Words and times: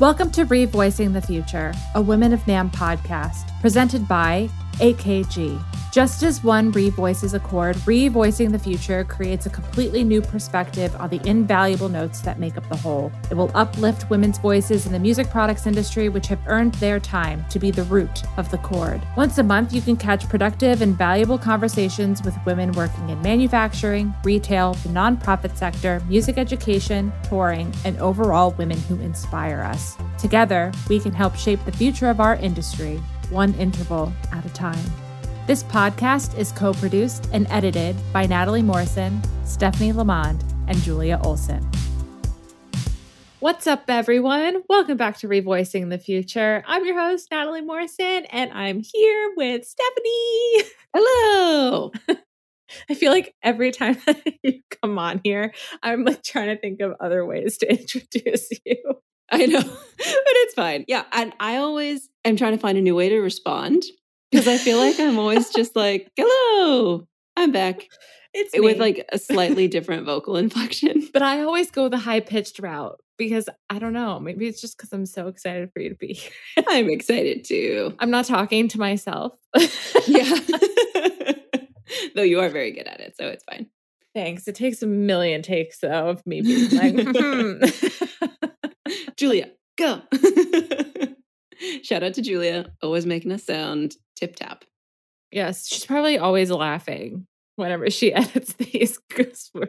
Welcome 0.00 0.30
to 0.30 0.46
Revoicing 0.46 1.12
the 1.12 1.20
Future, 1.20 1.74
a 1.96 2.00
Women 2.00 2.32
of 2.32 2.38
NAMM 2.42 2.70
podcast 2.70 3.50
presented 3.60 4.06
by 4.06 4.48
AKG. 4.74 5.60
Just 5.90 6.22
as 6.22 6.44
one 6.44 6.70
revoices 6.72 7.32
a 7.32 7.40
chord, 7.40 7.74
revoicing 7.76 8.52
the 8.52 8.58
future 8.58 9.04
creates 9.04 9.46
a 9.46 9.50
completely 9.50 10.04
new 10.04 10.20
perspective 10.20 10.94
on 10.96 11.08
the 11.08 11.26
invaluable 11.26 11.88
notes 11.88 12.20
that 12.20 12.38
make 12.38 12.58
up 12.58 12.68
the 12.68 12.76
whole. 12.76 13.10
It 13.30 13.34
will 13.34 13.50
uplift 13.54 14.10
women's 14.10 14.36
voices 14.36 14.84
in 14.84 14.92
the 14.92 14.98
music 14.98 15.30
products 15.30 15.66
industry, 15.66 16.10
which 16.10 16.26
have 16.26 16.40
earned 16.46 16.74
their 16.74 17.00
time 17.00 17.42
to 17.48 17.58
be 17.58 17.70
the 17.70 17.84
root 17.84 18.22
of 18.36 18.50
the 18.50 18.58
chord. 18.58 19.00
Once 19.16 19.38
a 19.38 19.42
month, 19.42 19.72
you 19.72 19.80
can 19.80 19.96
catch 19.96 20.28
productive 20.28 20.82
and 20.82 20.96
valuable 20.96 21.38
conversations 21.38 22.22
with 22.22 22.36
women 22.44 22.70
working 22.72 23.08
in 23.08 23.20
manufacturing, 23.22 24.14
retail, 24.24 24.74
the 24.74 24.90
nonprofit 24.90 25.56
sector, 25.56 26.02
music 26.06 26.36
education, 26.36 27.10
touring, 27.22 27.72
and 27.86 27.98
overall 27.98 28.50
women 28.58 28.78
who 28.82 29.00
inspire 29.00 29.62
us. 29.62 29.96
Together, 30.18 30.70
we 30.90 31.00
can 31.00 31.12
help 31.12 31.34
shape 31.34 31.64
the 31.64 31.72
future 31.72 32.10
of 32.10 32.20
our 32.20 32.36
industry, 32.36 32.96
one 33.30 33.54
interval 33.54 34.12
at 34.32 34.44
a 34.44 34.50
time. 34.50 34.78
This 35.48 35.62
podcast 35.62 36.36
is 36.36 36.52
co 36.52 36.74
produced 36.74 37.30
and 37.32 37.46
edited 37.48 37.96
by 38.12 38.26
Natalie 38.26 38.60
Morrison, 38.60 39.18
Stephanie 39.46 39.94
Lamond, 39.94 40.44
and 40.66 40.76
Julia 40.82 41.18
Olson. 41.24 41.66
What's 43.38 43.66
up, 43.66 43.84
everyone? 43.88 44.62
Welcome 44.68 44.98
back 44.98 45.16
to 45.20 45.26
Revoicing 45.26 45.88
the 45.88 45.96
Future. 45.96 46.62
I'm 46.66 46.84
your 46.84 47.00
host, 47.00 47.28
Natalie 47.30 47.62
Morrison, 47.62 48.26
and 48.26 48.52
I'm 48.52 48.82
here 48.92 49.32
with 49.38 49.64
Stephanie. 49.64 50.70
Hello. 50.94 51.92
I 52.90 52.94
feel 52.94 53.10
like 53.10 53.34
every 53.42 53.70
time 53.70 53.96
you 54.42 54.60
come 54.82 54.98
on 54.98 55.22
here, 55.24 55.54
I'm 55.82 56.04
like 56.04 56.22
trying 56.22 56.54
to 56.54 56.60
think 56.60 56.82
of 56.82 56.92
other 57.00 57.24
ways 57.24 57.56
to 57.58 57.70
introduce 57.70 58.50
you. 58.66 58.76
I 59.30 59.46
know, 59.46 59.62
but 59.62 59.78
it's 59.98 60.52
fine. 60.52 60.84
Yeah. 60.88 61.04
And 61.10 61.32
I 61.40 61.56
always 61.56 62.10
am 62.26 62.36
trying 62.36 62.52
to 62.52 62.58
find 62.58 62.76
a 62.76 62.82
new 62.82 62.94
way 62.94 63.08
to 63.08 63.18
respond 63.20 63.82
because 64.30 64.48
I 64.48 64.58
feel 64.58 64.78
like 64.78 64.98
I'm 64.98 65.18
always 65.18 65.50
just 65.50 65.74
like, 65.76 66.10
hello, 66.16 67.06
I'm 67.36 67.52
back. 67.52 67.86
It's 68.34 68.52
with 68.54 68.76
me. 68.76 68.80
like 68.80 69.06
a 69.10 69.18
slightly 69.18 69.68
different 69.68 70.04
vocal 70.04 70.36
inflection. 70.36 71.08
but 71.12 71.22
I 71.22 71.40
always 71.40 71.70
go 71.70 71.88
the 71.88 71.98
high 71.98 72.20
pitched 72.20 72.58
route 72.58 73.00
because 73.16 73.48
I 73.70 73.78
don't 73.78 73.92
know. 73.92 74.20
Maybe 74.20 74.46
it's 74.46 74.60
just 74.60 74.76
because 74.76 74.92
I'm 74.92 75.06
so 75.06 75.28
excited 75.28 75.72
for 75.72 75.80
you 75.80 75.90
to 75.90 75.94
be 75.94 76.12
here. 76.14 76.64
I'm 76.68 76.90
excited 76.90 77.44
too. 77.44 77.94
I'm 77.98 78.10
not 78.10 78.26
talking 78.26 78.68
to 78.68 78.78
myself. 78.78 79.32
Yeah. 80.06 80.38
Though 82.14 82.22
you 82.22 82.40
are 82.40 82.48
very 82.48 82.72
good 82.72 82.86
at 82.86 83.00
it, 83.00 83.16
so 83.16 83.28
it's 83.28 83.44
fine. 83.44 83.68
Thanks. 84.14 84.46
It 84.48 84.54
takes 84.54 84.82
a 84.82 84.86
million 84.86 85.42
takes 85.42 85.78
though 85.78 86.08
of 86.08 86.26
me 86.26 86.40
being 86.40 86.70
like, 86.70 87.16
hmm. 87.16 87.64
Julia, 89.16 89.50
go. 89.76 90.02
Shout 91.82 92.02
out 92.02 92.14
to 92.14 92.22
Julia, 92.22 92.72
always 92.82 93.06
making 93.06 93.32
us 93.32 93.44
sound 93.44 93.96
tip 94.16 94.36
tap. 94.36 94.64
yes, 95.32 95.66
she's 95.68 95.84
probably 95.86 96.18
always 96.18 96.50
laughing 96.50 97.26
whenever 97.56 97.90
she 97.98 98.12
edits 98.12 98.54
these. 98.54 98.98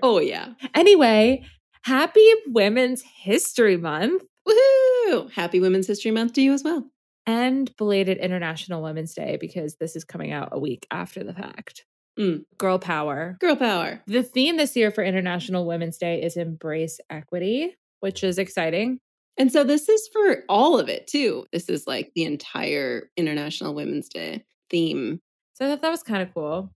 Oh, 0.01 0.19
yeah. 0.19 0.53
Anyway, 0.75 1.43
happy 1.83 2.27
Women's 2.47 3.01
History 3.01 3.77
Month 3.77 4.23
Woohoo! 4.47 5.31
Happy 5.31 5.59
Women's 5.59 5.87
History 5.87 6.11
Month 6.11 6.33
to 6.33 6.41
you 6.41 6.53
as 6.53 6.63
well. 6.63 6.89
and 7.27 7.75
belated 7.77 8.17
International 8.17 8.81
Women's 8.81 9.13
Day 9.13 9.37
because 9.39 9.75
this 9.75 9.95
is 9.95 10.03
coming 10.03 10.31
out 10.31 10.49
a 10.51 10.59
week 10.59 10.87
after 10.91 11.23
the 11.23 11.33
fact. 11.33 11.85
Mm. 12.19 12.43
Girl 12.57 12.79
power. 12.79 13.37
Girl 13.39 13.55
power. 13.55 14.01
The 14.07 14.23
theme 14.23 14.57
this 14.57 14.75
year 14.75 14.89
for 14.91 15.03
International 15.03 15.65
Women's 15.65 15.97
Day 15.97 16.21
is 16.23 16.35
embrace 16.37 16.99
equity, 17.09 17.75
which 17.99 18.23
is 18.23 18.37
exciting. 18.39 18.99
And 19.39 19.51
so 19.51 19.63
this 19.63 19.87
is 19.87 20.07
for 20.11 20.43
all 20.49 20.77
of 20.77 20.89
it 20.89 21.07
too. 21.07 21.45
This 21.53 21.69
is 21.69 21.87
like 21.87 22.11
the 22.13 22.25
entire 22.25 23.09
International 23.15 23.73
Women's 23.73 24.09
Day 24.09 24.43
theme. 24.69 25.21
So 25.53 25.65
I 25.65 25.69
thought 25.69 25.81
that 25.81 25.89
was 25.89 26.03
kind 26.03 26.21
of 26.21 26.33
cool. 26.33 26.73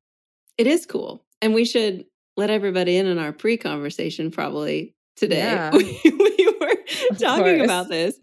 It 0.58 0.66
is 0.66 0.86
cool. 0.86 1.26
And 1.42 1.54
we 1.54 1.66
should 1.66 2.06
let 2.38 2.50
everybody 2.50 2.96
in 2.96 3.06
on 3.06 3.20
our 3.20 3.34
pre 3.34 3.58
conversation 3.58 4.32
probably 4.32 4.96
today. 5.18 5.42
Yeah. 5.44 5.72
we, 5.72 6.00
we 6.06 6.58
were 6.60 7.16
talking 7.18 7.62
about 7.62 7.90
this. 7.90 8.18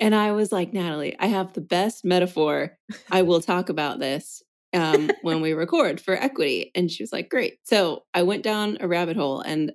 And 0.00 0.14
I 0.14 0.32
was 0.32 0.50
like, 0.50 0.72
Natalie, 0.72 1.16
I 1.20 1.26
have 1.26 1.52
the 1.52 1.60
best 1.60 2.04
metaphor. 2.04 2.76
I 3.10 3.22
will 3.22 3.40
talk 3.40 3.68
about 3.68 4.00
this 4.00 4.42
um, 4.72 5.10
when 5.22 5.40
we 5.40 5.52
record 5.52 6.00
for 6.00 6.14
equity. 6.14 6.72
And 6.74 6.90
she 6.90 7.02
was 7.02 7.12
like, 7.12 7.28
great. 7.28 7.58
So 7.64 8.04
I 8.12 8.22
went 8.22 8.42
down 8.42 8.78
a 8.80 8.88
rabbit 8.88 9.16
hole, 9.16 9.40
and 9.40 9.72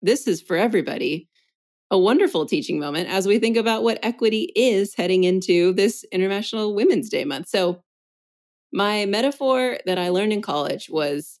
this 0.00 0.26
is 0.26 0.40
for 0.40 0.56
everybody 0.56 1.28
a 1.92 1.98
wonderful 1.98 2.46
teaching 2.46 2.80
moment 2.80 3.06
as 3.10 3.26
we 3.26 3.38
think 3.38 3.56
about 3.58 3.82
what 3.82 3.98
equity 4.02 4.50
is 4.56 4.94
heading 4.94 5.24
into 5.24 5.74
this 5.74 6.04
International 6.10 6.74
Women's 6.74 7.10
Day 7.10 7.24
month. 7.24 7.48
So, 7.48 7.82
my 8.72 9.04
metaphor 9.04 9.76
that 9.84 9.98
I 9.98 10.08
learned 10.08 10.32
in 10.32 10.40
college 10.40 10.88
was 10.88 11.38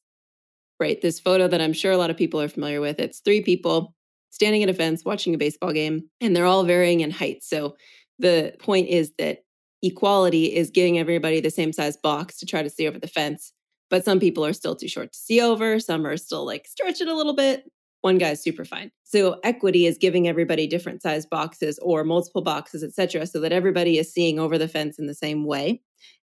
right, 0.78 1.00
this 1.00 1.18
photo 1.18 1.48
that 1.48 1.62
I'm 1.62 1.72
sure 1.72 1.90
a 1.90 1.96
lot 1.96 2.10
of 2.10 2.18
people 2.18 2.38
are 2.38 2.48
familiar 2.48 2.82
with. 2.82 3.00
It's 3.00 3.20
three 3.20 3.40
people 3.40 3.94
standing 4.28 4.62
at 4.62 4.68
a 4.68 4.74
fence 4.74 5.04
watching 5.06 5.34
a 5.34 5.38
baseball 5.38 5.72
game, 5.72 6.10
and 6.20 6.36
they're 6.36 6.44
all 6.44 6.64
varying 6.64 7.00
in 7.00 7.10
height. 7.10 7.42
So, 7.42 7.74
the 8.18 8.54
point 8.58 8.88
is 8.88 9.10
that 9.18 9.38
equality 9.82 10.54
is 10.54 10.70
giving 10.70 10.98
everybody 10.98 11.40
the 11.40 11.50
same 11.50 11.72
size 11.72 11.96
box 11.96 12.36
to 12.38 12.46
try 12.46 12.62
to 12.62 12.70
see 12.70 12.86
over 12.86 12.98
the 12.98 13.08
fence. 13.08 13.54
But 13.88 14.04
some 14.04 14.20
people 14.20 14.44
are 14.44 14.52
still 14.52 14.76
too 14.76 14.88
short 14.88 15.12
to 15.12 15.18
see 15.18 15.40
over. 15.40 15.80
Some 15.80 16.06
are 16.06 16.18
still 16.18 16.44
like 16.44 16.66
stretch 16.66 17.00
it 17.00 17.08
a 17.08 17.14
little 17.14 17.34
bit. 17.34 17.64
One 18.02 18.18
guy 18.18 18.30
is 18.30 18.42
super 18.42 18.64
fine. 18.64 18.90
So 19.04 19.40
equity 19.44 19.86
is 19.86 19.98
giving 19.98 20.28
everybody 20.28 20.66
different 20.66 21.02
size 21.02 21.24
boxes 21.24 21.78
or 21.80 22.04
multiple 22.04 22.42
boxes, 22.42 22.82
et 22.82 22.94
cetera, 22.94 23.26
so 23.26 23.40
that 23.40 23.52
everybody 23.52 23.98
is 23.98 24.12
seeing 24.12 24.38
over 24.38 24.58
the 24.58 24.68
fence 24.68 24.98
in 24.98 25.06
the 25.06 25.14
same 25.14 25.44
way. 25.44 25.80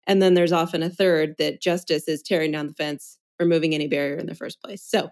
And 0.07 0.21
then 0.21 0.35
there's 0.35 0.53
often 0.53 0.83
a 0.83 0.91
third 0.91 1.37
that 1.39 1.61
justice 1.61 2.09
is 2.09 2.23
tearing 2.23 2.53
down 2.53 2.67
the 2.67 2.75
fence, 2.75 3.19
removing 3.39 3.75
any 3.75 3.87
barrier 3.89 4.17
in 4.17 4.27
the 4.27 4.35
first 4.35 4.61
place. 4.63 4.83
So 4.83 5.11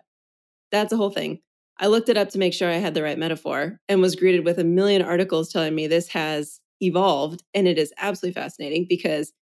that's 0.72 0.92
a 0.92 0.96
whole 0.96 1.10
thing. 1.10 1.40
I 1.78 1.88
looked 1.88 2.08
it 2.08 2.16
up 2.16 2.30
to 2.30 2.38
make 2.38 2.54
sure 2.54 2.70
I 2.70 2.76
had 2.76 2.94
the 2.94 3.02
right 3.02 3.18
metaphor 3.18 3.78
and 3.88 4.00
was 4.00 4.16
greeted 4.16 4.44
with 4.44 4.58
a 4.58 4.64
million 4.64 5.02
articles 5.02 5.52
telling 5.52 5.74
me 5.74 5.86
this 5.86 6.08
has 6.08 6.60
evolved. 6.80 7.42
And 7.54 7.68
it 7.68 7.78
is 7.78 7.92
absolutely 7.98 8.40
fascinating 8.40 8.86
because 8.88 9.32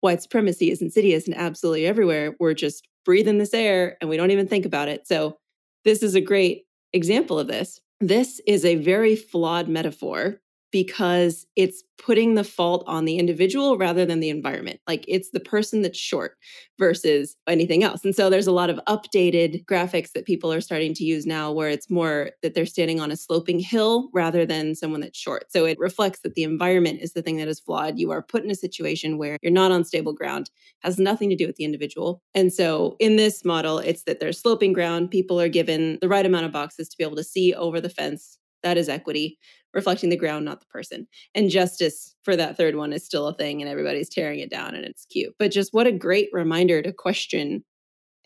white 0.00 0.22
supremacy 0.22 0.70
is 0.70 0.82
insidious 0.82 1.26
and 1.26 1.36
absolutely 1.36 1.86
everywhere. 1.86 2.34
We're 2.40 2.54
just 2.54 2.86
breathing 3.04 3.38
this 3.38 3.54
air 3.54 3.96
and 4.00 4.10
we 4.10 4.16
don't 4.16 4.30
even 4.30 4.48
think 4.48 4.66
about 4.66 4.88
it. 4.88 5.06
So, 5.06 5.38
this 5.84 6.02
is 6.02 6.14
a 6.14 6.20
great 6.20 6.64
example 6.92 7.38
of 7.38 7.46
this. 7.46 7.80
This 8.00 8.40
is 8.46 8.64
a 8.64 8.76
very 8.76 9.16
flawed 9.16 9.68
metaphor 9.68 10.40
because 10.70 11.46
it's 11.56 11.82
putting 11.98 12.34
the 12.34 12.44
fault 12.44 12.84
on 12.86 13.04
the 13.04 13.18
individual 13.18 13.76
rather 13.76 14.06
than 14.06 14.20
the 14.20 14.28
environment. 14.28 14.80
Like 14.86 15.04
it's 15.08 15.30
the 15.30 15.40
person 15.40 15.82
that's 15.82 15.98
short 15.98 16.36
versus 16.78 17.36
anything 17.48 17.82
else. 17.82 18.04
And 18.04 18.14
so 18.14 18.30
there's 18.30 18.46
a 18.46 18.52
lot 18.52 18.70
of 18.70 18.80
updated 18.86 19.64
graphics 19.64 20.12
that 20.12 20.24
people 20.24 20.52
are 20.52 20.60
starting 20.60 20.94
to 20.94 21.04
use 21.04 21.26
now 21.26 21.50
where 21.50 21.68
it's 21.68 21.90
more 21.90 22.30
that 22.42 22.54
they're 22.54 22.66
standing 22.66 23.00
on 23.00 23.10
a 23.10 23.16
sloping 23.16 23.58
hill 23.58 24.10
rather 24.12 24.46
than 24.46 24.74
someone 24.74 25.00
that's 25.00 25.18
short. 25.18 25.50
So 25.50 25.64
it 25.64 25.78
reflects 25.78 26.20
that 26.20 26.34
the 26.34 26.44
environment 26.44 27.00
is 27.02 27.14
the 27.14 27.22
thing 27.22 27.36
that 27.38 27.48
is 27.48 27.60
flawed. 27.60 27.98
You 27.98 28.10
are 28.12 28.22
put 28.22 28.44
in 28.44 28.50
a 28.50 28.54
situation 28.54 29.18
where 29.18 29.38
you're 29.42 29.52
not 29.52 29.72
on 29.72 29.84
stable 29.84 30.12
ground, 30.12 30.50
has 30.82 30.98
nothing 30.98 31.30
to 31.30 31.36
do 31.36 31.46
with 31.46 31.56
the 31.56 31.64
individual. 31.64 32.22
And 32.34 32.52
so 32.52 32.96
in 33.00 33.16
this 33.16 33.44
model, 33.44 33.78
it's 33.78 34.04
that 34.04 34.20
there's 34.20 34.40
sloping 34.40 34.72
ground. 34.72 35.10
People 35.10 35.40
are 35.40 35.48
given 35.48 35.98
the 36.00 36.08
right 36.08 36.26
amount 36.26 36.46
of 36.46 36.52
boxes 36.52 36.88
to 36.88 36.96
be 36.96 37.04
able 37.04 37.16
to 37.16 37.24
see 37.24 37.54
over 37.54 37.80
the 37.80 37.90
fence. 37.90 38.38
That 38.62 38.76
is 38.76 38.88
equity 38.88 39.38
reflecting 39.74 40.10
the 40.10 40.16
ground, 40.16 40.44
not 40.44 40.60
the 40.60 40.66
person. 40.66 41.06
And 41.34 41.50
justice 41.50 42.14
for 42.22 42.36
that 42.36 42.56
third 42.56 42.76
one 42.76 42.92
is 42.92 43.04
still 43.04 43.26
a 43.28 43.34
thing, 43.34 43.60
and 43.60 43.70
everybody's 43.70 44.08
tearing 44.08 44.40
it 44.40 44.50
down, 44.50 44.74
and 44.74 44.84
it's 44.84 45.04
cute. 45.06 45.34
But 45.38 45.52
just 45.52 45.72
what 45.72 45.86
a 45.86 45.92
great 45.92 46.28
reminder 46.32 46.82
to 46.82 46.92
question 46.92 47.64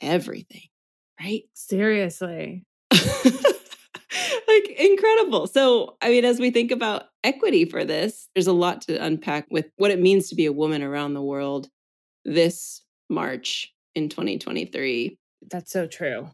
everything, 0.00 0.68
right? 1.20 1.42
Seriously. 1.54 2.64
like 2.92 4.68
incredible. 4.78 5.46
So, 5.46 5.96
I 6.02 6.10
mean, 6.10 6.24
as 6.24 6.38
we 6.38 6.50
think 6.50 6.70
about 6.70 7.04
equity 7.24 7.64
for 7.64 7.84
this, 7.84 8.28
there's 8.34 8.46
a 8.46 8.52
lot 8.52 8.82
to 8.82 9.02
unpack 9.02 9.46
with 9.50 9.66
what 9.76 9.90
it 9.90 10.00
means 10.00 10.28
to 10.28 10.34
be 10.34 10.46
a 10.46 10.52
woman 10.52 10.82
around 10.82 11.14
the 11.14 11.22
world 11.22 11.68
this 12.24 12.82
March 13.08 13.72
in 13.94 14.08
2023. 14.08 15.18
That's 15.50 15.72
so 15.72 15.86
true. 15.86 16.30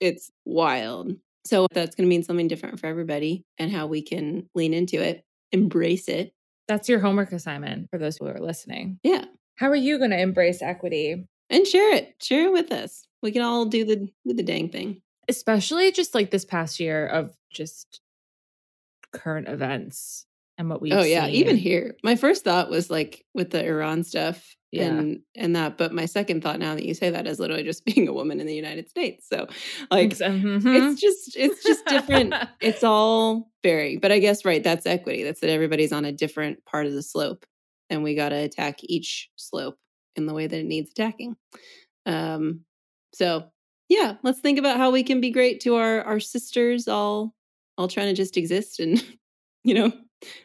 It's 0.00 0.30
wild. 0.44 1.16
So 1.44 1.66
that's 1.72 1.94
going 1.94 2.06
to 2.06 2.10
mean 2.10 2.22
something 2.22 2.48
different 2.48 2.80
for 2.80 2.86
everybody 2.86 3.44
and 3.58 3.70
how 3.70 3.86
we 3.86 4.02
can 4.02 4.48
lean 4.54 4.74
into 4.74 5.00
it, 5.00 5.24
embrace 5.52 6.08
it. 6.08 6.32
That's 6.66 6.88
your 6.88 7.00
homework 7.00 7.32
assignment 7.32 7.88
for 7.90 7.98
those 7.98 8.18
who 8.18 8.26
are 8.26 8.38
listening. 8.38 8.98
Yeah. 9.02 9.24
How 9.56 9.68
are 9.68 9.76
you 9.76 9.98
going 9.98 10.10
to 10.10 10.20
embrace 10.20 10.60
equity? 10.60 11.26
And 11.50 11.66
share 11.66 11.94
it. 11.94 12.14
Share 12.20 12.48
it 12.48 12.52
with 12.52 12.70
us. 12.70 13.06
We 13.22 13.32
can 13.32 13.42
all 13.42 13.64
do 13.64 13.84
the 13.84 13.96
do 13.96 14.34
the 14.34 14.42
dang 14.42 14.68
thing. 14.68 15.00
Especially 15.28 15.90
just 15.92 16.14
like 16.14 16.30
this 16.30 16.44
past 16.44 16.78
year 16.78 17.06
of 17.06 17.34
just 17.50 18.00
current 19.12 19.48
events 19.48 20.26
and 20.58 20.68
what 20.68 20.82
we've 20.82 20.92
oh 20.92 21.02
yeah, 21.02 21.24
seen. 21.24 21.34
even 21.34 21.56
here. 21.56 21.96
My 22.04 22.16
first 22.16 22.44
thought 22.44 22.70
was 22.70 22.90
like 22.90 23.24
with 23.34 23.50
the 23.50 23.64
Iran 23.64 24.04
stuff 24.04 24.56
Yeah. 24.70 24.88
and 24.88 25.20
and 25.34 25.56
that. 25.56 25.78
But 25.78 25.92
my 25.92 26.04
second 26.04 26.42
thought 26.42 26.58
now 26.58 26.74
that 26.74 26.84
you 26.84 26.94
say 26.94 27.10
that 27.10 27.26
is 27.26 27.38
literally 27.38 27.62
just 27.62 27.84
being 27.86 28.08
a 28.08 28.12
woman 28.12 28.40
in 28.40 28.46
the 28.46 28.54
United 28.54 28.88
States. 28.88 29.26
So 29.28 29.46
like 29.90 30.10
mhm. 30.10 30.62
it's 30.64 31.00
just 31.00 31.36
it's 31.36 31.62
just 31.62 31.86
different. 31.86 32.34
it's 32.60 32.84
all 32.84 33.50
varying. 33.62 34.00
But 34.00 34.12
I 34.12 34.18
guess 34.18 34.44
right, 34.44 34.62
that's 34.62 34.86
equity. 34.86 35.24
That's 35.24 35.40
that 35.40 35.50
everybody's 35.50 35.92
on 35.92 36.04
a 36.04 36.12
different 36.12 36.64
part 36.64 36.86
of 36.86 36.92
the 36.92 37.02
slope, 37.02 37.46
and 37.88 38.02
we 38.02 38.14
got 38.14 38.30
to 38.30 38.36
attack 38.36 38.78
each 38.82 39.30
slope 39.36 39.78
in 40.16 40.26
the 40.26 40.34
way 40.34 40.46
that 40.46 40.58
it 40.58 40.66
needs 40.66 40.90
attacking. 40.90 41.36
Um, 42.04 42.64
so 43.14 43.44
yeah, 43.88 44.16
let's 44.22 44.40
think 44.40 44.58
about 44.58 44.76
how 44.76 44.90
we 44.90 45.02
can 45.02 45.20
be 45.20 45.30
great 45.30 45.60
to 45.62 45.76
our 45.76 46.02
our 46.02 46.20
sisters, 46.20 46.88
all 46.88 47.34
all 47.76 47.88
trying 47.88 48.08
to 48.08 48.14
just 48.14 48.36
exist 48.36 48.80
and 48.80 49.02
you 49.64 49.74
know 49.74 49.92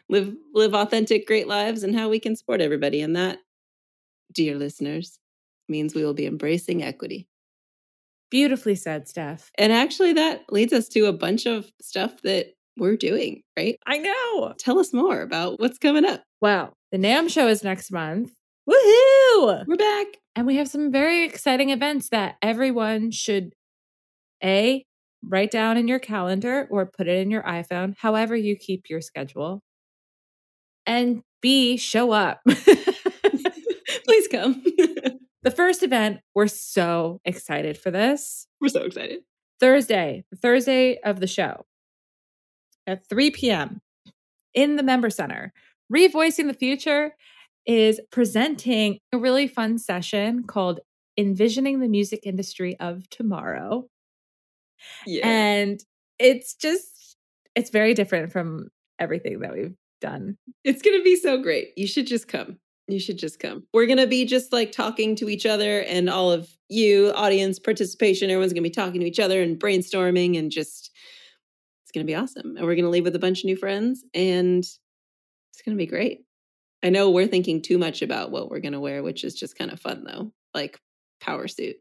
live 0.08 0.34
live 0.54 0.74
authentic, 0.74 1.26
great 1.26 1.48
lives, 1.48 1.82
and 1.82 1.94
how 1.94 2.08
we 2.08 2.20
can 2.20 2.36
support 2.36 2.60
everybody. 2.60 3.00
And 3.00 3.16
that, 3.16 3.38
dear 4.34 4.56
listeners, 4.56 5.18
means 5.68 5.94
we 5.94 6.04
will 6.04 6.14
be 6.14 6.26
embracing 6.26 6.82
equity. 6.82 7.28
Beautifully 8.30 8.74
said, 8.74 9.08
Steph. 9.08 9.50
And 9.58 9.72
actually, 9.72 10.12
that 10.14 10.42
leads 10.50 10.72
us 10.72 10.88
to 10.88 11.06
a 11.06 11.12
bunch 11.12 11.46
of 11.46 11.70
stuff 11.80 12.20
that 12.22 12.48
we're 12.76 12.96
doing, 12.96 13.42
right? 13.56 13.78
I 13.86 13.98
know. 13.98 14.54
Tell 14.58 14.78
us 14.78 14.92
more 14.92 15.20
about 15.22 15.60
what's 15.60 15.78
coming 15.78 16.04
up. 16.04 16.22
Well, 16.40 16.74
the 16.90 16.98
NAMM 16.98 17.30
show 17.30 17.46
is 17.46 17.62
next 17.62 17.92
month. 17.92 18.32
Woohoo! 18.68 19.64
We're 19.66 19.76
back. 19.76 20.06
And 20.34 20.46
we 20.46 20.56
have 20.56 20.68
some 20.68 20.90
very 20.90 21.24
exciting 21.24 21.70
events 21.70 22.08
that 22.08 22.36
everyone 22.42 23.10
should 23.10 23.52
A, 24.42 24.84
write 25.22 25.50
down 25.50 25.76
in 25.76 25.86
your 25.86 25.98
calendar 25.98 26.66
or 26.70 26.86
put 26.86 27.08
it 27.08 27.18
in 27.18 27.30
your 27.30 27.42
iPhone, 27.42 27.94
however 27.98 28.34
you 28.34 28.56
keep 28.56 28.90
your 28.90 29.00
schedule. 29.00 29.60
And 30.86 31.22
B, 31.40 31.76
show 31.76 32.10
up. 32.10 32.40
Come. 34.34 34.62
the 35.42 35.50
first 35.50 35.82
event, 35.82 36.20
we're 36.34 36.48
so 36.48 37.20
excited 37.24 37.78
for 37.78 37.90
this. 37.90 38.46
we're 38.60 38.68
so 38.68 38.82
excited. 38.82 39.20
Thursday, 39.60 40.24
the 40.30 40.36
Thursday 40.36 40.98
of 41.04 41.20
the 41.20 41.26
show 41.26 41.64
at 42.86 43.06
3 43.08 43.30
p.m. 43.30 43.80
in 44.52 44.76
the 44.76 44.82
Member 44.82 45.10
Center. 45.10 45.52
Revoicing 45.92 46.48
the 46.48 46.54
Future 46.54 47.14
is 47.66 48.00
presenting 48.10 48.98
a 49.12 49.18
really 49.18 49.46
fun 49.46 49.78
session 49.78 50.44
called 50.44 50.80
Envisioning 51.16 51.80
the 51.80 51.88
Music 51.88 52.20
Industry 52.24 52.76
of 52.80 53.08
Tomorrow. 53.10 53.84
Yeah. 55.06 55.26
And 55.26 55.80
it's 56.18 56.54
just, 56.54 57.16
it's 57.54 57.70
very 57.70 57.94
different 57.94 58.32
from 58.32 58.68
everything 58.98 59.40
that 59.40 59.54
we've 59.54 59.76
done. 60.00 60.36
It's 60.64 60.82
going 60.82 60.98
to 60.98 61.04
be 61.04 61.16
so 61.16 61.40
great. 61.42 61.68
You 61.76 61.86
should 61.86 62.06
just 62.06 62.28
come. 62.28 62.58
You 62.86 63.00
should 63.00 63.18
just 63.18 63.38
come. 63.40 63.64
We're 63.72 63.86
going 63.86 63.98
to 63.98 64.06
be 64.06 64.26
just 64.26 64.52
like 64.52 64.70
talking 64.72 65.16
to 65.16 65.28
each 65.30 65.46
other 65.46 65.80
and 65.80 66.10
all 66.10 66.30
of 66.30 66.48
you, 66.68 67.12
audience 67.14 67.58
participation. 67.58 68.30
Everyone's 68.30 68.52
going 68.52 68.62
to 68.62 68.68
be 68.68 68.74
talking 68.74 69.00
to 69.00 69.06
each 69.06 69.20
other 69.20 69.40
and 69.40 69.58
brainstorming 69.58 70.38
and 70.38 70.50
just, 70.50 70.90
it's 71.84 71.92
going 71.92 72.06
to 72.06 72.10
be 72.10 72.14
awesome. 72.14 72.56
And 72.56 72.66
we're 72.66 72.74
going 72.74 72.84
to 72.84 72.90
leave 72.90 73.04
with 73.04 73.16
a 73.16 73.20
bunch 73.20 73.38
of 73.40 73.46
new 73.46 73.56
friends 73.56 74.04
and 74.12 74.58
it's 74.58 75.62
going 75.64 75.76
to 75.76 75.82
be 75.82 75.86
great. 75.86 76.24
I 76.82 76.90
know 76.90 77.10
we're 77.10 77.26
thinking 77.26 77.62
too 77.62 77.78
much 77.78 78.02
about 78.02 78.30
what 78.30 78.50
we're 78.50 78.60
going 78.60 78.72
to 78.72 78.80
wear, 78.80 79.02
which 79.02 79.24
is 79.24 79.34
just 79.34 79.56
kind 79.56 79.70
of 79.72 79.80
fun 79.80 80.04
though. 80.04 80.32
Like 80.52 80.78
power 81.20 81.48
suit. 81.48 81.76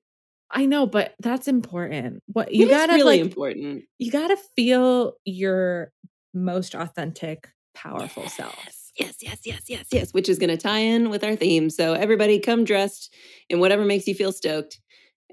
I 0.49 0.67
know, 0.67 0.85
but 0.85 1.15
that's 1.19 1.47
important. 1.47 2.21
What 2.27 2.53
you 2.53 2.67
It 2.67 2.69
gotta 2.69 2.93
really 2.93 3.17
like, 3.17 3.21
important. 3.21 3.83
you 3.97 4.11
gotta 4.11 4.37
feel 4.55 5.13
your 5.25 5.91
most 6.33 6.75
authentic, 6.75 7.49
powerful 7.73 8.29
self. 8.29 8.82
Yes, 8.99 9.15
yes, 9.21 9.39
yes, 9.43 9.61
yes, 9.67 9.85
yes, 9.91 10.13
which 10.13 10.29
is 10.29 10.37
going 10.37 10.49
to 10.51 10.57
tie 10.57 10.79
in 10.79 11.09
with 11.09 11.23
our 11.23 11.35
theme. 11.35 11.69
So 11.69 11.93
everybody 11.93 12.39
come 12.39 12.63
dressed 12.63 13.13
in 13.49 13.59
whatever 13.59 13.83
makes 13.83 14.07
you 14.07 14.13
feel 14.13 14.31
stoked, 14.31 14.79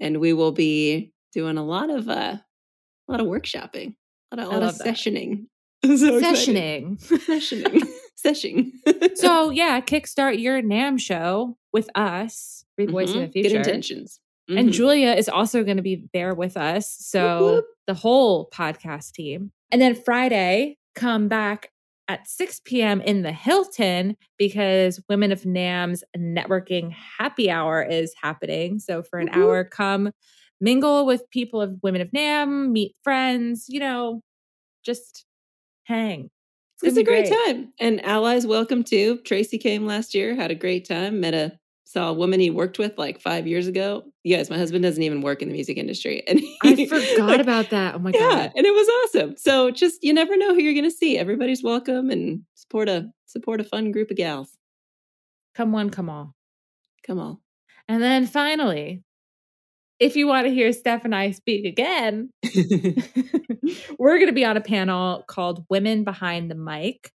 and 0.00 0.18
we 0.18 0.32
will 0.32 0.52
be 0.52 1.12
doing 1.32 1.58
a 1.58 1.64
lot 1.64 1.90
of 1.90 2.08
uh, 2.08 2.36
a 2.38 3.10
lot 3.10 3.20
of 3.20 3.26
workshopping, 3.26 3.94
a 4.32 4.36
lot 4.36 4.46
of, 4.46 4.52
a 4.52 4.58
lot 4.58 4.62
of 4.62 4.74
sessioning, 4.76 5.46
so. 5.84 5.90
Sessioning. 6.20 6.98
sessioning, 7.26 7.82
sessioning. 8.26 9.16
so 9.16 9.50
yeah, 9.50 9.80
kickstart 9.80 10.40
your 10.40 10.62
NAMM 10.62 10.98
show 10.98 11.56
with 11.72 11.90
us, 11.94 12.64
revoicing 12.80 13.16
Mhm. 13.16 13.26
the 13.26 13.32
future. 13.32 13.48
Good 13.50 13.56
intentions. 13.58 14.20
And 14.48 14.70
Mhm. 14.70 14.72
Julia 14.72 15.12
is 15.12 15.28
also 15.28 15.62
going 15.62 15.76
to 15.76 15.82
be 15.82 16.08
there 16.12 16.34
with 16.34 16.56
us. 16.56 16.96
So 16.98 17.44
whoop. 17.56 17.66
the 17.86 17.94
whole 17.94 18.48
podcast 18.50 19.12
team. 19.12 19.52
And 19.70 19.80
then 19.80 19.94
Friday, 19.94 20.76
come 20.96 21.28
back 21.28 21.70
at 22.10 22.26
6 22.26 22.60
p.m. 22.64 23.00
in 23.02 23.22
the 23.22 23.30
Hilton 23.30 24.16
because 24.36 25.00
Women 25.08 25.30
of 25.30 25.42
NAMM's 25.42 26.02
networking 26.18 26.92
happy 26.92 27.48
hour 27.48 27.84
is 27.84 28.12
happening. 28.20 28.80
So 28.80 29.00
for 29.00 29.20
an 29.20 29.28
whoop. 29.28 29.36
hour, 29.36 29.64
come 29.64 30.10
mingle 30.60 31.06
with 31.06 31.30
people 31.30 31.60
of 31.60 31.78
Women 31.84 32.00
of 32.00 32.10
NAMM, 32.10 32.72
meet 32.72 32.96
friends, 33.04 33.66
you 33.68 33.78
know, 33.78 34.22
just 34.84 35.24
hang. 35.84 36.30
it's 36.82 36.94
gonna 36.94 37.02
a 37.02 37.04
great, 37.04 37.28
great. 37.28 37.46
time. 37.46 37.72
And 37.78 38.04
allies 38.04 38.44
welcome 38.44 38.82
too. 38.82 39.20
Tracy 39.24 39.56
came 39.56 39.86
last 39.86 40.12
year, 40.12 40.34
had 40.34 40.50
a 40.50 40.56
great 40.56 40.88
time, 40.88 41.20
met 41.20 41.34
a 41.34 41.59
saw 41.90 42.08
a 42.08 42.12
woman 42.12 42.38
he 42.38 42.50
worked 42.50 42.78
with 42.78 42.96
like 42.96 43.20
five 43.20 43.48
years 43.48 43.66
ago. 43.66 44.04
Yes, 44.22 44.48
my 44.48 44.56
husband 44.56 44.84
doesn't 44.84 45.02
even 45.02 45.22
work 45.22 45.42
in 45.42 45.48
the 45.48 45.54
music 45.54 45.76
industry. 45.76 46.22
And 46.28 46.40
I 46.62 46.86
forgot 46.86 47.28
like, 47.28 47.40
about 47.40 47.70
that. 47.70 47.96
Oh 47.96 47.98
my 47.98 48.12
yeah, 48.14 48.20
God. 48.20 48.52
and 48.54 48.64
it 48.64 48.70
was 48.70 48.88
awesome. 48.88 49.36
So 49.36 49.72
just 49.72 50.04
you 50.04 50.14
never 50.14 50.36
know 50.36 50.54
who 50.54 50.60
you're 50.60 50.74
gonna 50.74 50.90
see. 50.90 51.18
Everybody's 51.18 51.64
welcome 51.64 52.10
and 52.10 52.42
support 52.54 52.88
a 52.88 53.10
support 53.26 53.60
a 53.60 53.64
fun 53.64 53.90
group 53.90 54.10
of 54.12 54.16
gals. 54.16 54.56
Come 55.56 55.72
one, 55.72 55.90
come 55.90 56.08
all. 56.08 56.34
Come 57.04 57.18
all. 57.18 57.40
And 57.88 58.00
then 58.00 58.26
finally, 58.26 59.02
if 59.98 60.14
you 60.14 60.28
want 60.28 60.46
to 60.46 60.52
hear 60.52 60.72
Steph 60.72 61.04
and 61.04 61.14
I 61.14 61.32
speak 61.32 61.64
again, 61.64 62.30
we're 63.98 64.16
going 64.16 64.26
to 64.26 64.32
be 64.32 64.44
on 64.44 64.56
a 64.56 64.60
panel 64.60 65.24
called 65.26 65.66
Women 65.68 66.04
Behind 66.04 66.48
the 66.48 66.54
Mic 66.54 67.10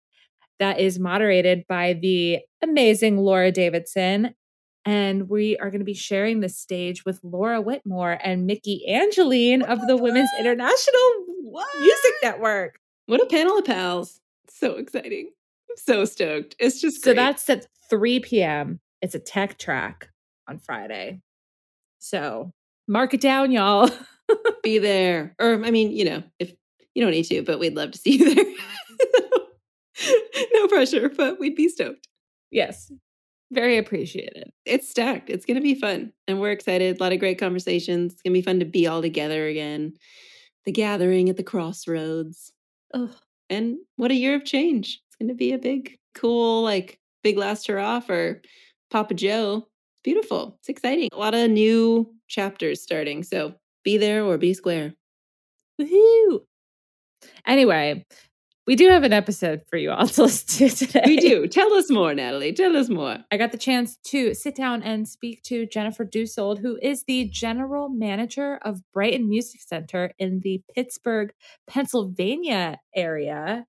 that 0.59 0.81
is 0.81 0.99
moderated 0.99 1.65
by 1.69 1.93
the 1.93 2.39
amazing 2.63 3.19
Laura 3.19 3.53
Davidson. 3.53 4.35
And 4.85 5.29
we 5.29 5.57
are 5.59 5.71
going 5.71 5.81
to 5.81 5.85
be 5.85 5.95
sharing 5.95 6.41
the 6.41 6.49
stage 6.49 7.05
with 7.05 7.21
Laura 7.23 7.61
Whitmore 7.61 8.19
and 8.23 8.47
Mickey 8.47 8.87
Angeline 8.89 9.63
of 9.63 9.87
the 9.87 9.97
Women's 9.97 10.31
International 10.41 11.25
Music 11.81 12.13
Network. 12.23 12.79
what 13.07 13.23
a 13.23 13.27
panel 13.27 13.59
of 13.59 13.65
pals. 13.65 14.21
So 14.49 14.73
exciting. 14.73 15.31
I'm 15.71 15.77
so 15.77 16.05
stoked. 16.05 16.57
It's 16.59 16.81
just 16.81 17.03
So 17.05 17.13
great. 17.13 17.17
that's 17.23 17.49
at 17.49 17.67
3 17.91 18.21
p.m. 18.21 18.81
It's 19.01 19.15
a 19.15 19.19
tech 19.21 19.57
track 19.59 20.09
on 20.49 20.59
Friday. 20.59 21.21
So 22.01 22.53
mark 22.89 23.15
it 23.15 23.21
down, 23.21 23.53
y'all. 23.53 23.89
be 24.65 24.79
there. 24.79 25.35
Or 25.39 25.65
I 25.65 25.71
mean, 25.71 25.93
you 25.93 26.05
know, 26.05 26.23
if 26.41 26.53
you 26.95 27.03
don't 27.03 27.13
need 27.13 27.25
to, 27.25 27.43
but 27.43 27.59
we'd 27.61 27.77
love 27.77 27.93
to 27.93 27.99
see 27.99 28.19
you 28.19 28.35
there. 28.35 28.45
no 30.55 30.67
pressure, 30.69 31.09
but 31.09 31.39
we'd 31.39 31.55
be 31.57 31.69
stoked. 31.69 32.09
yes, 32.51 32.91
very 33.53 33.79
appreciated. 33.79 34.51
It's 34.65 34.89
stacked. 34.89 35.31
It's 35.31 35.45
going 35.45 35.57
to 35.57 35.63
be 35.63 35.75
fun. 35.75 36.13
And 36.27 36.41
we're 36.41 36.53
excited. 36.53 36.99
A 36.99 37.03
lot 37.03 37.13
of 37.13 37.21
great 37.21 37.39
conversations. 37.39 38.13
It's 38.13 38.23
going 38.23 38.33
to 38.33 38.39
be 38.39 38.45
fun 38.45 38.59
to 38.61 38.65
be 38.65 38.87
all 38.87 39.03
together 39.03 39.47
again. 39.47 39.95
The 40.65 40.73
gathering 40.73 41.29
at 41.29 41.37
the 41.37 41.43
crossroads. 41.43 42.53
Oh, 42.95 43.15
and 43.51 43.77
what 43.97 44.11
a 44.11 44.15
year 44.15 44.35
of 44.35 44.45
change. 44.45 45.01
It's 45.09 45.17
going 45.17 45.29
to 45.29 45.35
be 45.35 45.53
a 45.53 45.59
big, 45.59 45.99
cool, 46.15 46.63
like 46.63 46.99
big 47.23 47.37
last 47.37 47.67
hurrah 47.67 48.01
for 48.01 48.41
Papa 48.91 49.15
Joe. 49.15 49.69
It's 49.95 50.03
beautiful. 50.03 50.57
It's 50.61 50.69
exciting. 50.69 51.09
A 51.13 51.19
lot 51.19 51.35
of 51.35 51.51
new 51.51 52.15
chapters 52.29 52.83
starting. 52.83 53.23
So 53.23 53.55
be 53.85 53.99
there 53.99 54.25
or 54.25 54.39
be 54.39 54.55
square. 54.55 54.95
Woohoo! 55.81 56.41
Anyway, 57.47 58.05
we 58.67 58.77
do 58.77 58.89
have 58.89 59.03
an 59.03 59.13
episode 59.13 59.63
for 59.69 59.77
you 59.77 59.91
all 59.91 60.07
to 60.07 60.23
listen 60.25 60.69
to 60.69 60.87
today. 60.87 61.03
We 61.05 61.17
do. 61.17 61.49
Tell 61.49 61.73
us 61.75 61.91
more, 61.91 62.15
Natalie. 62.15 62.53
Tell 62.53 62.77
us 62.77 62.89
more. 62.89 63.19
I 63.31 63.37
got 63.37 63.53
the 63.53 63.59
chance 63.59 63.97
to 64.05 64.35
sit 64.35 64.55
down 64.55 64.83
and 64.83 65.09
speak 65.09 65.43
to 65.45 65.67
Jennifer 65.67 66.05
Dusold, 66.05 66.59
who 66.59 66.79
is 66.81 67.05
the 67.05 67.29
general 67.29 67.89
manager 67.89 68.59
of 68.63 68.81
Brighton 68.93 69.29
Music 69.29 69.61
Center 69.61 70.13
in 70.19 70.41
the 70.41 70.63
Pittsburgh, 70.75 71.33
Pennsylvania 71.67 72.79
area. 72.95 73.67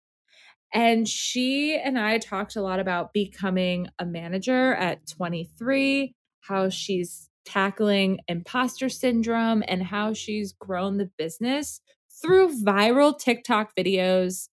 And 0.74 1.08
she 1.08 1.78
and 1.78 2.00
I 2.00 2.18
talked 2.18 2.56
a 2.56 2.62
lot 2.62 2.80
about 2.80 3.14
becoming 3.14 3.88
a 4.00 4.06
manager 4.06 4.74
at 4.74 5.08
23, 5.08 6.16
how 6.42 6.70
she's 6.70 7.30
tackling 7.46 8.20
imposter 8.28 8.90
syndrome, 8.90 9.64
and 9.68 9.84
how 9.84 10.14
she's 10.14 10.54
grown 10.54 10.98
the 10.98 11.10
business 11.18 11.82
through 12.22 12.60
viral 12.64 13.18
TikTok 13.18 13.76
videos. 13.78 14.48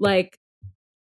Like, 0.00 0.38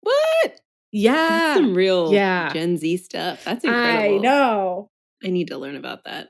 What? 0.02 0.60
yeah, 0.92 1.12
That's 1.28 1.60
some 1.60 1.74
real 1.74 2.12
Yeah. 2.12 2.52
Gen 2.52 2.76
Z 2.76 2.96
stuff. 2.98 3.44
That's 3.44 3.64
incredible. 3.64 4.18
I 4.18 4.18
know. 4.18 4.90
I 5.24 5.28
need 5.28 5.48
to 5.48 5.58
learn 5.58 5.76
about 5.76 6.04
that. 6.04 6.28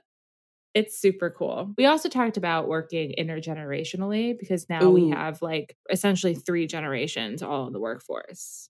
It's 0.75 0.99
super 1.01 1.31
cool. 1.31 1.75
We 1.77 1.87
also 1.87 2.09
talked 2.09 2.37
about 2.37 2.69
working 2.69 3.15
intergenerationally 3.19 4.39
because 4.39 4.69
now 4.69 4.91
we 4.91 5.09
have 5.11 5.43
like 5.43 5.77
essentially 5.91 6.35
three 6.35 6.67
generations 6.67 7.43
all 7.43 7.67
in 7.67 7.73
the 7.73 7.81
workforce 7.81 8.69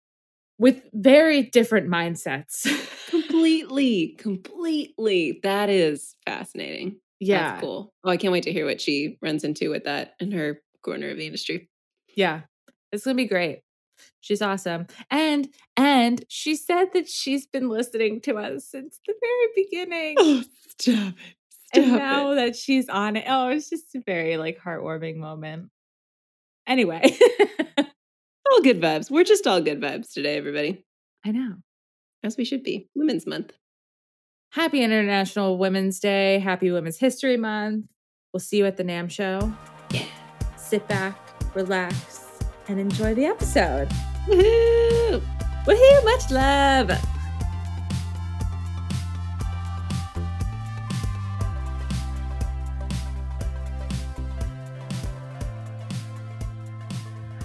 with 0.59 0.83
very 0.93 1.43
different 1.43 1.89
mindsets. 1.89 2.67
completely, 3.11 4.15
completely. 4.19 5.41
That 5.43 5.69
is 5.71 6.15
fascinating. 6.25 6.97
Yeah. 7.21 7.51
That's 7.53 7.61
cool. 7.63 7.93
Oh, 8.05 8.11
I 8.11 8.17
can't 8.17 8.33
wait 8.33 8.45
to 8.45 8.53
hear 8.53 8.65
what 8.65 8.81
she 8.81 9.19
runs 9.21 9.45
into 9.45 9.71
with 9.71 9.85
that 9.85 10.15
in 10.21 10.31
her 10.33 10.61
corner 10.83 11.11
of 11.11 11.17
the 11.19 11.27
industry. 11.27 11.69
Yeah. 12.15 12.43
It's 12.93 13.05
going 13.05 13.17
to 13.17 13.23
be 13.23 13.29
great. 13.29 13.61
She's 14.29 14.43
awesome. 14.43 14.87
And 15.11 15.49
and 15.75 16.23
she 16.29 16.55
said 16.55 16.93
that 16.93 17.09
she's 17.09 17.47
been 17.47 17.71
listening 17.71 18.21
to 18.23 18.37
us 18.37 18.67
since 18.67 19.01
the 19.07 19.15
very 19.19 19.65
beginning. 19.65 20.17
Oh, 20.19 20.43
stop 20.79 21.15
it. 21.15 21.15
Stop 21.49 21.83
and 21.83 21.93
now 21.93 22.33
it. 22.33 22.35
that 22.35 22.57
she's 22.57 22.91
on 22.91 23.17
it, 23.17 23.25
oh, 23.27 23.49
it's 23.49 23.71
just 23.71 23.95
a 23.95 24.03
very 24.05 24.37
like 24.37 24.61
heartwarming 24.61 25.17
moment. 25.17 25.71
Anyway, 26.67 27.17
All 28.51 28.63
good 28.63 28.81
vibes. 28.81 29.11
We're 29.11 29.25
just 29.25 29.47
all 29.47 29.61
good 29.61 29.81
vibes 29.81 30.13
today, 30.13 30.37
everybody. 30.37 30.85
I 31.25 31.33
know. 31.33 31.57
As 32.23 32.37
we 32.37 32.45
should 32.45 32.63
be. 32.63 32.89
Women's 32.95 33.27
Month. 33.27 33.53
Happy 34.53 34.83
International 34.83 35.59
Women's 35.59 36.01
Day. 36.01 36.39
Happy 36.39 36.71
Women's 36.71 36.99
History 36.99 37.37
Month. 37.37 37.93
We'll 38.33 38.41
see 38.41 38.59
you 38.59 38.67
at 38.67 38.77
the 38.77 38.85
NAMM 38.85 39.11
show. 39.11 39.53
Yeah. 39.91 40.07
Sit 40.57 40.87
back, 40.89 41.19
relax, 41.55 42.41
and 42.69 42.79
enjoy 42.79 43.15
the 43.15 43.27
episode. 43.27 43.89
Woohoo! 44.29 45.23
Woohoo! 45.65 46.05
Much 46.05 46.31
love. 46.31 46.91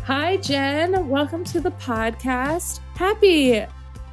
Hi, 0.03 0.35
Jen. 0.37 1.07
Welcome 1.07 1.45
to 1.45 1.61
the 1.61 1.71
podcast. 1.71 2.81
Happy 2.95 3.65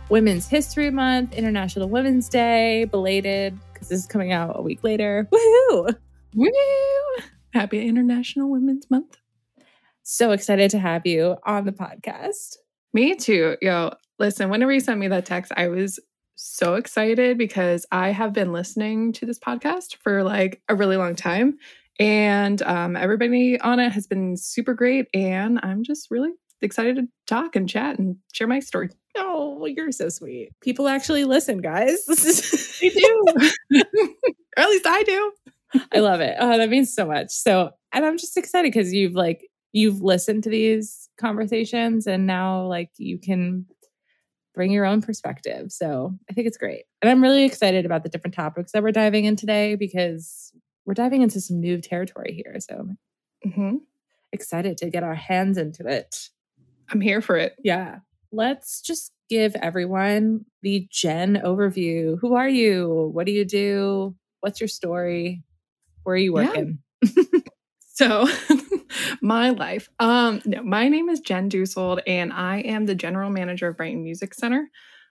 Women's 0.09 0.47
History 0.47 0.93
Month, 0.93 1.33
International 1.33 1.89
Women's 1.89 2.29
Day, 2.29 2.85
belated 2.85 3.59
because 3.73 3.89
this 3.89 3.99
is 3.99 4.07
coming 4.07 4.31
out 4.31 4.57
a 4.57 4.63
week 4.63 4.85
later. 4.85 5.27
Woohoo! 5.33 5.97
Woo! 6.37 6.51
Happy 7.53 7.85
International 7.85 8.49
Women's 8.49 8.89
Month. 8.89 9.20
So 10.13 10.33
excited 10.33 10.73
to 10.73 10.79
have 10.81 11.07
you 11.07 11.37
on 11.47 11.67
the 11.67 11.73
podcast. 11.73 12.57
Me 12.93 13.15
too. 13.15 13.57
Yo, 13.63 13.93
listen, 14.19 14.51
whenever 14.51 14.73
you 14.73 14.81
sent 14.81 14.99
me 14.99 15.07
that 15.07 15.25
text, 15.25 15.53
I 15.57 15.69
was 15.69 16.01
so 16.35 16.75
excited 16.75 17.39
because 17.39 17.87
I 17.93 18.11
have 18.11 18.33
been 18.33 18.53
listening 18.53 19.13
to 19.13 19.25
this 19.25 19.39
podcast 19.39 19.95
for 20.03 20.25
like 20.25 20.63
a 20.69 20.75
really 20.75 20.97
long 20.97 21.15
time. 21.15 21.59
And 22.01 22.61
um, 22.63 22.97
everybody 22.97 23.61
on 23.61 23.79
it 23.79 23.93
has 23.93 24.09
been 24.09 24.37
super 24.37 24.75
great. 24.75 25.07
And 25.15 25.61
I'm 25.63 25.85
just 25.85 26.11
really 26.11 26.33
excited 26.61 26.97
to 26.97 27.03
talk 27.29 27.55
and 27.55 27.69
chat 27.69 28.01
and 28.01 28.17
share 28.33 28.49
my 28.49 28.59
story. 28.59 28.89
Oh, 29.17 29.65
you're 29.65 29.93
so 29.93 30.09
sweet. 30.09 30.51
People 30.61 30.89
actually 30.89 31.25
listen, 31.25 31.59
guys. 31.59 32.05
This 32.07 32.25
is 32.25 32.81
They 32.81 32.89
do. 32.89 33.25
or 33.77 34.63
at 34.65 34.69
least 34.71 34.87
I 34.89 35.05
do. 35.05 35.33
I 35.93 36.01
love 36.01 36.21
it. 36.21 36.37
Oh, 36.41 36.59
that 36.59 36.69
means 36.69 36.93
so 36.93 37.07
much. 37.07 37.31
So, 37.31 37.71
and 37.93 38.05
I'm 38.05 38.19
just 38.19 38.37
excited 38.37 38.73
because 38.73 38.93
you've 38.93 39.15
like 39.15 39.50
you've 39.73 40.01
listened 40.03 40.45
to 40.45 40.51
these 40.51 41.09
conversations 41.19 42.07
and 42.07 42.27
now 42.27 42.67
like 42.67 42.91
you 42.97 43.19
can 43.19 43.67
bring 44.55 44.73
your 44.73 44.85
own 44.85 45.01
perspective. 45.01 45.71
So, 45.73 46.13
I 46.29 46.33
think 46.35 46.47
it's 46.47 46.59
great. 46.59 46.85
And 47.03 47.11
I'm 47.11 47.23
really 47.23 47.45
excited 47.45 47.87
about 47.87 48.03
the 48.03 48.09
different 48.09 48.35
topics 48.35 48.73
that 48.73 48.83
we're 48.83 48.93
diving 48.93 49.25
in 49.25 49.37
today 49.37 49.77
because 49.77 50.53
we're 50.87 50.95
diving 50.95 51.23
into 51.23 51.41
some 51.41 51.61
new 51.61 51.81
territory 51.81 52.35
here. 52.35 52.57
So, 52.61 52.89
I'm 53.45 53.53
hmm 53.53 53.77
excited 54.33 54.77
to 54.79 54.91
get 54.91 55.03
our 55.03 55.15
hands 55.15 55.59
into 55.59 55.87
it. 55.87 56.29
I'm 56.91 57.01
here 57.01 57.21
for 57.21 57.37
it. 57.37 57.55
Yeah. 57.63 57.99
Let's 58.33 58.81
just 58.81 59.13
give 59.29 59.57
everyone 59.57 60.45
the 60.63 60.87
Jen 60.91 61.37
overview. 61.45 62.19
Who 62.21 62.35
are 62.35 62.49
you? 62.49 63.11
What 63.13 63.27
do 63.27 63.33
you 63.33 63.45
do? 63.45 64.15
What's 64.41 64.61
your 64.61 64.69
story? 64.69 65.43
Where 66.05 66.15
are 66.15 66.19
you 66.19 66.33
Yeah. 66.35 66.49
working? 66.49 66.79
So, 67.95 68.27
my 69.21 69.51
life. 69.51 69.89
Um, 69.99 70.43
no, 70.45 70.63
my 70.63 70.89
name 70.89 71.09
is 71.09 71.21
Jen 71.21 71.51
Dusold, 71.51 72.01
and 72.07 72.33
I 72.33 72.61
am 72.61 72.87
the 72.87 72.95
general 72.95 73.31
manager 73.31 73.69
of 73.69 73.77
Brighton 73.77 74.03
Music 74.03 74.35
Center 74.35 74.69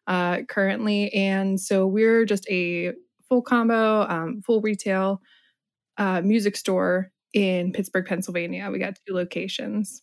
uh, 0.07 0.41
currently. 0.47 1.13
And 1.13 1.59
so, 1.59 1.87
we're 1.87 2.25
just 2.25 2.47
a 2.49 2.93
full 3.27 3.41
combo, 3.41 4.07
um, 4.07 4.41
full 4.45 4.61
retail 4.61 5.21
uh, 5.97 6.21
music 6.21 6.57
store 6.57 7.11
in 7.33 7.71
Pittsburgh, 7.71 8.05
Pennsylvania. 8.05 8.69
We 8.71 8.79
got 8.79 8.97
two 9.07 9.13
locations. 9.13 10.01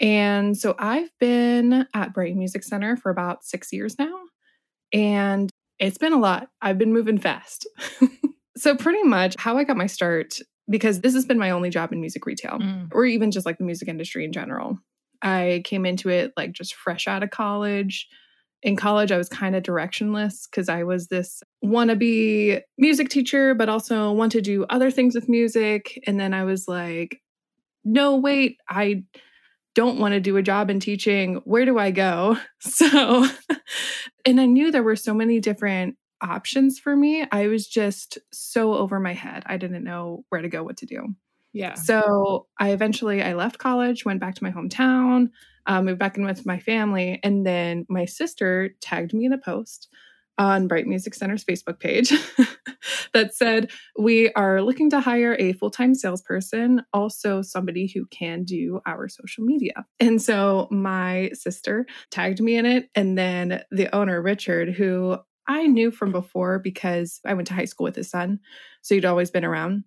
And 0.00 0.56
so, 0.56 0.74
I've 0.78 1.10
been 1.20 1.86
at 1.94 2.12
Brighton 2.12 2.38
Music 2.38 2.64
Center 2.64 2.96
for 2.96 3.10
about 3.10 3.44
six 3.44 3.72
years 3.72 3.98
now, 3.98 4.18
and 4.92 5.50
it's 5.78 5.98
been 5.98 6.12
a 6.12 6.20
lot. 6.20 6.48
I've 6.60 6.78
been 6.78 6.92
moving 6.92 7.18
fast. 7.18 7.68
so, 8.56 8.76
pretty 8.76 9.02
much 9.02 9.36
how 9.38 9.56
I 9.56 9.64
got 9.64 9.76
my 9.76 9.86
start 9.86 10.38
because 10.68 11.00
this 11.00 11.14
has 11.14 11.24
been 11.24 11.38
my 11.38 11.50
only 11.50 11.70
job 11.70 11.92
in 11.92 12.00
music 12.00 12.26
retail 12.26 12.58
Mm. 12.60 12.88
or 12.92 13.04
even 13.04 13.30
just 13.30 13.46
like 13.46 13.58
the 13.58 13.64
music 13.64 13.88
industry 13.88 14.24
in 14.24 14.32
general. 14.32 14.78
I 15.22 15.62
came 15.64 15.86
into 15.86 16.08
it 16.08 16.32
like 16.36 16.52
just 16.52 16.74
fresh 16.74 17.06
out 17.08 17.22
of 17.22 17.30
college. 17.30 18.08
In 18.62 18.74
college, 18.76 19.12
I 19.12 19.18
was 19.18 19.28
kind 19.28 19.54
of 19.54 19.62
directionless 19.62 20.48
because 20.50 20.68
I 20.68 20.82
was 20.84 21.06
this 21.08 21.42
wannabe 21.64 22.60
music 22.78 23.08
teacher, 23.10 23.54
but 23.54 23.68
also 23.68 24.12
want 24.12 24.32
to 24.32 24.40
do 24.40 24.64
other 24.70 24.90
things 24.90 25.14
with 25.14 25.28
music. 25.28 26.00
And 26.06 26.18
then 26.18 26.34
I 26.34 26.44
was 26.44 26.66
like, 26.66 27.20
no, 27.84 28.16
wait, 28.16 28.58
I 28.68 29.04
don't 29.74 29.98
want 30.00 30.14
to 30.14 30.20
do 30.20 30.36
a 30.36 30.42
job 30.42 30.70
in 30.70 30.80
teaching. 30.80 31.36
Where 31.44 31.64
do 31.64 31.78
I 31.78 31.90
go? 31.92 32.38
So, 32.60 33.26
and 34.24 34.40
I 34.40 34.46
knew 34.46 34.72
there 34.72 34.82
were 34.82 34.96
so 34.96 35.14
many 35.14 35.38
different 35.38 35.96
options 36.22 36.78
for 36.78 36.96
me. 36.96 37.26
I 37.30 37.48
was 37.48 37.66
just 37.66 38.18
so 38.32 38.74
over 38.74 39.00
my 39.00 39.12
head. 39.12 39.42
I 39.46 39.56
didn't 39.56 39.84
know 39.84 40.24
where 40.28 40.42
to 40.42 40.48
go, 40.48 40.62
what 40.62 40.78
to 40.78 40.86
do. 40.86 41.14
Yeah. 41.52 41.74
So 41.74 42.48
I 42.58 42.70
eventually 42.70 43.22
I 43.22 43.32
left 43.32 43.58
college, 43.58 44.04
went 44.04 44.20
back 44.20 44.34
to 44.34 44.44
my 44.44 44.50
hometown, 44.50 45.30
uh, 45.66 45.80
moved 45.80 45.98
back 45.98 46.18
in 46.18 46.24
with 46.26 46.44
my 46.44 46.58
family, 46.58 47.18
and 47.22 47.46
then 47.46 47.86
my 47.88 48.04
sister 48.04 48.74
tagged 48.80 49.14
me 49.14 49.24
in 49.24 49.32
a 49.32 49.38
post 49.38 49.88
on 50.38 50.68
Brighton 50.68 50.90
Music 50.90 51.14
Center's 51.14 51.44
Facebook 51.44 51.80
page 51.80 52.12
that 53.14 53.34
said 53.34 53.70
we 53.98 54.30
are 54.32 54.60
looking 54.60 54.90
to 54.90 55.00
hire 55.00 55.34
a 55.38 55.54
full-time 55.54 55.94
salesperson, 55.94 56.82
also 56.92 57.40
somebody 57.40 57.86
who 57.86 58.04
can 58.06 58.44
do 58.44 58.80
our 58.86 59.08
social 59.08 59.44
media. 59.44 59.86
And 59.98 60.20
so 60.20 60.68
my 60.70 61.30
sister 61.32 61.86
tagged 62.10 62.40
me 62.40 62.56
in 62.56 62.66
it, 62.66 62.90
and 62.94 63.16
then 63.16 63.62
the 63.70 63.94
owner 63.94 64.20
Richard, 64.20 64.74
who 64.74 65.16
I 65.48 65.66
knew 65.66 65.90
from 65.90 66.12
before 66.12 66.58
because 66.58 67.20
I 67.26 67.34
went 67.34 67.48
to 67.48 67.54
high 67.54 67.64
school 67.66 67.84
with 67.84 67.96
his 67.96 68.10
son, 68.10 68.40
so 68.82 68.94
he'd 68.94 69.04
always 69.04 69.30
been 69.30 69.44
around. 69.44 69.84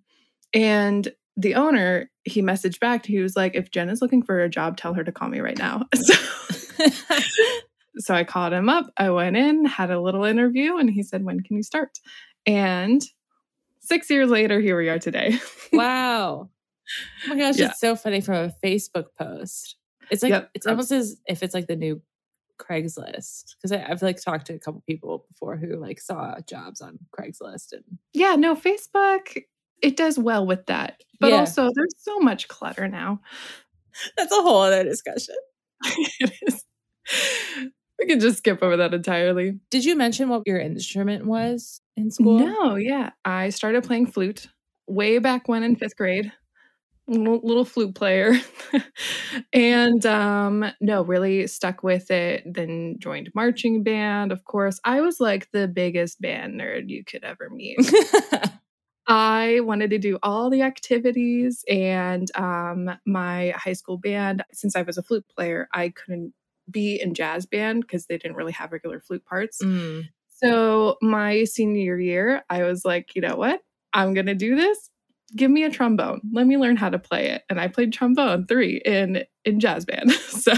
And 0.54 1.12
the 1.38 1.56
owner, 1.56 2.10
he 2.24 2.42
messaged 2.42 2.80
back. 2.80 3.06
He 3.06 3.20
was 3.20 3.36
like, 3.36 3.56
"If 3.56 3.72
Jen 3.72 3.90
is 3.90 4.02
looking 4.02 4.24
for 4.24 4.40
a 4.42 4.50
job, 4.50 4.78
tell 4.78 4.94
her 4.94 5.04
to 5.04 5.12
call 5.12 5.30
me 5.30 5.40
right 5.40 5.58
now." 5.58 5.84
So, 5.96 6.86
so 7.98 8.14
I 8.16 8.24
called 8.24 8.54
him 8.54 8.70
up. 8.70 8.92
I 8.98 9.10
went 9.10 9.36
in, 9.36 9.66
had 9.66 9.92
a 9.92 10.00
little 10.02 10.24
interview, 10.24 10.78
and 10.78 10.90
he 10.90 11.04
said, 11.04 11.24
"When 11.26 11.42
can 11.42 11.58
you 11.58 11.64
start?" 11.64 11.90
And 12.46 13.02
six 13.80 14.10
years 14.10 14.30
later, 14.30 14.60
here 14.60 14.78
we 14.78 14.90
are 14.90 15.00
today. 15.00 15.38
wow. 15.74 16.50
Oh 17.26 17.28
my 17.28 17.36
gosh, 17.38 17.58
Yeah. 17.58 17.68
it's 17.72 17.80
so 17.80 17.96
funny 17.96 18.22
from 18.22 18.36
a 18.36 18.54
Facebook 18.66 19.08
post. 19.18 19.76
It's 20.10 20.24
like 20.24 20.32
Yep. 20.32 20.50
it's 20.56 20.66
almost 20.68 20.92
as 20.92 21.18
if 21.28 21.44
it's 21.44 21.54
like 21.54 21.68
the 21.68 21.76
new 21.76 22.02
Craigslist 22.60 23.56
because 23.56 23.72
I've 23.72 24.02
like 24.02 24.22
talked 24.22 24.48
to 24.48 24.54
a 24.54 24.60
couple 24.60 24.84
people 24.88 25.26
before 25.30 25.56
who 25.58 25.78
like 25.78 26.00
saw 26.00 26.36
jobs 26.48 26.82
on 26.82 27.00
Craigslist 27.18 27.72
and 27.74 27.84
yeah, 28.14 28.36
no, 28.36 28.56
Facebook. 28.56 29.42
It 29.82 29.96
does 29.96 30.20
well 30.20 30.46
with 30.46 30.66
that, 30.66 31.02
but 31.20 31.30
Yeah. 31.32 31.38
also 31.38 31.70
there's 31.74 31.96
so 32.00 32.20
much 32.20 32.48
clutter 32.50 32.88
now. 32.88 33.22
that's 34.18 34.32
a 34.32 34.42
whole 34.42 34.62
other 34.62 34.84
discussion. 34.84 35.36
it 36.20 36.32
is. 36.44 36.66
We 37.98 38.06
can 38.06 38.20
just 38.20 38.38
skip 38.40 38.62
over 38.62 38.78
that 38.78 38.94
entirely. 38.94 39.60
Did 39.72 39.84
you 39.86 39.96
mention 39.96 40.30
what 40.30 40.44
your 40.46 40.60
instrument 40.60 41.26
was 41.26 41.82
in 41.98 42.12
school? 42.12 42.40
No, 42.40 42.76
yeah. 42.76 43.12
I 43.26 43.50
started 43.50 43.84
playing 43.84 44.08
flute 44.08 44.48
way 44.88 45.18
back 45.20 45.48
when 45.48 45.64
in 45.64 45.76
fifth 45.76 45.96
grade. 45.98 46.32
Little, 47.10 47.66
flute 47.66 47.96
player. 47.96 48.36
and 49.54 50.06
um, 50.06 50.72
no, 50.80 51.02
really 51.04 51.48
stuck 51.48 51.82
with 51.82 52.12
it. 52.12 52.44
Then 52.46 52.98
joined 53.00 53.32
marching 53.34 53.82
band, 53.82 54.32
of 54.32 54.46
course. 54.46 54.80
I 54.84 55.02
was 55.02 55.20
like 55.20 55.50
the 55.52 55.68
biggest 55.68 56.22
band 56.22 56.60
nerd 56.60 56.90
you 56.90 57.04
could 57.04 57.24
ever 57.24 57.50
meet. 57.50 57.80
I 59.08 59.62
wanted 59.62 59.90
to 59.90 59.98
do 59.98 60.20
all 60.22 60.52
the 60.52 60.62
activities, 60.62 61.66
and 61.68 62.30
um, 62.36 62.92
my 63.08 63.56
high 63.58 63.74
school 63.74 63.98
band, 63.98 64.44
since 64.54 64.76
I 64.76 64.84
was 64.84 65.00
a 65.00 65.04
flute 65.04 65.26
player, 65.36 65.68
I 65.74 65.90
couldn't 65.90 66.34
be 66.70 67.02
in 67.02 67.16
jazz 67.16 67.48
band 67.48 67.82
because 67.82 68.06
they 68.06 68.20
didn't 68.20 68.38
really 68.38 68.52
have 68.52 68.72
regular 68.72 69.00
flute 69.00 69.26
parts. 69.26 69.64
Mm. 69.64 70.10
So 70.28 70.98
my 71.02 71.44
senior 71.46 72.00
year, 72.00 72.44
I 72.52 72.64
was 72.64 72.86
like, 72.86 73.16
you 73.16 73.22
know 73.22 73.36
what? 73.36 73.62
I'm 73.94 74.14
gonna 74.14 74.36
do 74.36 74.56
this. 74.56 74.92
Give 75.36 75.52
me 75.52 75.64
a 75.64 75.70
trombone. 75.70 76.22
Let 76.32 76.48
me 76.48 76.58
learn 76.58 76.76
how 76.76 76.90
to 76.90 76.98
play 77.00 77.30
it. 77.30 77.44
And 77.50 77.60
I 77.60 77.68
played 77.68 77.94
trombone 77.94 78.48
three 78.48 78.82
in 78.84 79.24
in 79.46 79.60
jazz 79.60 79.86
band. 79.86 80.12
so 80.12 80.54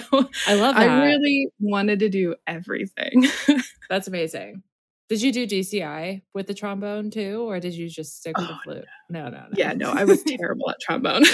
I 0.47 0.55
love 0.55 0.75
that. 0.75 0.89
I 0.89 1.05
really 1.05 1.49
wanted 1.59 1.99
to 1.99 2.09
do 2.09 2.35
everything. 2.47 3.27
That's 3.89 4.07
amazing. 4.07 4.63
Did 5.09 5.21
you 5.21 5.33
do 5.33 5.45
DCI 5.45 6.21
with 6.33 6.47
the 6.47 6.53
trombone 6.53 7.11
too, 7.11 7.41
or 7.49 7.59
did 7.59 7.73
you 7.73 7.89
just 7.89 8.17
stick 8.19 8.37
with 8.37 8.47
the 8.47 8.53
Oh, 8.53 8.59
flute? 8.63 8.85
No, 9.09 9.23
no, 9.25 9.39
no. 9.39 9.47
Yeah, 9.55 9.73
no, 9.73 9.91
I 9.91 10.05
was 10.05 10.23
terrible 10.27 10.69
at 10.69 10.79
trombone. 10.79 11.25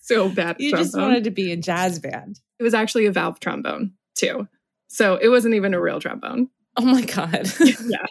so 0.00 0.30
bad. 0.30 0.56
You 0.58 0.70
trombone. 0.70 0.84
just 0.86 0.96
wanted 0.98 1.24
to 1.24 1.30
be 1.30 1.52
in 1.52 1.60
jazz 1.60 1.98
band. 1.98 2.40
It 2.58 2.62
was 2.62 2.72
actually 2.72 3.04
a 3.04 3.12
valve 3.12 3.40
trombone 3.40 3.92
too. 4.14 4.48
So 4.88 5.16
it 5.16 5.28
wasn't 5.28 5.54
even 5.54 5.74
a 5.74 5.80
real 5.80 6.00
trombone. 6.00 6.48
Oh 6.78 6.84
my 6.86 7.02
god, 7.02 7.50
Yeah. 7.60 8.06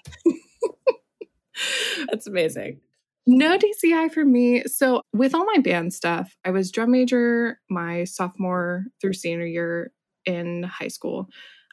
that's 2.10 2.28
amazing. 2.28 2.82
No 3.28 3.58
DCI 3.58 4.12
for 4.14 4.24
me. 4.24 4.64
So 4.66 5.02
with 5.14 5.34
all 5.34 5.46
my 5.46 5.58
band 5.60 5.94
stuff, 5.94 6.36
I 6.46 6.52
was 6.52 6.72
drum 6.72 6.92
major 6.92 7.60
my 7.70 8.04
sophomore 8.04 8.86
through 9.02 9.14
senior 9.14 9.46
year 9.46 9.92
in 10.26 10.64
high 10.64 10.90
school. 10.90 11.28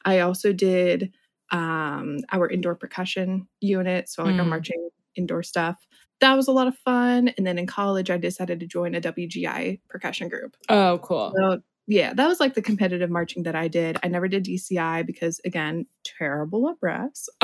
I 0.05 0.19
also 0.19 0.51
did 0.51 1.11
um, 1.51 2.17
our 2.31 2.49
indoor 2.49 2.75
percussion 2.75 3.47
unit, 3.61 4.09
so 4.09 4.23
like 4.23 4.39
our 4.39 4.45
Mm. 4.45 4.49
marching 4.49 4.89
indoor 5.15 5.43
stuff. 5.43 5.85
That 6.21 6.35
was 6.35 6.47
a 6.47 6.51
lot 6.51 6.67
of 6.67 6.75
fun. 6.79 7.27
And 7.37 7.45
then 7.45 7.59
in 7.59 7.67
college, 7.67 8.09
I 8.09 8.17
decided 8.17 8.59
to 8.61 8.65
join 8.65 8.95
a 8.95 9.01
WGI 9.01 9.79
percussion 9.89 10.29
group. 10.29 10.55
Oh, 10.69 10.97
cool. 11.03 11.33
So 11.37 11.61
yeah, 11.85 12.13
that 12.13 12.27
was 12.27 12.39
like 12.39 12.53
the 12.55 12.61
competitive 12.61 13.09
marching 13.11 13.43
that 13.43 13.55
I 13.55 13.67
did. 13.67 13.97
I 14.01 14.07
never 14.07 14.27
did 14.27 14.45
DCI 14.45 15.05
because 15.05 15.39
again, 15.45 15.85
terrible 16.03 16.67
at 16.69 16.79
brass. 16.79 17.27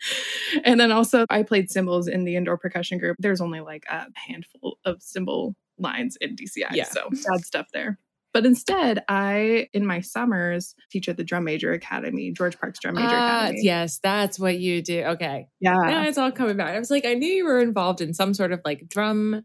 And 0.64 0.80
then 0.80 0.92
also 0.92 1.26
I 1.28 1.42
played 1.42 1.70
cymbals 1.70 2.08
in 2.08 2.24
the 2.24 2.34
indoor 2.36 2.56
percussion 2.56 2.98
group. 2.98 3.16
There's 3.18 3.40
only 3.40 3.60
like 3.60 3.84
a 3.90 4.06
handful 4.14 4.78
of 4.84 5.02
cymbal 5.02 5.54
lines 5.78 6.16
in 6.20 6.36
DCI. 6.36 6.70
Yeah. 6.72 6.84
So 6.84 7.08
bad 7.10 7.44
stuff 7.44 7.66
there. 7.72 7.98
But 8.32 8.46
instead, 8.46 9.02
I 9.08 9.68
in 9.72 9.84
my 9.86 10.00
summers 10.00 10.74
teach 10.90 11.08
at 11.08 11.16
the 11.16 11.24
Drum 11.24 11.44
Major 11.44 11.72
Academy, 11.72 12.30
George 12.32 12.58
Parks 12.58 12.78
Drum 12.78 12.94
Major 12.94 13.08
Ah, 13.10 13.40
Academy. 13.44 13.60
yes, 13.62 13.98
that's 14.02 14.38
what 14.38 14.58
you 14.58 14.82
do. 14.82 15.02
Okay. 15.02 15.48
Yeah. 15.60 15.74
Now 15.74 16.04
it's 16.04 16.18
all 16.18 16.30
coming 16.32 16.56
back. 16.56 16.74
I 16.74 16.78
was 16.78 16.90
like, 16.90 17.04
I 17.06 17.14
knew 17.14 17.28
you 17.28 17.44
were 17.44 17.60
involved 17.60 18.00
in 18.00 18.14
some 18.14 18.34
sort 18.34 18.52
of 18.52 18.60
like 18.64 18.88
drum 18.88 19.44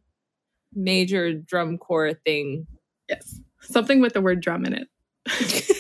major 0.74 1.34
drum 1.34 1.78
corps 1.78 2.14
thing. 2.26 2.68
Yes. 3.10 3.40
Something 3.62 4.02
with 4.02 4.14
the 4.14 4.22
word 4.22 4.42
drum 4.42 4.66
in 4.66 4.74
it. 4.74 4.88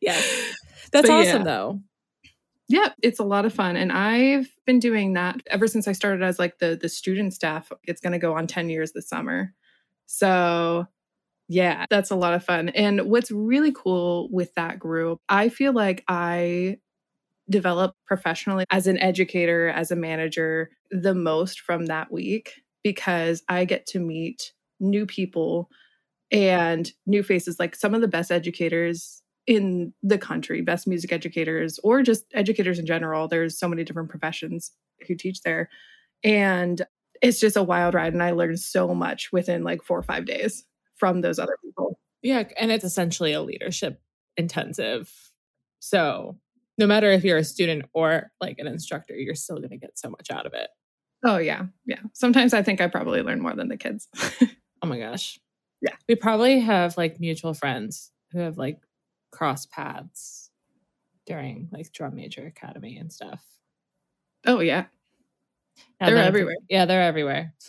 yes. 0.00 0.52
That's 0.92 1.08
But 1.08 1.10
awesome 1.10 1.38
yeah. 1.38 1.44
though. 1.44 1.80
Yeah, 2.68 2.88
it's 3.02 3.20
a 3.20 3.24
lot 3.24 3.44
of 3.44 3.52
fun. 3.54 3.76
And 3.76 3.92
I've 3.92 4.48
been 4.66 4.80
doing 4.80 5.12
that 5.12 5.40
ever 5.48 5.68
since 5.68 5.86
I 5.86 5.92
started 5.92 6.22
as 6.22 6.38
like 6.38 6.58
the 6.58 6.76
the 6.80 6.88
student 6.88 7.32
staff. 7.32 7.70
It's 7.84 8.00
going 8.00 8.12
to 8.12 8.18
go 8.18 8.34
on 8.36 8.46
10 8.46 8.68
years 8.70 8.92
this 8.92 9.08
summer. 9.08 9.54
So, 10.06 10.86
yeah, 11.48 11.86
that's 11.90 12.10
a 12.10 12.16
lot 12.16 12.34
of 12.34 12.44
fun. 12.44 12.70
And 12.70 13.02
what's 13.10 13.30
really 13.32 13.72
cool 13.72 14.28
with 14.32 14.54
that 14.56 14.78
group, 14.80 15.20
I 15.28 15.48
feel 15.50 15.72
like 15.74 16.04
I 16.08 16.78
develop 17.50 17.94
professionally 18.06 18.64
as 18.70 18.86
an 18.88 18.98
educator, 18.98 19.68
as 19.70 19.90
a 19.90 19.96
manager, 19.96 20.70
the 20.90 21.14
most 21.14 21.60
from 21.60 21.86
that 21.86 22.12
week 22.12 22.52
because 22.84 23.42
I 23.48 23.64
get 23.66 23.86
to 23.88 24.00
meet 24.00 24.52
new 24.80 25.06
people 25.06 25.70
and 26.32 26.90
new 27.06 27.22
faces 27.22 27.58
like 27.60 27.76
some 27.76 27.94
of 27.94 28.00
the 28.00 28.08
best 28.08 28.32
educators 28.32 29.22
in 29.46 29.92
the 30.02 30.18
country, 30.18 30.60
best 30.60 30.86
music 30.86 31.12
educators, 31.12 31.78
or 31.84 32.02
just 32.02 32.24
educators 32.34 32.78
in 32.78 32.86
general. 32.86 33.28
There's 33.28 33.58
so 33.58 33.68
many 33.68 33.84
different 33.84 34.10
professions 34.10 34.72
who 35.06 35.14
teach 35.14 35.42
there. 35.42 35.68
And 36.24 36.82
it's 37.22 37.40
just 37.40 37.56
a 37.56 37.62
wild 37.62 37.94
ride. 37.94 38.12
And 38.12 38.22
I 38.22 38.32
learned 38.32 38.58
so 38.60 38.94
much 38.94 39.30
within 39.32 39.62
like 39.62 39.82
four 39.82 39.98
or 39.98 40.02
five 40.02 40.26
days 40.26 40.64
from 40.96 41.20
those 41.20 41.38
other 41.38 41.56
people. 41.62 41.98
Yeah. 42.22 42.44
And 42.58 42.72
it's 42.72 42.84
essentially 42.84 43.32
a 43.32 43.42
leadership 43.42 44.00
intensive. 44.36 45.12
So 45.78 46.36
no 46.78 46.86
matter 46.86 47.10
if 47.10 47.24
you're 47.24 47.38
a 47.38 47.44
student 47.44 47.86
or 47.92 48.32
like 48.40 48.56
an 48.58 48.66
instructor, 48.66 49.14
you're 49.14 49.34
still 49.34 49.58
going 49.58 49.70
to 49.70 49.76
get 49.76 49.98
so 49.98 50.10
much 50.10 50.30
out 50.30 50.46
of 50.46 50.54
it. 50.54 50.68
Oh, 51.24 51.38
yeah. 51.38 51.66
Yeah. 51.86 52.00
Sometimes 52.12 52.52
I 52.52 52.62
think 52.62 52.80
I 52.80 52.88
probably 52.88 53.22
learn 53.22 53.40
more 53.40 53.54
than 53.54 53.68
the 53.68 53.76
kids. 53.76 54.08
Oh 54.82 54.88
my 54.88 54.98
gosh. 54.98 55.40
Yeah. 55.80 55.94
We 56.08 56.14
probably 56.16 56.60
have 56.60 56.96
like 56.96 57.18
mutual 57.18 57.54
friends 57.54 58.12
who 58.30 58.40
have 58.40 58.58
like 58.58 58.78
cross 59.36 59.66
paths 59.66 60.50
during 61.26 61.68
like 61.72 61.92
drum 61.92 62.14
major 62.14 62.46
academy 62.46 62.96
and 62.96 63.12
stuff. 63.12 63.44
oh, 64.46 64.60
yeah. 64.60 64.86
Now 66.00 66.06
They're 66.06 66.16
everywhere. 66.18 66.56
Yeah, 66.70 66.86
they're 66.86 67.02
everywhere. 67.02 67.52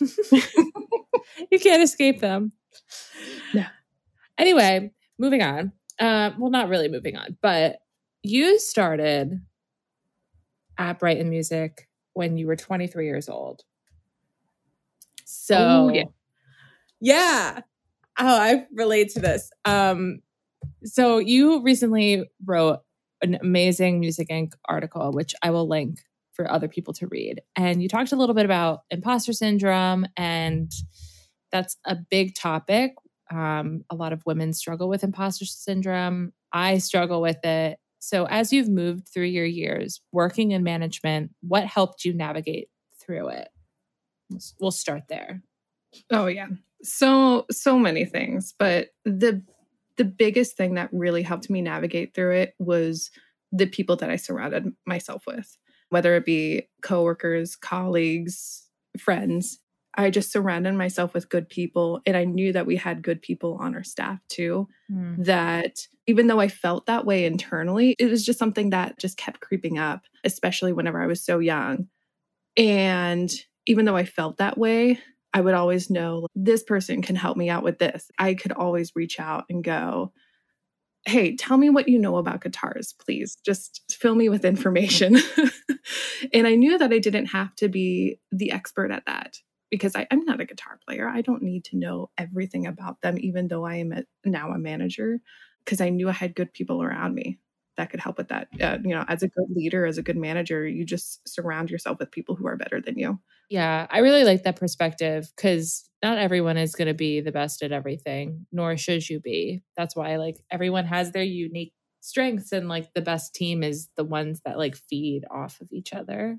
you 1.50 1.58
can't 1.60 1.82
escape 1.82 2.20
them. 2.20 2.52
No. 3.52 3.64
Anyway, 4.38 4.92
moving 5.18 5.42
on. 5.42 5.72
Uh, 5.98 6.30
well, 6.38 6.50
not 6.50 6.68
really 6.68 6.88
moving 6.88 7.16
on, 7.16 7.36
but 7.42 7.78
you 8.22 8.58
started 8.58 9.40
at 10.78 10.98
Brighton 11.00 11.28
Music 11.28 11.88
when 12.14 12.36
you 12.38 12.46
were 12.46 12.56
23 12.56 13.04
years 13.04 13.28
old. 13.28 13.62
So, 15.24 15.56
Oh, 15.58 15.88
yeah. 15.92 16.04
yeah. 17.00 17.60
Oh, 18.18 18.26
I 18.40 18.66
relate 18.72 19.10
to 19.10 19.20
this. 19.20 19.50
Um, 19.64 20.20
so 20.84 21.18
you 21.18 21.62
recently 21.62 22.24
wrote 22.44 22.80
an 23.22 23.38
amazing 23.40 24.00
Music 24.00 24.28
Inc. 24.28 24.52
article, 24.68 25.12
which 25.12 25.34
I 25.42 25.50
will 25.50 25.68
link 25.68 26.00
for 26.32 26.50
other 26.50 26.68
people 26.68 26.94
to 26.94 27.06
read. 27.08 27.42
And 27.56 27.82
you 27.82 27.88
talked 27.88 28.12
a 28.12 28.16
little 28.16 28.34
bit 28.34 28.44
about 28.44 28.80
imposter 28.90 29.32
syndrome, 29.32 30.06
and 30.16 30.70
that's 31.50 31.76
a 31.84 31.96
big 31.96 32.34
topic. 32.34 32.94
Um, 33.30 33.84
a 33.90 33.94
lot 33.94 34.12
of 34.12 34.24
women 34.24 34.52
struggle 34.52 34.88
with 34.88 35.04
imposter 35.04 35.44
syndrome. 35.44 36.32
I 36.52 36.78
struggle 36.78 37.20
with 37.20 37.44
it. 37.44 37.78
So, 37.98 38.26
as 38.26 38.52
you've 38.52 38.68
moved 38.68 39.08
through 39.08 39.24
your 39.24 39.44
years 39.44 40.00
working 40.12 40.52
in 40.52 40.62
management, 40.62 41.32
what 41.40 41.66
helped 41.66 42.04
you 42.04 42.14
navigate 42.14 42.68
through 43.00 43.28
it? 43.30 43.48
We'll 44.60 44.70
start 44.70 45.04
there. 45.08 45.42
Oh 46.10 46.26
yeah. 46.26 46.46
So 46.82 47.46
so 47.50 47.78
many 47.78 48.04
things, 48.04 48.54
but 48.58 48.88
the 49.04 49.42
the 49.98 50.04
biggest 50.04 50.56
thing 50.56 50.74
that 50.74 50.88
really 50.92 51.22
helped 51.22 51.50
me 51.50 51.60
navigate 51.60 52.14
through 52.14 52.36
it 52.36 52.54
was 52.58 53.10
the 53.52 53.66
people 53.66 53.96
that 53.96 54.10
I 54.10 54.16
surrounded 54.16 54.72
myself 54.86 55.24
with, 55.26 55.56
whether 55.90 56.14
it 56.14 56.24
be 56.24 56.68
coworkers, 56.82 57.56
colleagues, 57.56 58.66
friends. 58.98 59.58
I 59.94 60.10
just 60.10 60.30
surrounded 60.30 60.74
myself 60.74 61.12
with 61.12 61.28
good 61.28 61.48
people 61.48 62.00
and 62.06 62.16
I 62.16 62.24
knew 62.24 62.52
that 62.52 62.66
we 62.66 62.76
had 62.76 63.02
good 63.02 63.20
people 63.20 63.58
on 63.60 63.74
our 63.74 63.82
staff 63.82 64.20
too 64.28 64.68
hmm. 64.88 65.20
that 65.22 65.80
even 66.06 66.28
though 66.28 66.38
I 66.38 66.48
felt 66.48 66.86
that 66.86 67.04
way 67.04 67.24
internally, 67.24 67.96
it 67.98 68.06
was 68.06 68.24
just 68.24 68.38
something 68.38 68.70
that 68.70 68.98
just 68.98 69.16
kept 69.16 69.40
creeping 69.40 69.78
up, 69.78 70.02
especially 70.24 70.72
whenever 70.72 71.02
I 71.02 71.06
was 71.06 71.24
so 71.24 71.40
young. 71.40 71.88
And 72.56 73.30
even 73.66 73.86
though 73.86 73.96
I 73.96 74.04
felt 74.04 74.36
that 74.36 74.56
way, 74.56 75.00
I 75.32 75.40
would 75.40 75.54
always 75.54 75.90
know 75.90 76.26
this 76.34 76.62
person 76.62 77.02
can 77.02 77.16
help 77.16 77.36
me 77.36 77.50
out 77.50 77.62
with 77.62 77.78
this. 77.78 78.10
I 78.18 78.34
could 78.34 78.52
always 78.52 78.92
reach 78.94 79.20
out 79.20 79.44
and 79.50 79.62
go, 79.62 80.12
Hey, 81.06 81.36
tell 81.36 81.56
me 81.56 81.70
what 81.70 81.88
you 81.88 81.98
know 81.98 82.16
about 82.16 82.42
guitars, 82.42 82.94
please. 82.98 83.38
Just 83.44 83.82
fill 83.90 84.14
me 84.14 84.28
with 84.28 84.44
information. 84.44 85.16
and 86.32 86.46
I 86.46 86.54
knew 86.54 86.76
that 86.76 86.92
I 86.92 86.98
didn't 86.98 87.26
have 87.26 87.54
to 87.56 87.68
be 87.68 88.20
the 88.30 88.52
expert 88.52 88.90
at 88.90 89.06
that 89.06 89.36
because 89.70 89.94
I, 89.94 90.06
I'm 90.10 90.24
not 90.24 90.40
a 90.40 90.44
guitar 90.44 90.78
player. 90.86 91.08
I 91.08 91.22
don't 91.22 91.42
need 91.42 91.64
to 91.66 91.76
know 91.76 92.10
everything 92.18 92.66
about 92.66 93.00
them, 93.00 93.16
even 93.20 93.48
though 93.48 93.64
I 93.64 93.76
am 93.76 93.92
a, 93.92 94.04
now 94.24 94.50
a 94.50 94.58
manager, 94.58 95.20
because 95.64 95.80
I 95.80 95.88
knew 95.88 96.08
I 96.08 96.12
had 96.12 96.34
good 96.34 96.52
people 96.52 96.82
around 96.82 97.14
me 97.14 97.38
that 97.78 97.90
could 97.90 98.00
help 98.00 98.18
with 98.18 98.28
that. 98.28 98.48
Uh, 98.60 98.76
you 98.84 98.94
know, 98.94 99.04
as 99.08 99.22
a 99.22 99.28
good 99.28 99.46
leader, 99.54 99.86
as 99.86 99.96
a 99.96 100.02
good 100.02 100.16
manager, 100.16 100.66
you 100.66 100.84
just 100.84 101.26
surround 101.26 101.70
yourself 101.70 101.98
with 101.98 102.10
people 102.10 102.34
who 102.34 102.46
are 102.46 102.56
better 102.56 102.80
than 102.80 102.98
you. 102.98 103.18
Yeah, 103.48 103.86
I 103.88 104.00
really 104.00 104.24
like 104.24 104.42
that 104.42 104.56
perspective 104.56 105.32
because 105.34 105.88
not 106.02 106.18
everyone 106.18 106.58
is 106.58 106.74
going 106.74 106.88
to 106.88 106.94
be 106.94 107.20
the 107.20 107.32
best 107.32 107.62
at 107.62 107.72
everything, 107.72 108.46
nor 108.52 108.76
should 108.76 109.08
you 109.08 109.20
be. 109.20 109.62
That's 109.76 109.96
why, 109.96 110.16
like, 110.16 110.36
everyone 110.50 110.84
has 110.84 111.12
their 111.12 111.22
unique 111.22 111.72
strengths, 112.00 112.52
and 112.52 112.68
like 112.68 112.92
the 112.94 113.00
best 113.00 113.34
team 113.34 113.62
is 113.62 113.88
the 113.96 114.04
ones 114.04 114.40
that 114.44 114.58
like 114.58 114.76
feed 114.76 115.24
off 115.30 115.60
of 115.60 115.68
each 115.72 115.92
other. 115.94 116.38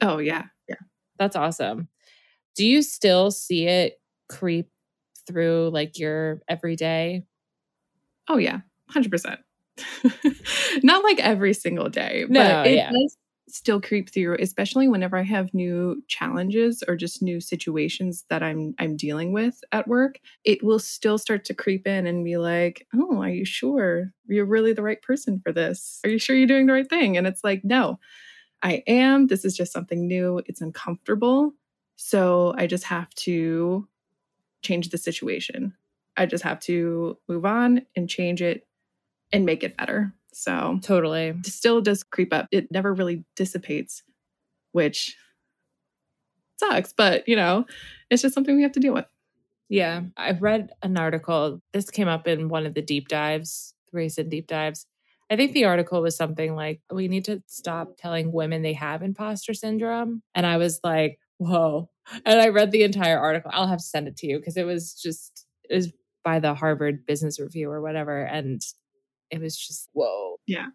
Oh, 0.00 0.18
yeah. 0.18 0.44
Yeah. 0.68 0.76
That's 1.18 1.36
awesome. 1.36 1.88
Do 2.56 2.66
you 2.66 2.82
still 2.82 3.30
see 3.30 3.66
it 3.66 4.00
creep 4.28 4.68
through 5.26 5.70
like 5.72 5.98
your 5.98 6.42
everyday? 6.48 7.24
Oh, 8.28 8.36
yeah. 8.38 8.60
100%. 8.86 9.38
Not 10.82 11.04
like 11.04 11.18
every 11.20 11.54
single 11.54 11.88
day, 11.88 12.26
No, 12.26 12.40
but 12.40 12.58
it 12.64 12.74
yeah. 12.74 12.90
does 12.90 13.16
still 13.48 13.80
creep 13.80 14.10
through, 14.12 14.36
especially 14.40 14.88
whenever 14.88 15.16
I 15.16 15.22
have 15.22 15.52
new 15.52 16.02
challenges 16.08 16.82
or 16.88 16.96
just 16.96 17.22
new 17.22 17.40
situations 17.40 18.24
that 18.30 18.42
I'm 18.42 18.74
I'm 18.78 18.96
dealing 18.96 19.32
with 19.32 19.62
at 19.72 19.88
work. 19.88 20.18
It 20.44 20.62
will 20.62 20.78
still 20.78 21.18
start 21.18 21.44
to 21.46 21.54
creep 21.54 21.86
in 21.86 22.06
and 22.06 22.24
be 22.24 22.36
like, 22.38 22.86
"Oh, 22.94 23.20
are 23.22 23.28
you 23.28 23.44
sure 23.44 24.12
you're 24.26 24.46
really 24.46 24.72
the 24.72 24.82
right 24.82 25.02
person 25.02 25.40
for 25.40 25.52
this? 25.52 26.00
Are 26.04 26.10
you 26.10 26.18
sure 26.18 26.36
you're 26.36 26.46
doing 26.46 26.66
the 26.66 26.72
right 26.74 26.88
thing?" 26.88 27.16
And 27.16 27.26
it's 27.26 27.44
like, 27.44 27.64
"No, 27.64 27.98
I 28.62 28.82
am. 28.86 29.28
This 29.28 29.44
is 29.44 29.56
just 29.56 29.72
something 29.72 30.06
new. 30.06 30.42
It's 30.46 30.60
uncomfortable. 30.62 31.54
So 31.96 32.54
I 32.58 32.66
just 32.66 32.84
have 32.84 33.10
to 33.16 33.88
change 34.62 34.90
the 34.90 34.98
situation. 34.98 35.74
I 36.16 36.26
just 36.26 36.44
have 36.44 36.60
to 36.60 37.18
move 37.28 37.44
on 37.44 37.82
and 37.96 38.08
change 38.08 38.42
it 38.42 38.66
and 39.32 39.46
make 39.46 39.62
it 39.64 39.76
better. 39.76 40.12
So 40.32 40.78
Totally. 40.82 41.34
still 41.44 41.80
does 41.80 42.02
creep 42.02 42.32
up. 42.32 42.48
It 42.50 42.70
never 42.70 42.94
really 42.94 43.24
dissipates, 43.36 44.02
which 44.72 45.16
sucks, 46.56 46.92
but 46.92 47.26
you 47.28 47.36
know, 47.36 47.66
it's 48.10 48.22
just 48.22 48.34
something 48.34 48.56
we 48.56 48.62
have 48.62 48.72
to 48.72 48.80
deal 48.80 48.94
with. 48.94 49.06
Yeah. 49.68 50.02
I've 50.16 50.42
read 50.42 50.70
an 50.82 50.98
article. 50.98 51.62
This 51.72 51.90
came 51.90 52.08
up 52.08 52.28
in 52.28 52.48
one 52.48 52.66
of 52.66 52.74
the 52.74 52.82
deep 52.82 53.08
dives, 53.08 53.74
recent 53.92 54.28
deep 54.28 54.46
dives. 54.46 54.86
I 55.30 55.36
think 55.36 55.52
the 55.52 55.64
article 55.64 56.02
was 56.02 56.14
something 56.14 56.54
like, 56.54 56.82
we 56.92 57.08
need 57.08 57.24
to 57.24 57.42
stop 57.46 57.96
telling 57.96 58.32
women 58.32 58.60
they 58.60 58.74
have 58.74 59.02
imposter 59.02 59.54
syndrome. 59.54 60.22
And 60.34 60.44
I 60.44 60.58
was 60.58 60.78
like, 60.84 61.18
whoa. 61.38 61.88
And 62.26 62.38
I 62.38 62.48
read 62.48 62.70
the 62.70 62.82
entire 62.82 63.18
article. 63.18 63.50
I'll 63.54 63.66
have 63.66 63.78
to 63.78 63.84
send 63.84 64.08
it 64.08 64.16
to 64.18 64.26
you 64.26 64.38
because 64.38 64.58
it 64.58 64.66
was 64.66 64.92
just, 64.94 65.46
it 65.70 65.76
was 65.76 65.92
by 66.22 66.38
the 66.38 66.54
Harvard 66.54 67.06
Business 67.06 67.40
Review 67.40 67.70
or 67.70 67.80
whatever. 67.80 68.22
And 68.22 68.60
it 69.32 69.40
was 69.40 69.56
just, 69.56 69.88
whoa. 69.92 70.36
Yeah. 70.46 70.66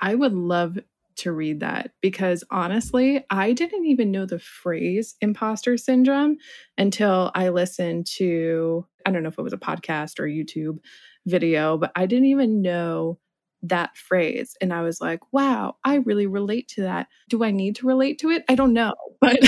I 0.00 0.14
would 0.14 0.34
love 0.34 0.78
to 1.14 1.32
read 1.32 1.60
that 1.60 1.92
because 2.00 2.42
honestly, 2.50 3.24
I 3.30 3.52
didn't 3.52 3.86
even 3.86 4.10
know 4.10 4.26
the 4.26 4.38
phrase 4.38 5.14
imposter 5.20 5.76
syndrome 5.76 6.38
until 6.76 7.30
I 7.34 7.50
listened 7.50 8.06
to, 8.16 8.86
I 9.06 9.10
don't 9.10 9.22
know 9.22 9.28
if 9.28 9.38
it 9.38 9.42
was 9.42 9.52
a 9.52 9.58
podcast 9.58 10.18
or 10.18 10.26
a 10.26 10.30
YouTube 10.30 10.78
video, 11.26 11.78
but 11.78 11.92
I 11.94 12.06
didn't 12.06 12.26
even 12.26 12.62
know 12.62 13.18
that 13.62 13.96
phrase. 13.96 14.56
And 14.60 14.72
I 14.72 14.82
was 14.82 15.00
like, 15.00 15.20
wow, 15.32 15.76
I 15.84 15.96
really 15.96 16.26
relate 16.26 16.66
to 16.68 16.82
that. 16.82 17.06
Do 17.28 17.44
I 17.44 17.52
need 17.52 17.76
to 17.76 17.86
relate 17.86 18.18
to 18.20 18.30
it? 18.30 18.44
I 18.48 18.54
don't 18.54 18.72
know. 18.72 18.94
But 19.20 19.38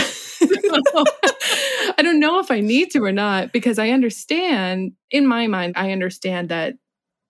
I 1.99 2.03
don't 2.03 2.21
know 2.21 2.39
if 2.39 2.51
I 2.51 2.61
need 2.61 2.91
to 2.93 3.03
or 3.03 3.13
not 3.13 3.53
because 3.53 3.79
I 3.79 3.91
understand, 3.91 4.93
in 5.11 5.27
my 5.27 5.47
mind, 5.49 5.75
I 5.77 5.91
understand 5.91 6.51
that 6.51 6.75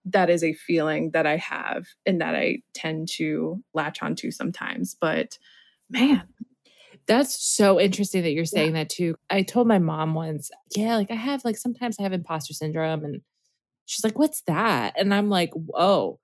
that 0.07 0.31
is 0.31 0.45
a 0.45 0.53
feeling 0.55 1.11
that 1.12 1.27
I 1.27 1.37
have 1.37 1.87
and 2.07 2.21
that 2.21 2.35
I 2.35 2.59
tend 2.75 3.09
to 3.14 3.62
latch 3.73 4.03
onto 4.03 4.31
sometimes. 4.31 4.97
But 5.01 5.38
man, 5.90 6.25
That's 7.07 7.45
so 7.45 7.81
interesting 7.81 8.23
that 8.23 8.33
you're 8.33 8.45
saying 8.47 8.75
that 8.75 8.88
too. 8.88 9.17
I 9.31 9.43
told 9.43 9.69
my 9.69 9.79
mom 9.79 10.14
once, 10.14 10.51
yeah, 10.75 10.97
like 10.97 11.11
I 11.11 11.14
have 11.17 11.45
like 11.45 11.57
sometimes 11.57 11.97
I 11.99 12.03
have 12.05 12.12
imposter 12.12 12.55
syndrome 12.55 13.05
and 13.05 13.21
she's 13.87 14.05
like, 14.05 14.19
"What's 14.19 14.43
that?" 14.47 14.95
And 14.99 15.12
I'm 15.14 15.29
like, 15.31 15.51
"Whoa." 15.55 16.21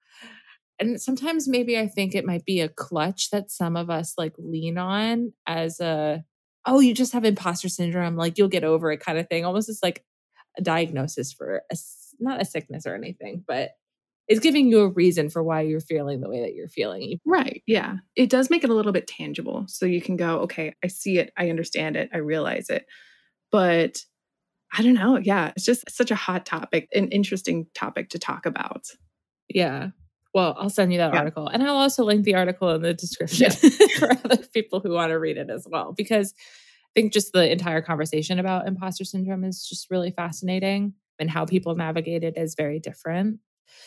And 0.79 1.01
sometimes 1.01 1.47
maybe 1.49 1.79
I 1.79 1.89
think 1.89 2.15
it 2.15 2.25
might 2.27 2.45
be 2.47 2.61
a 2.61 2.69
clutch 2.69 3.31
that 3.31 3.51
some 3.51 3.77
of 3.77 3.91
us 3.91 4.15
like 4.19 4.35
lean 4.39 4.79
on 4.79 5.33
as 5.47 5.81
a 5.81 6.25
oh, 6.67 6.81
you 6.81 6.95
just 6.95 7.13
have 7.15 7.25
imposter 7.25 7.69
syndrome, 7.69 8.17
like 8.17 8.39
you'll 8.39 8.49
get 8.49 8.65
over 8.65 8.93
it 8.93 9.01
kind 9.01 9.19
of 9.19 9.29
thing. 9.29 9.45
Almost 9.45 9.69
it's 9.71 9.83
like 9.83 10.05
a 10.59 10.63
diagnosis 10.63 11.33
for 11.33 11.63
a, 11.73 11.77
not 12.21 12.41
a 12.41 12.45
sickness 12.45 12.87
or 12.87 12.95
anything, 12.95 13.45
but 13.47 13.71
it's 14.29 14.41
giving 14.41 14.69
you 14.69 14.81
a 14.81 14.89
reason 14.89 15.29
for 15.29 15.43
why 15.43 15.63
you're 15.63 15.81
feeling 15.81 16.21
the 16.21 16.29
way 16.29 16.41
that 16.43 16.55
you're 16.55 16.69
feeling. 16.69 17.19
right. 17.27 17.63
Yeah. 17.67 17.97
It 18.15 18.31
does 18.31 18.49
make 18.49 18.63
it 18.63 18.71
a 18.71 18.75
little 18.75 18.93
bit 18.93 19.09
tangible. 19.09 19.65
So 19.67 19.87
you 19.87 20.01
can 20.01 20.17
go, 20.17 20.41
okay, 20.43 20.75
I 20.85 20.87
see 20.87 21.19
it. 21.19 21.33
I 21.37 21.51
understand 21.51 21.97
it. 21.97 22.11
I 22.15 22.19
realize 22.19 22.71
it. 22.71 22.87
But 23.51 23.99
I 24.73 24.83
don't 24.83 24.95
know. 24.95 25.17
Yeah. 25.19 25.53
It's 25.57 25.65
just 25.65 25.91
such 25.91 26.13
a 26.13 26.15
hot 26.15 26.47
topic, 26.47 26.89
an 26.95 27.09
interesting 27.09 27.67
topic 27.75 28.11
to 28.11 28.21
talk 28.21 28.47
about. 28.47 28.87
Yeah. 29.49 29.89
Well, 30.33 30.55
I'll 30.57 30.71
send 30.71 30.93
you 30.93 30.99
that 30.99 31.13
Yeah. 31.13 31.19
article. 31.19 31.49
And 31.49 31.61
I'll 31.65 31.75
also 31.79 32.05
link 32.05 32.25
the 32.25 32.37
article 32.37 32.71
in 32.71 32.83
the 32.83 32.95
description 32.95 33.51
for 33.99 34.13
other 34.13 34.37
people 34.55 34.79
who 34.79 34.91
want 34.93 35.11
to 35.11 35.19
read 35.19 35.39
it 35.39 35.51
as 35.51 35.67
well. 35.69 35.93
Because 35.93 36.33
I 36.37 37.01
think 37.01 37.13
just 37.13 37.33
the 37.33 37.51
entire 37.51 37.83
conversation 37.83 38.39
about 38.39 38.69
imposter 38.69 39.05
syndrome 39.05 39.43
is 39.43 39.67
just 39.69 39.91
really 39.91 40.13
fascinating 40.13 40.95
and 41.21 41.31
how 41.31 41.45
people 41.47 41.77
navigate 41.77 42.25
it 42.25 42.37
is 42.37 42.57
very 42.57 42.81
different. 42.81 43.39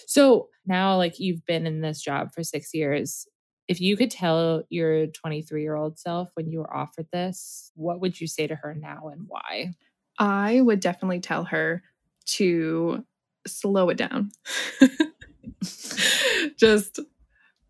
So 0.07 0.49
now, 0.65 0.95
like, 0.97 1.19
you've 1.19 1.45
been 1.45 1.67
in 1.67 1.81
this 1.81 2.01
job 2.01 2.33
for 2.33 2.43
six 2.43 2.73
years. 2.73 3.27
If 3.67 3.81
you 3.81 3.97
could 3.97 4.11
tell 4.11 4.63
your 4.69 5.07
23 5.07 5.61
year 5.61 5.75
old 5.75 5.99
self 5.99 6.29
when 6.35 6.49
you 6.49 6.59
were 6.59 6.73
offered 6.75 7.07
this, 7.11 7.71
what 7.75 7.99
would 7.99 8.21
you 8.21 8.27
say 8.27 8.47
to 8.47 8.55
her 8.55 8.73
now 8.73 9.09
and 9.11 9.23
why? 9.27 9.73
I 10.19 10.61
would 10.61 10.79
definitely 10.79 11.19
tell 11.19 11.45
her 11.45 11.83
to 12.25 13.03
slow 13.47 13.89
it 13.89 13.97
down. 13.97 14.31
Just 16.57 16.99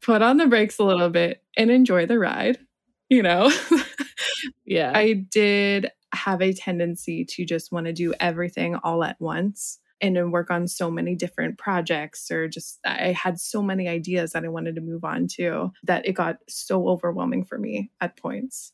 put 0.02 0.22
on 0.22 0.38
the 0.38 0.48
brakes 0.48 0.78
a 0.80 0.84
little 0.84 1.10
bit 1.10 1.42
and 1.58 1.72
enjoy 1.72 2.06
the 2.06 2.20
ride. 2.20 2.60
You 3.10 3.24
know, 3.24 3.52
Yeah. 4.66 4.92
I 4.96 5.14
did 5.14 5.92
have 6.14 6.42
a 6.42 6.54
tendency 6.54 7.26
to 7.26 7.46
just 7.46 7.72
want 7.72 7.86
to 7.88 7.94
do 7.94 8.14
everything 8.20 8.76
all 8.76 9.04
at 9.04 9.20
once 9.20 9.80
and 10.02 10.16
then 10.16 10.32
work 10.32 10.52
on 10.52 10.68
so 10.68 10.92
many 10.92 11.16
different 11.16 11.58
projects 11.58 12.30
or 12.30 12.48
just 12.48 12.80
I 12.86 13.14
had 13.14 13.40
so 13.40 13.62
many 13.62 13.88
ideas 13.88 14.32
that 14.34 14.44
I 14.44 14.50
wanted 14.50 14.76
to 14.76 14.82
move 14.82 15.04
on 15.06 15.28
to 15.36 15.72
that 15.84 16.06
it 16.06 16.14
got 16.14 16.38
so 16.50 16.88
overwhelming 16.90 17.46
for 17.46 17.58
me 17.58 17.92
at 18.02 18.18
points. 18.18 18.74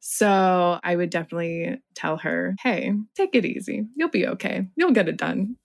So 0.00 0.78
I 0.84 0.94
would 0.94 1.10
definitely 1.10 1.80
tell 1.94 2.18
her, 2.18 2.54
hey, 2.62 2.92
take 3.16 3.34
it 3.34 3.44
easy. 3.44 3.86
You'll 3.96 4.10
be 4.10 4.26
okay. 4.28 4.68
You'll 4.76 4.92
get 4.92 5.08
it 5.08 5.16
done. 5.16 5.56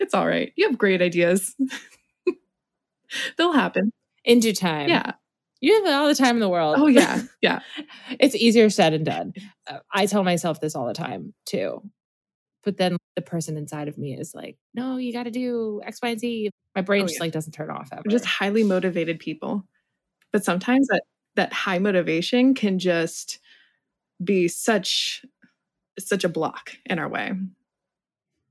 It's 0.00 0.12
all 0.14 0.26
right. 0.26 0.52
You 0.56 0.68
have 0.68 0.76
great 0.76 1.00
ideas. 1.00 1.54
They'll 3.38 3.52
happen. 3.52 3.92
in 4.24 4.40
due 4.40 4.52
time. 4.52 4.88
Yeah. 4.88 5.12
You 5.60 5.72
have 5.84 5.94
all 5.94 6.08
the 6.08 6.14
time 6.14 6.36
in 6.36 6.40
the 6.40 6.48
world. 6.48 6.76
Oh, 6.78 6.86
yeah. 6.86 7.22
Yeah. 7.42 7.60
it's 8.20 8.34
easier 8.34 8.68
said 8.70 8.92
and 8.92 9.04
done. 9.04 9.32
I 9.92 10.06
tell 10.06 10.22
myself 10.24 10.60
this 10.60 10.74
all 10.74 10.86
the 10.86 10.94
time 10.94 11.32
too. 11.46 11.82
But 12.64 12.76
then 12.78 12.96
the 13.14 13.22
person 13.22 13.56
inside 13.56 13.86
of 13.88 13.96
me 13.96 14.14
is 14.14 14.34
like, 14.34 14.56
no, 14.74 14.96
you 14.96 15.12
got 15.12 15.22
to 15.24 15.30
do 15.30 15.80
X, 15.84 16.00
Y, 16.02 16.08
and 16.10 16.20
Z. 16.20 16.50
My 16.74 16.82
brain 16.82 17.02
Oh, 17.02 17.06
just 17.06 17.16
yeah. 17.18 17.22
like 17.24 17.32
doesn't 17.32 17.52
turn 17.52 17.70
off 17.70 17.88
ever. 17.92 18.02
We're 18.04 18.10
just 18.10 18.24
highly 18.26 18.64
motivated 18.64 19.18
people. 19.20 19.64
But 20.32 20.44
sometimes 20.44 20.88
that 20.88 21.02
that 21.36 21.52
high 21.52 21.78
motivation 21.78 22.54
can 22.54 22.78
just 22.78 23.38
be 24.22 24.48
such 24.48 25.24
such 25.98 26.24
a 26.24 26.28
block 26.28 26.72
in 26.86 26.98
our 26.98 27.08
way. 27.08 27.32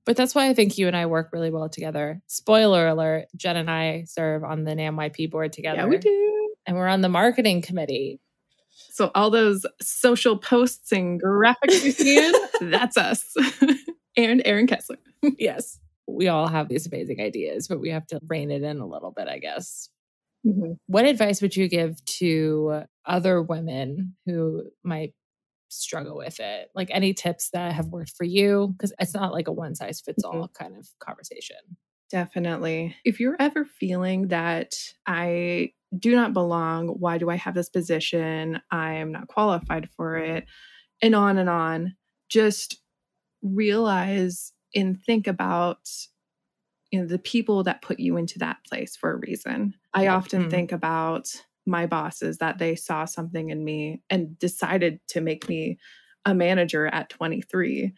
but 0.06 0.16
that's 0.16 0.34
why 0.34 0.48
I 0.50 0.54
think 0.54 0.78
you 0.78 0.88
and 0.88 0.96
I 0.96 1.06
work 1.08 1.30
really 1.34 1.52
well 1.52 1.68
together. 1.70 2.22
Spoiler 2.28 2.88
alert: 2.88 3.26
Jen 3.36 3.58
and 3.58 3.70
I 3.70 4.06
serve 4.08 4.44
on 4.44 4.64
the 4.64 4.72
NAMM 4.72 4.96
YP 4.96 5.30
board 5.30 5.52
together. 5.54 5.80
Yeah, 5.82 5.88
we 5.88 5.98
do. 5.98 6.35
And 6.66 6.78
we're 6.78 6.88
on 6.88 7.02
the 7.02 7.10
marketing 7.10 7.62
committee. 7.62 8.20
So 8.92 9.12
all 9.16 9.30
those 9.30 9.66
social 9.82 10.38
posts 10.38 10.92
and 10.92 11.22
graphics 11.22 11.84
you 11.84 11.92
see 11.92 12.18
in, 12.18 12.34
that's 12.70 12.98
us. 12.98 13.36
and 14.18 14.42
Aaron 14.46 14.68
Kessler. 14.68 14.98
yes, 15.38 15.80
we 16.08 16.28
all 16.28 16.48
have 16.48 16.70
these 16.70 16.88
amazing 16.88 17.22
ideas, 17.22 17.68
but 17.68 17.80
we 17.80 17.90
have 17.90 18.08
to 18.08 18.20
rein 18.28 18.52
it 18.52 18.64
in 18.64 18.80
a 18.80 18.88
little 18.88 19.12
bit, 19.12 19.28
I 19.28 19.40
guess. 19.40 19.90
Mm-hmm. 20.46 20.74
What 20.88 21.06
advice 21.06 21.42
would 21.42 21.56
you 21.56 21.68
give 21.68 22.04
to 22.06 22.84
other 23.06 23.42
women 23.42 24.16
who 24.26 24.64
might 24.84 25.14
struggle 25.70 26.18
with 26.18 26.40
it? 26.40 26.70
Like 26.76 26.90
any 26.92 27.14
tips 27.14 27.50
that 27.52 27.74
have 27.74 27.88
worked 27.88 28.14
for 28.16 28.26
you? 28.26 28.74
Because 28.78 28.94
it's 29.00 29.14
not 29.14 29.34
like 29.34 29.48
a 29.48 29.52
one 29.52 29.76
size 29.76 30.02
fits 30.02 30.24
all 30.24 30.34
mm-hmm. 30.34 30.64
kind 30.64 30.78
of 30.78 30.88
conversation. 31.00 31.58
Definitely. 32.12 32.96
If 33.04 33.20
you're 33.20 33.36
ever 33.40 33.66
feeling 33.66 34.28
that 34.28 34.76
I 35.08 35.72
do 36.00 36.16
not 36.16 36.34
belong, 36.34 36.90
why 36.90 37.18
do 37.18 37.30
I 37.30 37.36
have 37.36 37.56
this 37.56 37.70
position? 37.70 38.62
I 38.72 38.94
am 38.96 39.12
not 39.12 39.28
qualified 39.28 39.90
for 39.92 40.18
it, 40.18 40.46
and 41.02 41.16
on 41.16 41.38
and 41.38 41.50
on, 41.50 41.96
just 42.30 42.82
realize 43.44 44.54
and 44.76 45.02
think 45.04 45.28
about 45.28 45.80
you 46.92 47.00
know 47.00 47.08
the 47.08 47.20
people 47.20 47.64
that 47.64 47.82
put 47.82 48.00
you 48.00 48.18
into 48.18 48.40
that 48.40 48.58
place 48.68 48.96
for 48.96 49.12
a 49.12 49.18
reason. 49.18 49.74
I 49.94 50.08
often 50.08 50.46
Mhm. 50.46 50.50
think 50.50 50.72
about 50.72 51.44
my 51.66 51.86
bosses 51.88 52.38
that 52.38 52.60
they 52.60 52.76
saw 52.76 53.06
something 53.06 53.50
in 53.50 53.64
me 53.64 54.02
and 54.10 54.38
decided 54.38 55.00
to 55.08 55.22
make 55.22 55.50
me 55.50 55.80
a 56.26 56.34
manager 56.36 56.88
at 56.88 57.10
23 57.10 57.94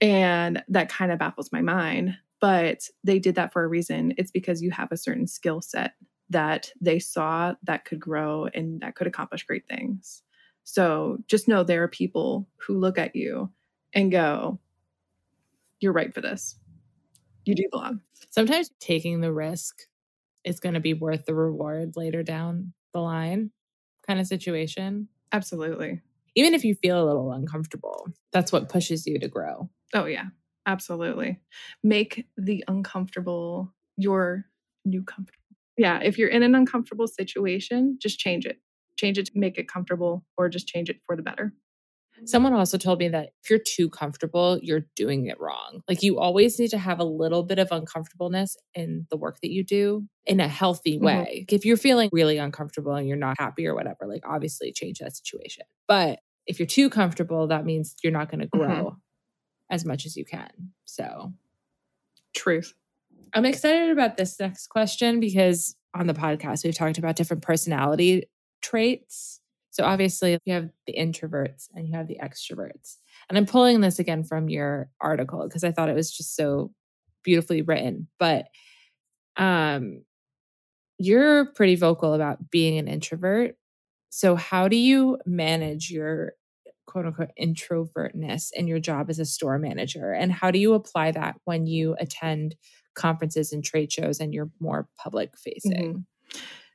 and 0.00 0.62
that 0.68 0.88
kind 0.88 1.12
of 1.12 1.18
baffles 1.18 1.52
my 1.52 1.60
mind 1.60 2.16
but 2.40 2.88
they 3.04 3.18
did 3.18 3.34
that 3.36 3.52
for 3.52 3.64
a 3.64 3.68
reason 3.68 4.12
it's 4.18 4.30
because 4.32 4.62
you 4.62 4.70
have 4.70 4.90
a 4.92 4.96
certain 4.96 5.26
skill 5.26 5.60
set 5.60 5.94
that 6.34 6.70
they 6.80 6.98
saw 6.98 7.54
that 7.62 7.84
could 7.84 8.00
grow 8.00 8.46
and 8.52 8.80
that 8.80 8.96
could 8.96 9.06
accomplish 9.06 9.44
great 9.44 9.66
things. 9.68 10.22
So 10.64 11.18
just 11.28 11.48
know 11.48 11.62
there 11.62 11.82
are 11.84 11.88
people 11.88 12.48
who 12.56 12.78
look 12.78 12.98
at 12.98 13.14
you 13.16 13.50
and 13.94 14.10
go 14.10 14.58
you're 15.80 15.92
right 15.92 16.14
for 16.14 16.20
this. 16.20 16.56
You 17.44 17.54
do 17.54 17.64
belong. 17.70 18.00
Sometimes 18.30 18.70
taking 18.80 19.20
the 19.20 19.32
risk 19.32 19.82
is 20.44 20.60
going 20.60 20.74
to 20.74 20.80
be 20.80 20.94
worth 20.94 21.26
the 21.26 21.34
reward 21.34 21.92
later 21.94 22.22
down 22.22 22.72
the 22.92 23.00
line, 23.00 23.50
kind 24.06 24.18
of 24.20 24.26
situation. 24.26 25.08
absolutely. 25.32 26.00
Even 26.36 26.52
if 26.54 26.64
you 26.64 26.74
feel 26.74 27.02
a 27.02 27.06
little 27.06 27.30
uncomfortable, 27.30 28.08
that's 28.32 28.50
what 28.50 28.68
pushes 28.68 29.06
you 29.06 29.18
to 29.20 29.28
grow. 29.28 29.68
oh 29.94 30.06
yeah. 30.06 30.26
Absolutely. 30.66 31.38
Make 31.82 32.26
the 32.38 32.64
uncomfortable 32.66 33.72
your 33.98 34.46
new 34.86 35.02
comfortable 35.02 35.43
yeah 35.76 36.00
if 36.02 36.18
you're 36.18 36.28
in 36.28 36.42
an 36.42 36.54
uncomfortable 36.54 37.06
situation 37.06 37.96
just 38.00 38.18
change 38.18 38.46
it 38.46 38.58
change 38.96 39.18
it 39.18 39.26
to 39.26 39.32
make 39.34 39.58
it 39.58 39.68
comfortable 39.68 40.24
or 40.36 40.48
just 40.48 40.66
change 40.68 40.88
it 40.90 40.98
for 41.06 41.16
the 41.16 41.22
better 41.22 41.52
Someone 42.26 42.52
also 42.52 42.78
told 42.78 43.00
me 43.00 43.08
that 43.08 43.30
if 43.42 43.50
you're 43.50 43.58
too 43.58 43.90
comfortable, 43.90 44.58
you're 44.62 44.86
doing 44.96 45.26
it 45.26 45.38
wrong. 45.40 45.82
Like 45.88 46.02
you 46.02 46.18
always 46.18 46.58
need 46.58 46.70
to 46.70 46.78
have 46.78 47.00
a 47.00 47.04
little 47.04 47.42
bit 47.42 47.58
of 47.58 47.68
uncomfortableness 47.72 48.56
in 48.74 49.06
the 49.10 49.16
work 49.16 49.40
that 49.42 49.50
you 49.50 49.64
do 49.64 50.06
in 50.24 50.40
a 50.40 50.48
healthy 50.48 50.96
Mhm. 50.96 51.02
way. 51.02 51.44
If 51.50 51.64
you're 51.66 51.76
feeling 51.76 52.08
really 52.12 52.38
uncomfortable 52.38 52.94
and 52.94 53.08
you're 53.08 53.16
not 53.16 53.36
happy 53.38 53.66
or 53.66 53.74
whatever, 53.74 54.06
like 54.06 54.22
obviously 54.26 54.72
change 54.72 55.00
that 55.00 55.16
situation. 55.16 55.64
But 55.88 56.20
if 56.46 56.58
you're 56.58 56.66
too 56.66 56.88
comfortable, 56.88 57.48
that 57.48 57.64
means 57.64 57.96
you're 58.02 58.12
not 58.12 58.30
going 58.30 58.40
to 58.40 58.46
grow 58.46 58.96
as 59.70 59.84
much 59.84 60.06
as 60.06 60.16
you 60.16 60.24
can. 60.24 60.72
So 60.84 61.32
Truth. 62.34 62.74
I'm 63.34 63.44
excited 63.44 63.90
about 63.90 64.16
this 64.16 64.38
next 64.38 64.68
question 64.68 65.18
because 65.20 65.74
on 65.94 66.06
the 66.06 66.14
podcast, 66.14 66.64
we've 66.64 66.76
talked 66.76 66.98
about 66.98 67.16
different 67.16 67.42
personality 67.42 68.28
traits. 68.62 69.40
So 69.70 69.84
obviously, 69.84 70.38
you 70.44 70.54
have 70.54 70.70
the 70.86 70.94
introverts 70.96 71.68
and 71.74 71.88
you 71.88 71.94
have 71.96 72.06
the 72.06 72.18
extroverts. 72.22 72.98
And 73.28 73.36
I'm 73.36 73.46
pulling 73.46 73.80
this 73.80 73.98
again 73.98 74.22
from 74.22 74.48
your 74.48 74.88
article 75.00 75.42
because 75.44 75.64
I 75.64 75.72
thought 75.72 75.88
it 75.88 75.96
was 75.96 76.16
just 76.16 76.36
so 76.36 76.72
beautifully 77.24 77.62
written. 77.62 78.06
But 78.20 78.46
um, 79.36 80.02
you're 80.98 81.46
pretty 81.46 81.74
vocal 81.74 82.14
about 82.14 82.50
being 82.50 82.78
an 82.78 82.88
introvert. 82.88 83.56
So, 84.10 84.36
how 84.36 84.68
do 84.68 84.76
you 84.76 85.18
manage 85.26 85.90
your 85.90 86.34
quote 86.86 87.06
unquote 87.06 87.30
introvertness 87.40 88.50
in 88.54 88.68
your 88.68 88.78
job 88.78 89.10
as 89.10 89.18
a 89.18 89.24
store 89.24 89.58
manager? 89.58 90.12
And 90.12 90.30
how 90.32 90.52
do 90.52 90.58
you 90.60 90.74
apply 90.74 91.10
that 91.12 91.36
when 91.44 91.66
you 91.66 91.96
attend 91.98 92.54
conferences 92.94 93.52
and 93.52 93.64
trade 93.64 93.92
shows 93.92 94.20
and 94.20 94.34
you're 94.34 94.50
more 94.60 94.88
public 94.98 95.36
facing? 95.38 95.94
Mhm. 95.94 96.04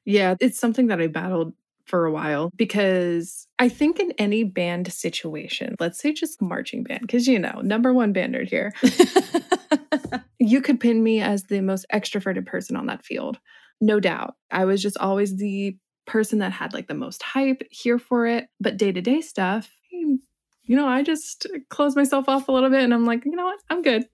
Yeah, 0.06 0.36
it's 0.40 0.60
something 0.60 0.88
that 0.88 1.02
I 1.02 1.08
battled 1.08 1.54
for 1.86 2.06
a 2.06 2.12
while 2.12 2.52
because 2.56 3.48
I 3.58 3.70
think 3.70 4.00
in 4.00 4.12
any 4.18 4.44
band 4.44 4.92
situation, 4.94 5.76
let's 5.80 6.00
say 6.00 6.14
just 6.14 6.42
marching 6.42 6.84
band, 6.84 7.02
because 7.02 7.28
you 7.28 7.40
know, 7.40 7.62
number 7.64 7.94
one 7.94 8.14
band 8.14 8.36
nerd 8.36 8.50
here, 8.50 8.74
you 10.40 10.62
could 10.62 10.80
pin 10.80 11.04
me 11.04 11.22
as 11.22 11.44
the 11.44 11.62
most 11.62 11.86
extroverted 11.94 12.46
person 12.46 12.76
on 12.76 12.86
that 12.88 13.04
field. 13.04 13.40
No 13.82 14.00
doubt. 14.00 14.36
I 14.52 14.66
was 14.66 14.82
just 14.82 14.98
always 14.98 15.36
the 15.38 15.78
person 16.06 16.40
that 16.40 16.52
had 16.52 16.74
like 16.74 16.88
the 16.88 16.94
most 16.94 17.22
hype 17.24 17.62
here 17.70 18.00
for 18.00 18.26
it. 18.26 18.48
But 18.60 18.78
day 18.78 18.92
to 18.92 19.02
day 19.02 19.22
stuff, 19.22 19.72
you 19.92 20.76
know, 20.76 20.88
I 20.88 21.02
just 21.02 21.48
close 21.70 21.96
myself 21.96 22.30
off 22.30 22.48
a 22.48 22.52
little 22.52 22.70
bit 22.70 22.84
and 22.84 22.94
I'm 22.94 23.06
like, 23.06 23.26
you 23.26 23.36
know 23.36 23.46
what? 23.46 23.60
I'm 23.70 23.82
good. 23.82 24.06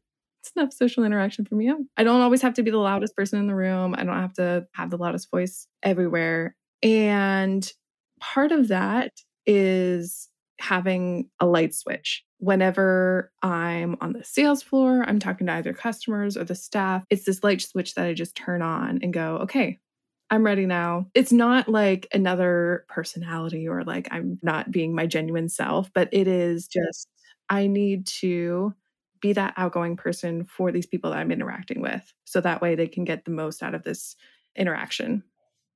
It's 0.45 0.55
enough 0.55 0.73
social 0.73 1.03
interaction 1.03 1.43
for 1.45 1.55
me. 1.55 1.73
I 1.97 2.03
don't 2.03 2.21
always 2.21 2.41
have 2.43 2.53
to 2.55 2.63
be 2.63 2.69
the 2.69 2.77
loudest 2.77 3.15
person 3.15 3.39
in 3.39 3.47
the 3.47 3.55
room. 3.55 3.95
I 3.97 4.03
don't 4.03 4.15
have 4.15 4.33
to 4.33 4.67
have 4.73 4.91
the 4.91 4.97
loudest 4.97 5.31
voice 5.31 5.67
everywhere. 5.81 6.55
And 6.83 7.67
part 8.19 8.51
of 8.51 8.67
that 8.67 9.11
is 9.47 10.29
having 10.59 11.29
a 11.39 11.47
light 11.47 11.73
switch. 11.73 12.23
Whenever 12.37 13.31
I'm 13.41 13.97
on 14.01 14.13
the 14.13 14.23
sales 14.23 14.61
floor, 14.61 15.03
I'm 15.07 15.17
talking 15.17 15.47
to 15.47 15.53
either 15.53 15.73
customers 15.73 16.37
or 16.37 16.43
the 16.43 16.53
staff, 16.53 17.03
it's 17.09 17.25
this 17.25 17.43
light 17.43 17.61
switch 17.61 17.95
that 17.95 18.05
I 18.05 18.13
just 18.13 18.35
turn 18.35 18.61
on 18.61 18.99
and 19.01 19.11
go, 19.11 19.37
okay, 19.37 19.79
I'm 20.29 20.43
ready 20.43 20.67
now. 20.67 21.07
It's 21.15 21.31
not 21.31 21.67
like 21.69 22.07
another 22.13 22.85
personality 22.87 23.67
or 23.67 23.83
like 23.83 24.09
I'm 24.11 24.37
not 24.43 24.69
being 24.69 24.93
my 24.93 25.07
genuine 25.07 25.49
self, 25.49 25.89
but 25.93 26.09
it 26.11 26.27
is 26.27 26.67
just, 26.67 27.07
I 27.49 27.65
need 27.65 28.05
to 28.07 28.75
be 29.25 29.33
that 29.33 29.55
outgoing 29.57 29.97
person 29.97 30.45
for 30.45 30.71
these 30.71 30.85
people 30.85 31.09
that 31.09 31.17
I'm 31.17 31.31
interacting 31.31 31.81
with. 31.81 32.13
So 32.25 32.41
that 32.41 32.61
way 32.61 32.75
they 32.75 32.87
can 32.87 33.05
get 33.05 33.25
the 33.25 33.31
most 33.31 33.63
out 33.63 33.73
of 33.73 33.81
this 33.81 34.15
interaction. 34.55 35.23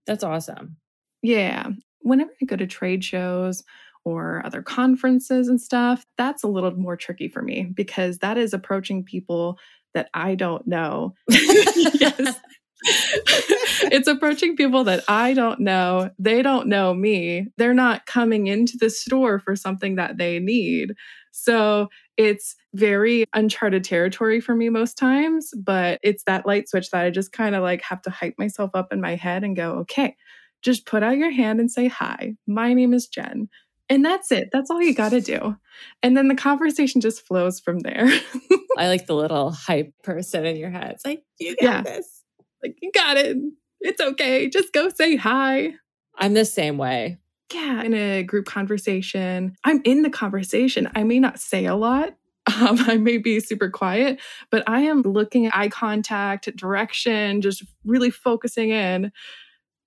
That's 0.05 0.23
awesome. 0.23 0.77
Yeah. 1.23 1.69
Whenever 2.01 2.29
I 2.39 2.45
go 2.45 2.55
to 2.55 2.67
trade 2.67 3.03
shows 3.03 3.63
or 4.05 4.45
other 4.45 4.62
conferences 4.62 5.47
and 5.47 5.59
stuff, 5.59 6.05
that's 6.15 6.43
a 6.43 6.47
little 6.47 6.75
more 6.75 6.95
tricky 6.95 7.27
for 7.27 7.41
me 7.41 7.63
because 7.73 8.19
that 8.19 8.38
is 8.38 8.53
approaching 8.53 9.03
people 9.03 9.57
that 9.95 10.12
I 10.13 10.35
don't 10.35 10.67
know. 10.67 11.15
yes. 11.27 12.39
it's 13.91 14.07
approaching 14.07 14.55
people 14.55 14.83
that 14.85 15.03
I 15.07 15.33
don't 15.33 15.59
know. 15.59 16.11
They 16.19 16.41
don't 16.41 16.67
know 16.67 16.93
me. 16.93 17.47
They're 17.57 17.73
not 17.73 18.05
coming 18.05 18.47
into 18.47 18.77
the 18.79 18.89
store 18.89 19.39
for 19.39 19.55
something 19.55 19.95
that 19.95 20.17
they 20.17 20.39
need. 20.39 20.93
So 21.31 21.89
it's 22.17 22.55
very 22.73 23.25
uncharted 23.33 23.83
territory 23.83 24.39
for 24.41 24.55
me 24.55 24.69
most 24.69 24.97
times, 24.97 25.51
but 25.57 25.99
it's 26.03 26.23
that 26.25 26.45
light 26.45 26.69
switch 26.69 26.89
that 26.91 27.05
I 27.05 27.09
just 27.09 27.31
kind 27.31 27.55
of 27.55 27.63
like 27.63 27.81
have 27.83 28.01
to 28.03 28.09
hype 28.09 28.35
myself 28.37 28.71
up 28.73 28.91
in 28.91 29.01
my 29.01 29.15
head 29.15 29.43
and 29.43 29.55
go, 29.55 29.71
okay, 29.79 30.15
just 30.61 30.85
put 30.85 31.03
out 31.03 31.17
your 31.17 31.31
hand 31.31 31.59
and 31.59 31.71
say, 31.71 31.87
Hi, 31.87 32.35
my 32.47 32.73
name 32.73 32.93
is 32.93 33.07
Jen. 33.07 33.47
And 33.91 34.05
that's 34.05 34.31
it. 34.31 34.49
That's 34.51 34.69
all 34.69 34.81
you 34.81 34.93
got 34.93 35.09
to 35.09 35.21
do. 35.21 35.55
And 36.03 36.15
then 36.15 36.27
the 36.27 36.35
conversation 36.35 37.01
just 37.01 37.25
flows 37.25 37.59
from 37.59 37.79
there. 37.79 38.05
I 38.77 38.87
like 38.87 39.07
the 39.07 39.15
little 39.15 39.51
hype 39.51 39.93
person 40.03 40.45
in 40.45 40.57
your 40.57 40.69
head. 40.69 40.91
It's 40.91 41.05
like, 41.05 41.23
you 41.39 41.55
got 41.55 41.63
Yeah. 41.63 41.81
this. 41.81 42.18
Like, 42.63 42.78
you 42.82 42.91
got 42.93 43.17
it. 43.17 43.38
It's 43.82 44.02
okay. 44.02 44.50
Just 44.50 44.74
go 44.74 44.89
say 44.89 45.15
hi. 45.15 45.74
I'm 46.17 46.34
the 46.34 46.45
same 46.45 46.78
way. 46.78 47.17
Yeah. 47.54 47.82
In 47.82 47.93
a 47.93 48.24
group 48.24 48.45
conversation, 48.45 49.56
I'm 49.63 49.82
in 49.84 50.04
the 50.04 50.10
conversation. 50.10 50.89
I 50.95 51.04
may 51.04 51.19
not 51.19 51.39
say 51.39 51.65
a 51.65 51.76
lot. 51.76 52.15
Um, 52.48 52.78
I 52.88 52.98
may 52.98 53.17
be 53.17 53.39
super 53.39 53.69
quiet, 53.69 54.19
but 54.50 54.63
I 54.67 54.82
am 54.82 55.02
looking 55.02 55.45
at 55.45 55.56
eye 55.56 55.69
contact, 55.69 56.56
direction, 56.56 57.41
just 57.41 57.63
really 57.86 58.12
focusing 58.12 58.69
in. 58.69 59.12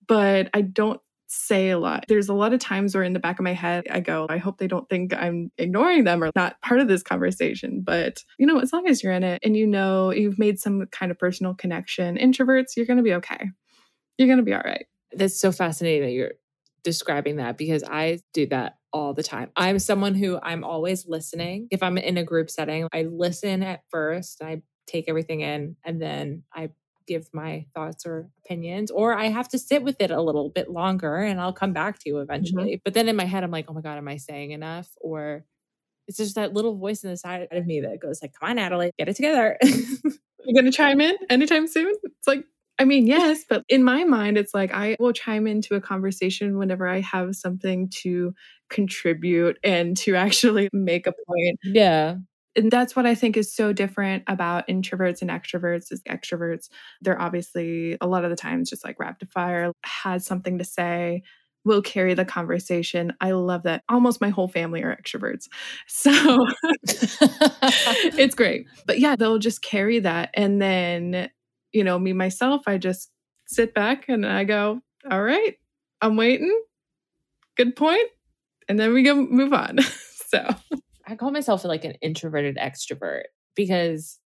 But 0.09 0.51
I 0.55 0.63
don't 0.63 1.01
say 1.33 1.71
a 1.71 1.79
lot. 1.79 2.05
There's 2.09 2.29
a 2.29 2.35
lot 2.35 2.53
of 2.53 2.61
times 2.61 2.95
where 2.95 3.05
in 3.05 3.15
the 3.15 3.19
back 3.19 3.39
of 3.39 3.43
my 3.43 3.55
head, 3.55 3.87
I 3.91 4.01
go, 4.01 4.27
I 4.29 4.37
hope 4.37 4.59
they 4.59 4.67
don't 4.69 4.89
think 4.89 5.15
I'm 5.15 5.51
ignoring 5.57 6.05
them 6.05 6.23
or 6.23 6.31
not 6.37 6.61
part 6.61 6.81
of 6.81 6.89
this 6.89 7.03
conversation. 7.03 7.83
But, 7.83 8.19
you 8.39 8.47
know, 8.47 8.61
as 8.61 8.73
long 8.73 8.87
as 8.87 9.03
you're 9.03 9.15
in 9.15 9.25
it 9.25 9.41
and 9.43 9.57
you 9.57 9.67
know 9.67 10.11
you've 10.11 10.39
made 10.39 10.61
some 10.61 10.87
kind 10.93 11.11
of 11.11 11.19
personal 11.19 11.55
connection, 11.55 12.17
introverts, 12.17 12.77
you're 12.77 12.87
going 12.87 12.99
to 12.99 13.03
be 13.03 13.15
okay. 13.15 13.51
You're 14.19 14.29
going 14.29 14.39
to 14.39 14.45
be 14.45 14.53
all 14.53 14.63
right. 14.63 14.85
That's 15.13 15.41
so 15.41 15.53
fascinating 15.53 16.03
that 16.03 16.13
you're 16.13 16.33
describing 16.85 17.37
that 17.37 17.57
because 17.57 17.83
I 17.83 18.21
do 18.35 18.47
that 18.49 18.77
all 18.93 19.15
the 19.15 19.23
time. 19.23 19.51
I'm 19.57 19.79
someone 19.79 20.15
who 20.15 20.39
I'm 20.43 20.65
always 20.65 21.07
listening. 21.07 21.69
If 21.71 21.83
I'm 21.83 21.97
in 21.97 22.19
a 22.19 22.25
group 22.25 22.51
setting, 22.51 22.89
I 22.93 23.03
listen 23.03 23.63
at 23.63 23.81
first, 23.91 24.43
I 24.43 24.61
take 24.87 25.07
everything 25.09 25.41
in, 25.41 25.77
and 25.85 26.03
then 26.03 26.43
I 26.55 26.71
give 27.07 27.29
my 27.33 27.67
thoughts 27.75 28.07
or 28.07 28.29
opinions, 28.45 28.91
or 28.91 29.15
I 29.15 29.27
have 29.27 29.49
to 29.51 29.59
sit 29.59 29.83
with 29.83 29.97
it 30.01 30.11
a 30.11 30.23
little 30.23 30.51
bit 30.51 30.71
longer 30.71 31.17
and 31.17 31.41
I'll 31.41 31.53
come 31.53 31.73
back 31.73 31.99
to 32.01 32.09
you 32.09 32.15
mm-hmm. 32.15 32.23
eventually. 32.23 32.83
But 32.85 32.95
then 32.95 33.09
in 33.09 33.17
my 33.17 33.25
head, 33.25 33.45
I'm 33.45 33.51
like, 33.51 33.67
oh 33.69 33.75
my 33.75 33.81
God, 33.81 33.99
am 33.99 34.09
I 34.09 34.17
saying 34.17 34.51
enough? 34.53 34.89
Or 35.01 35.45
it's 36.09 36.19
just 36.19 36.35
that 36.35 36.53
little 36.53 36.77
voice 36.77 37.05
in 37.05 37.11
the 37.11 37.17
side 37.17 37.49
of 37.51 37.67
me 37.67 37.81
that 37.81 38.01
goes 38.01 38.21
like, 38.23 38.33
come 38.39 38.51
on, 38.51 38.57
Natalie, 38.57 38.93
get 38.99 39.09
it 39.09 39.17
together. 39.17 39.57
You're 39.63 40.55
going 40.55 40.65
to 40.65 40.73
chime 40.73 41.01
in 41.01 41.17
anytime 41.31 41.67
soon? 41.69 41.95
It's 42.03 42.27
like, 42.27 42.45
I 42.79 42.85
mean, 42.85 43.07
yes, 43.07 43.45
but 43.49 43.65
in 43.69 43.85
my 43.85 44.05
mind, 44.05 44.37
it's 44.37 44.55
like 44.55 44.73
I 44.73 44.97
will 44.99 45.13
chime 45.13 45.47
into 45.47 45.75
a 45.75 45.81
conversation 45.81 46.59
whenever 46.59 46.89
I 46.89 47.01
have 47.01 47.37
something 47.37 47.91
to 48.03 48.35
contribute 48.71 49.59
and 49.63 49.97
to 49.99 50.15
actually 50.17 50.69
make 50.73 51.07
a 51.07 51.13
point. 51.13 51.59
yeah. 51.63 52.17
And 52.55 52.71
that's 52.71 52.95
what 52.95 53.07
I 53.07 53.15
think 53.15 53.37
is 53.37 53.55
so 53.55 53.73
different 53.73 54.25
about 54.27 54.69
introverts 54.69 55.23
and 55.23 55.31
extroverts 55.31 55.91
is 55.91 56.03
extroverts. 56.03 56.69
They're 57.01 57.21
obviously 57.21 57.97
a 58.01 58.07
lot 58.07 58.25
of 58.25 58.31
the 58.31 58.37
times 58.37 58.71
just 58.71 58.85
like 58.85 59.01
rapid 59.01 59.31
fire, 59.31 59.73
has 59.85 60.27
something 60.27 60.59
to 60.59 60.65
say, 60.65 61.23
will 61.65 61.83
carry 61.83 62.15
the 62.15 62.25
conversation. 62.25 63.13
I 63.21 63.33
love 63.33 63.63
that. 63.65 63.83
Almost 63.89 64.21
my 64.21 64.31
whole 64.31 64.49
family 64.49 64.83
are 64.83 64.97
extroverts. 64.97 65.49
So 65.87 66.11
it's 66.85 68.35
great. 68.35 68.67
But 68.87 68.99
yeah, 68.99 69.17
they'll 69.17 69.39
just 69.39 69.63
carry 69.63 70.01
that. 70.01 70.31
And 70.35 70.61
then, 70.61 71.31
you 71.73 71.85
know, 71.85 71.99
me 71.99 72.13
myself, 72.13 72.63
I 72.67 72.79
just 72.79 73.11
sit 73.47 73.75
back 73.75 74.09
and 74.09 74.27
I 74.27 74.45
go, 74.45 74.81
all 75.11 75.23
right, 75.23 75.57
I'm 76.01 76.17
waiting. 76.17 76.53
Good 77.57 77.77
point. 77.77 78.09
And 78.69 78.79
then 78.79 78.93
we 78.93 79.03
go 79.03 79.15
move 79.15 79.53
on. 79.53 79.79
so 80.29 80.55
I 81.13 81.17
call 81.17 81.31
myself 81.31 81.65
like 81.65 81.85
an 81.85 81.95
introverted 82.01 82.57
extrovert 82.57 83.25
because 83.55 84.19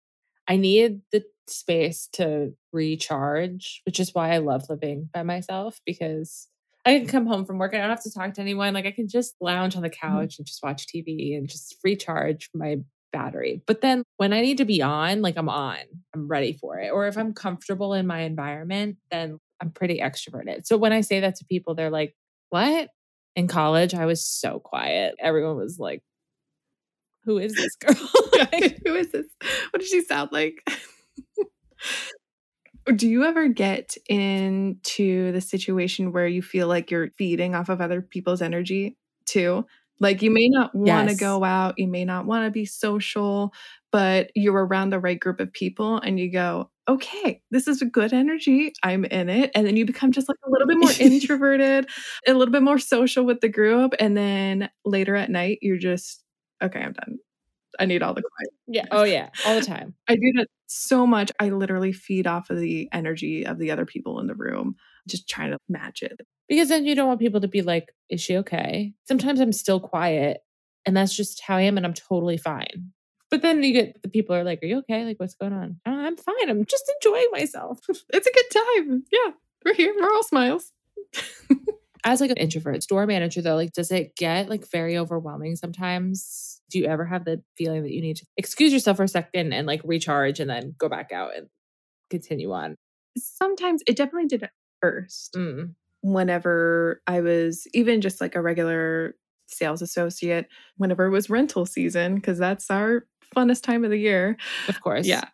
I 0.49 0.57
need 0.57 1.01
the 1.11 1.25
space 1.49 2.09
to 2.13 2.53
recharge, 2.73 3.83
which 3.85 3.99
is 3.99 4.15
why 4.15 4.31
I 4.31 4.39
love 4.39 4.71
living 4.71 5.09
by 5.13 5.25
myself 5.25 5.81
because 5.85 6.49
I 6.85 6.99
can 6.99 7.09
come 7.09 7.27
home 7.27 7.45
from 7.45 7.59
work. 7.59 7.75
I 7.75 7.79
don't 7.79 7.91
have 7.91 8.05
to 8.05 8.13
talk 8.13 8.35
to 8.35 8.41
anyone. 8.41 8.73
Like 8.73 8.87
I 8.87 8.93
can 8.93 9.09
just 9.09 9.35
lounge 9.41 9.75
on 9.75 9.83
the 9.83 9.91
mm-hmm. 9.91 10.07
couch 10.19 10.39
and 10.39 10.47
just 10.47 10.63
watch 10.63 10.87
TV 10.87 11.37
and 11.37 11.49
just 11.49 11.77
recharge 11.83 12.51
my 12.55 12.79
battery. 13.13 13.63
But 13.67 13.81
then 13.81 14.05
when 14.19 14.33
I 14.33 14.41
need 14.41 14.59
to 14.59 14.65
be 14.65 14.83
on, 14.83 15.23
like 15.23 15.37
I'm 15.37 15.49
on, 15.49 15.79
I'm 16.15 16.29
ready 16.29 16.53
for 16.53 16.79
it. 16.79 16.91
Or 16.93 17.09
if 17.09 17.19
I'm 17.19 17.35
comfortable 17.35 17.95
in 17.95 18.07
my 18.07 18.21
environment, 18.21 18.99
then 19.11 19.41
I'm 19.61 19.71
pretty 19.71 19.99
extroverted. 19.99 20.67
So 20.67 20.77
when 20.77 20.93
I 20.93 21.01
say 21.01 21.19
that 21.21 21.35
to 21.37 21.45
people, 21.47 21.75
they're 21.75 21.91
like, 21.91 22.15
what? 22.51 22.91
In 23.35 23.49
college, 23.49 23.93
I 23.93 24.07
was 24.07 24.25
so 24.25 24.61
quiet. 24.61 25.17
Everyone 25.19 25.57
was 25.57 25.79
like, 25.79 26.03
who 27.27 27.39
is 27.39 27.55
this 27.57 27.77
girl? 27.81 27.97
Like, 28.53 28.81
who 28.87 28.95
is 28.95 29.13
this? 29.13 29.27
What 29.71 29.81
does 29.81 29.89
she 29.89 30.03
sound 30.05 30.31
like? 30.33 30.63
Do 32.97 33.09
you 33.09 33.25
ever 33.25 33.49
get 33.49 33.97
into 34.09 35.33
the 35.33 35.41
situation 35.41 36.13
where 36.13 36.29
you 36.29 36.41
feel 36.41 36.69
like 36.69 36.91
you're 36.91 37.11
feeding 37.19 37.55
off 37.55 37.69
of 37.69 37.81
other 37.81 38.01
people's 38.01 38.41
energy 38.43 38.97
too? 39.25 39.67
Like 39.99 40.23
you 40.23 40.31
may 40.31 40.49
not 40.49 40.75
want 40.75 41.09
to 41.09 41.15
Yes. 41.15 41.15
go 41.15 41.43
out, 41.43 41.75
you 41.79 41.89
may 41.89 42.05
not 42.05 42.27
want 42.27 42.45
to 42.45 42.51
be 42.51 42.65
social, 42.65 43.53
but 43.91 44.31
you're 44.37 44.67
around 44.67 44.91
the 44.91 45.01
right 45.01 45.19
group 45.19 45.41
of 45.41 45.53
people 45.53 45.99
and 45.99 46.21
you 46.21 46.31
go, 46.31 46.71
okay, 46.89 47.43
this 47.51 47.67
is 47.67 47.83
a 47.83 47.87
good 47.87 48.13
energy. 48.13 48.73
I'm 48.85 49.05
in 49.07 49.29
it. 49.29 49.51
And 49.55 49.67
then 49.67 49.77
you 49.77 49.85
become 49.85 50.13
just 50.13 50.29
like 50.29 50.37
a 50.47 50.51
little 50.51 50.69
bit 50.69 50.79
more 50.79 50.95
introverted, 51.01 51.89
a 52.29 52.35
little 52.35 52.53
bit 52.53 52.63
more 52.63 52.79
social 52.79 53.25
with 53.25 53.41
the 53.41 53.49
group. 53.49 53.95
And 53.99 54.17
then 54.17 54.71
later 54.85 55.17
at 55.17 55.31
night, 55.31 55.59
you're 55.63 55.79
just, 55.79 56.23
okay, 56.63 56.81
I'm 56.81 56.93
done. 56.93 57.19
I 57.79 57.85
need 57.85 58.03
all 58.03 58.15
the 58.15 58.23
quiet. 58.23 58.51
Yeah. 58.67 58.87
Oh 58.91 59.05
yeah. 59.05 59.31
All 59.47 59.55
the 59.55 59.65
time. 59.67 59.95
I 60.09 60.17
do 60.17 60.33
that 60.37 60.49
so 60.67 61.07
much. 61.07 61.31
I 61.41 61.51
literally 61.51 61.93
feed 61.93 62.27
off 62.27 62.51
of 62.51 62.59
the 62.59 62.89
energy 62.93 63.47
of 63.47 63.59
the 63.59 63.71
other 63.71 63.87
people 63.87 64.19
in 64.21 64.27
the 64.27 64.35
room, 64.35 64.77
just 65.09 65.29
trying 65.29 65.51
to 65.51 65.59
match 65.69 66.03
it. 66.03 66.21
Because 66.49 66.69
then 66.69 66.85
you 66.85 66.95
don't 66.95 67.09
want 67.09 67.21
people 67.21 67.41
to 67.41 67.49
be 67.49 67.63
like, 67.63 67.93
is 68.09 68.21
she 68.21 68.37
okay? 68.39 68.93
Sometimes 69.05 69.41
I'm 69.41 69.53
still 69.53 69.81
quiet 69.81 70.39
and 70.87 70.97
that's 70.97 71.15
just 71.15 71.43
how 71.43 71.57
I 71.57 71.63
am 71.63 71.77
and 71.77 71.85
I'm 71.85 71.95
totally 71.95 72.37
fine. 72.37 72.93
But 73.31 73.43
then 73.43 73.63
you 73.63 73.73
get 73.73 74.01
the 74.03 74.09
people 74.09 74.37
are 74.37 74.45
like, 74.45 74.63
Are 74.63 74.67
you 74.67 74.79
okay? 74.79 75.05
Like, 75.05 75.19
what's 75.19 75.35
going 75.35 75.53
on? 75.53 75.81
"Oh, 75.85 75.91
I'm 75.91 76.17
fine. 76.17 76.49
I'm 76.49 76.65
just 76.65 76.91
enjoying 77.03 77.29
myself. 77.33 77.81
It's 77.89 78.27
a 78.27 78.33
good 78.33 78.51
time. 78.53 79.05
Yeah, 79.11 79.33
we're 79.65 79.75
here. 79.75 79.95
We're 79.99 80.13
all 80.13 80.23
smiles. 80.23 80.73
As 82.07 82.21
like 82.21 82.31
an 82.31 82.37
introvert 82.37 82.83
store 82.83 83.07
manager 83.07 83.43
though, 83.43 83.57
like 83.57 83.73
does 83.73 83.91
it 83.91 84.17
get 84.17 84.49
like 84.49 84.71
very 84.71 84.97
overwhelming 84.97 85.57
sometimes? 85.57 86.63
Do 86.71 86.79
you 86.79 86.87
ever 86.87 87.05
have 87.05 87.25
the 87.25 87.43
feeling 87.59 87.83
that 87.83 87.93
you 87.93 88.01
need 88.01 88.17
to 88.17 88.27
excuse 88.37 88.73
yourself 88.73 88.97
for 88.97 89.03
a 89.05 89.09
second 89.09 89.53
and 89.53 89.67
like 89.67 89.81
recharge 89.85 90.41
and 90.41 90.49
then 90.49 90.75
go 90.79 90.89
back 90.89 91.13
out 91.13 91.37
and 91.37 91.49
continue 92.11 92.53
on? 92.53 92.77
Sometimes 93.19 93.83
it 93.87 93.97
definitely 93.97 94.29
did 94.29 94.45
at 94.45 94.51
first. 94.81 95.35
Mm, 95.35 95.75
Whenever 96.03 97.03
I 97.07 97.21
was 97.21 97.67
even 97.75 98.01
just 98.01 98.21
like 98.21 98.37
a 98.37 98.43
regular 98.43 99.15
sales 99.49 99.83
associate, 99.83 100.47
whenever 100.77 101.07
it 101.07 101.11
was 101.11 101.29
rental 101.31 101.67
season, 101.67 102.17
because 102.17 102.39
that's 102.39 102.71
our 102.71 103.07
funnest 103.35 103.63
time 103.63 103.85
of 103.85 103.91
the 103.91 103.99
year. 103.99 104.37
of 104.69 104.81
course. 104.83 105.07
Yeah. 105.07 105.25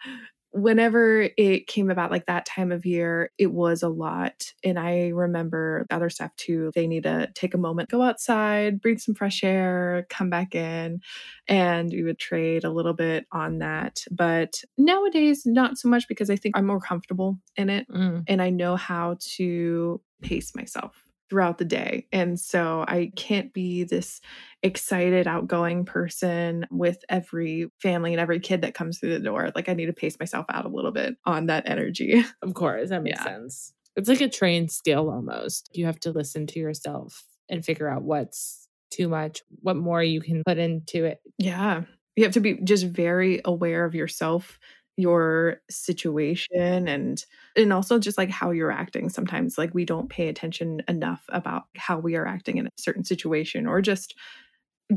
Whenever 0.53 1.29
it 1.37 1.67
came 1.67 1.91
about 1.91 2.11
like 2.11 2.27
that 2.27 2.47
time 2.47 2.73
of 2.73 2.85
year, 2.85 3.31
it 3.39 3.53
was 3.53 3.83
a 3.83 3.89
lot. 3.89 4.53
And 4.63 4.79
I 4.79 5.09
remember 5.09 5.87
the 5.89 5.97
other 5.97 6.11
staff 6.11 6.35
too, 6.37 6.71
they 6.75 6.87
need 6.87 7.05
to 7.05 7.31
take 7.35 7.55
a 7.55 7.59
moment, 7.59 7.91
go 7.91 8.03
outside, 8.03 8.81
breathe 8.81 9.01
some 9.01 9.15
fresh 9.15 9.43
air, 9.43 10.07
come 10.11 10.29
back 10.31 10.55
in, 10.55 11.01
and 11.49 11.91
we 11.91 12.03
would 12.03 12.19
trade 12.19 12.65
a 12.65 12.71
little 12.71 12.93
bit 12.93 13.27
on 13.33 13.59
that. 13.59 14.05
But 14.11 14.63
nowadays, 14.77 15.43
not 15.47 15.79
so 15.79 15.89
much 15.89 16.07
because 16.07 16.31
I 16.31 16.37
think 16.37 16.57
I'm 16.57 16.67
more 16.67 16.81
comfortable 16.81 17.39
in 17.57 17.71
it 17.71 17.87
Mm, 17.91 18.25
and 18.27 18.41
I 18.43 18.51
know 18.51 18.77
how 18.77 19.17
to 19.37 20.01
pace 20.23 20.55
myself 20.55 21.02
throughout 21.33 21.57
the 21.57 21.65
day. 21.65 22.07
And 22.13 22.39
so 22.39 22.85
I 22.87 23.11
can't 23.17 23.55
be 23.55 23.85
this 23.85 24.21
excited, 24.63 25.27
outgoing 25.27 25.87
person 25.87 26.67
with 26.71 26.99
every 27.09 27.69
family 27.81 28.13
and 28.13 28.21
every 28.21 28.39
kid 28.39 28.61
that 28.61 28.75
comes 28.75 28.99
through 28.99 29.15
the 29.15 29.19
door. 29.25 29.51
Like 29.55 29.71
I 29.71 29.73
need 29.73 29.87
to 29.87 29.95
pace 29.95 30.19
myself 30.21 30.45
out 30.51 30.67
a 30.67 30.69
little 30.69 30.93
bit 30.93 31.17
on 31.25 31.47
that 31.47 31.67
energy. 31.67 32.23
of 32.43 32.53
course. 32.53 32.91
That 32.91 33.03
makes 33.03 33.19
Yeah. 33.19 33.25
sense. 33.25 33.73
It's 33.97 34.11
like 34.11 34.21
a 34.21 34.29
trained 34.29 34.71
skill 34.71 35.09
almost. 35.11 35.71
You 35.73 35.87
have 35.87 35.99
to 36.01 36.11
listen 36.13 36.47
to 36.49 36.59
yourself 36.61 37.25
and 37.49 37.65
figure 37.65 37.89
out 37.89 38.03
what's 38.03 38.69
too 38.91 39.09
much, 39.09 39.41
what 39.63 39.77
more 39.77 40.03
you 40.03 40.21
can 40.21 40.43
put 40.47 40.59
into 40.59 41.07
it. 41.07 41.21
Yeah. 41.39 41.85
You 42.15 42.25
have 42.25 42.35
to 42.35 42.41
be 42.41 42.61
just 42.63 42.85
very 42.85 43.41
aware 43.43 43.87
of 43.87 43.95
yourself, 43.95 44.59
your 44.97 45.57
situation 45.71 46.87
and 46.89 47.25
and 47.57 47.73
also 47.73 47.99
just 47.99 48.19
like 48.19 48.31
how 48.31 48.51
you're 48.51 48.71
acting. 48.71 49.09
Sometimes 49.09 49.57
like 49.59 49.75
we 49.75 49.85
don't 49.85 50.11
pay 50.11 50.29
attention 50.29 50.83
enough 50.89 51.23
about 51.31 51.65
how 51.77 51.99
we 51.99 52.17
are 52.17 52.27
acting 52.27 52.59
in 52.59 52.67
a 52.67 52.71
certain 52.79 53.05
situation 53.05 53.67
or 53.67 53.81
just 53.81 54.15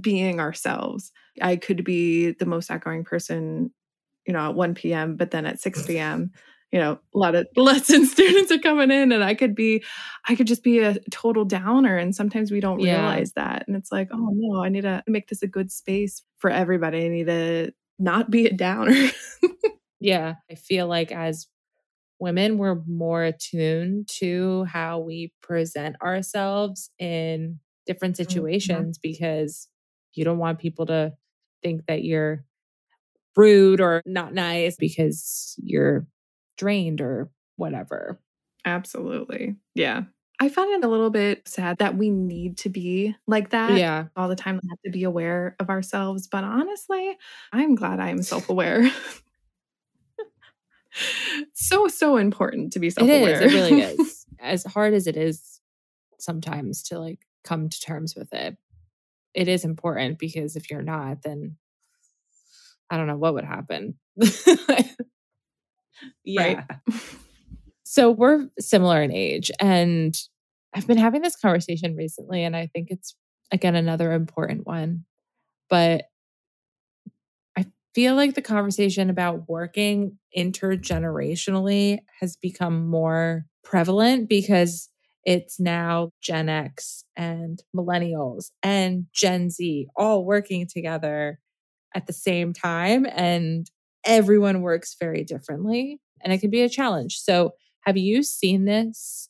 being 0.01 0.39
ourselves. 0.39 1.11
I 1.41 1.55
could 1.55 1.83
be 1.83 2.31
the 2.31 2.45
most 2.45 2.69
outgoing 2.71 3.03
person, 3.03 3.71
you 4.25 4.33
know, 4.33 4.49
at 4.49 4.55
1 4.55 4.93
p.m., 4.93 5.15
but 5.15 5.31
then 5.31 5.45
at 5.45 5.59
6 5.61 5.81
p.m., 5.83 6.31
you 6.71 6.79
know, 6.79 6.93
a 7.13 7.17
lot 7.17 7.35
of 7.35 7.47
lesson 7.55 8.05
students 8.05 8.51
are 8.51 8.57
coming 8.59 8.91
in 8.91 9.11
and 9.11 9.23
I 9.23 9.33
could 9.35 9.55
be, 9.55 9.83
I 10.27 10.35
could 10.35 10.47
just 10.47 10.63
be 10.63 10.79
a 10.79 10.97
total 11.11 11.45
downer. 11.45 11.97
And 11.97 12.13
sometimes 12.15 12.51
we 12.51 12.59
don't 12.59 12.79
Yeah. 12.79 12.89
realize 12.89 13.33
that. 13.33 13.65
And 13.67 13.75
it's 13.77 13.91
like, 13.91 14.09
oh 14.11 14.29
no, 14.33 14.63
I 14.63 14.69
need 14.69 14.81
to 14.81 15.03
make 15.07 15.27
this 15.29 15.41
a 15.43 15.47
good 15.47 15.71
space 15.71 16.21
for 16.37 16.49
everybody. 16.49 17.05
I 17.05 17.09
need 17.09 17.27
to 17.27 17.73
not 17.99 18.29
be 18.29 18.47
a 18.47 18.53
downer. 18.53 19.09
Yeah. 19.99 20.35
I 20.49 20.55
feel 20.55 20.87
like 20.87 21.11
as 21.11 21.47
women, 22.19 22.57
we're 22.57 22.81
more 22.87 23.23
attuned 23.23 24.07
to 24.19 24.65
how 24.65 24.99
we 24.99 25.33
present 25.41 25.95
ourselves 26.01 26.89
in 26.99 27.59
different 27.85 28.15
mm-hmm. 28.15 28.23
situations 28.23 28.97
because 28.97 29.67
you 30.13 30.23
don't 30.23 30.39
want 30.39 30.59
people 30.59 30.85
to 30.87 31.13
think 31.63 31.85
that 31.87 32.03
you're 32.03 32.45
rude 33.35 33.81
or 33.81 34.01
not 34.05 34.33
nice 34.33 34.77
because 34.77 35.55
you're 35.61 36.07
drained 36.57 37.01
or 37.01 37.29
whatever. 37.57 38.19
Absolutely. 38.63 39.55
Yeah. 39.73 40.03
I 40.39 40.49
find 40.49 40.71
it 40.71 40.85
a 40.85 40.89
little 40.89 41.09
bit 41.09 41.47
sad 41.47 41.77
that 41.77 41.95
we 41.95 42.09
need 42.09 42.57
to 42.59 42.69
be 42.69 43.15
like 43.25 43.51
that 43.51 43.77
Yeah. 43.77 44.07
all 44.17 44.27
the 44.27 44.35
time. 44.35 44.59
We 44.61 44.69
have 44.69 44.81
to 44.85 44.91
be 44.91 45.03
aware 45.03 45.55
of 45.59 45.69
ourselves. 45.69 46.27
But 46.27 46.43
honestly, 46.43 47.17
I'm 47.53 47.75
glad 47.75 47.99
I 47.99 48.09
am 48.09 48.21
self 48.21 48.49
aware. 48.49 48.89
so, 51.53 51.87
so 51.87 52.17
important 52.17 52.73
to 52.73 52.79
be 52.79 52.89
self 52.89 53.07
It 53.07 53.21
is. 53.21 53.41
It 53.41 53.55
really 53.55 53.81
is. 53.81 54.25
As 54.39 54.63
hard 54.63 54.93
as 54.93 55.07
it 55.07 55.17
is 55.17 55.59
sometimes 56.19 56.83
to 56.83 56.99
like 56.99 57.19
come 57.43 57.69
to 57.69 57.79
terms 57.79 58.15
with 58.15 58.31
it, 58.33 58.57
it 59.33 59.47
is 59.47 59.65
important 59.65 60.19
because 60.19 60.55
if 60.55 60.69
you're 60.69 60.81
not, 60.81 61.23
then 61.23 61.57
I 62.89 62.97
don't 62.97 63.07
know 63.07 63.17
what 63.17 63.33
would 63.33 63.45
happen. 63.45 63.97
yeah. 66.23 66.65
So 67.83 68.11
we're 68.11 68.47
similar 68.59 69.01
in 69.01 69.11
age. 69.11 69.51
And 69.59 70.15
I've 70.73 70.87
been 70.87 70.97
having 70.97 71.21
this 71.21 71.37
conversation 71.37 71.95
recently, 71.95 72.43
and 72.43 72.55
I 72.55 72.67
think 72.67 72.89
it's, 72.91 73.15
again, 73.51 73.75
another 73.75 74.11
important 74.11 74.67
one. 74.67 75.05
But 75.69 76.03
feel 77.95 78.15
like 78.15 78.35
the 78.35 78.41
conversation 78.41 79.09
about 79.09 79.47
working 79.47 80.17
intergenerationally 80.37 81.99
has 82.19 82.35
become 82.35 82.87
more 82.87 83.45
prevalent 83.63 84.29
because 84.29 84.89
it's 85.23 85.59
now 85.59 86.11
Gen 86.21 86.49
X 86.49 87.05
and 87.15 87.63
millennials 87.75 88.51
and 88.61 89.05
Gen 89.13 89.49
Z 89.49 89.87
all 89.95 90.25
working 90.25 90.67
together 90.67 91.39
at 91.95 92.05
the 92.05 92.13
same 92.13 92.53
time. 92.53 93.07
And 93.09 93.65
everyone 94.05 94.61
works 94.61 94.95
very 94.99 95.23
differently. 95.23 95.99
And 96.21 96.33
it 96.33 96.39
can 96.39 96.51
be 96.51 96.61
a 96.61 96.69
challenge. 96.69 97.17
So, 97.17 97.53
have 97.85 97.97
you 97.97 98.23
seen 98.23 98.65
this 98.65 99.29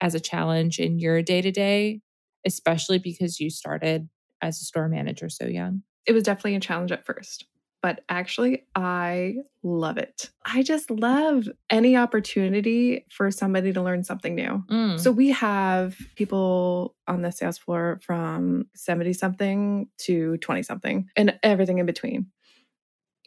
as 0.00 0.14
a 0.14 0.20
challenge 0.20 0.78
in 0.78 1.00
your 1.00 1.20
day 1.20 1.42
to 1.42 1.50
day, 1.50 2.00
especially 2.44 3.00
because 3.00 3.40
you 3.40 3.50
started 3.50 4.08
as 4.40 4.60
a 4.60 4.64
store 4.64 4.88
manager 4.88 5.28
so 5.28 5.46
young? 5.46 5.82
it 6.06 6.12
was 6.12 6.22
definitely 6.22 6.54
a 6.54 6.60
challenge 6.60 6.92
at 6.92 7.04
first, 7.04 7.46
but 7.82 8.02
actually, 8.08 8.66
I 8.74 9.36
love 9.62 9.98
it. 9.98 10.30
I 10.44 10.62
just 10.62 10.90
love 10.90 11.48
any 11.70 11.96
opportunity 11.96 13.04
for 13.10 13.30
somebody 13.30 13.72
to 13.72 13.82
learn 13.82 14.02
something 14.04 14.34
new. 14.34 14.64
Mm. 14.70 14.98
So 14.98 15.12
we 15.12 15.30
have 15.30 15.96
people 16.16 16.94
on 17.06 17.22
the 17.22 17.30
sales 17.30 17.58
floor 17.58 18.00
from 18.02 18.66
70 18.74 19.12
something 19.12 19.88
to 19.98 20.36
20 20.38 20.62
something 20.62 21.08
and 21.16 21.38
everything 21.42 21.78
in 21.78 21.86
between. 21.86 22.26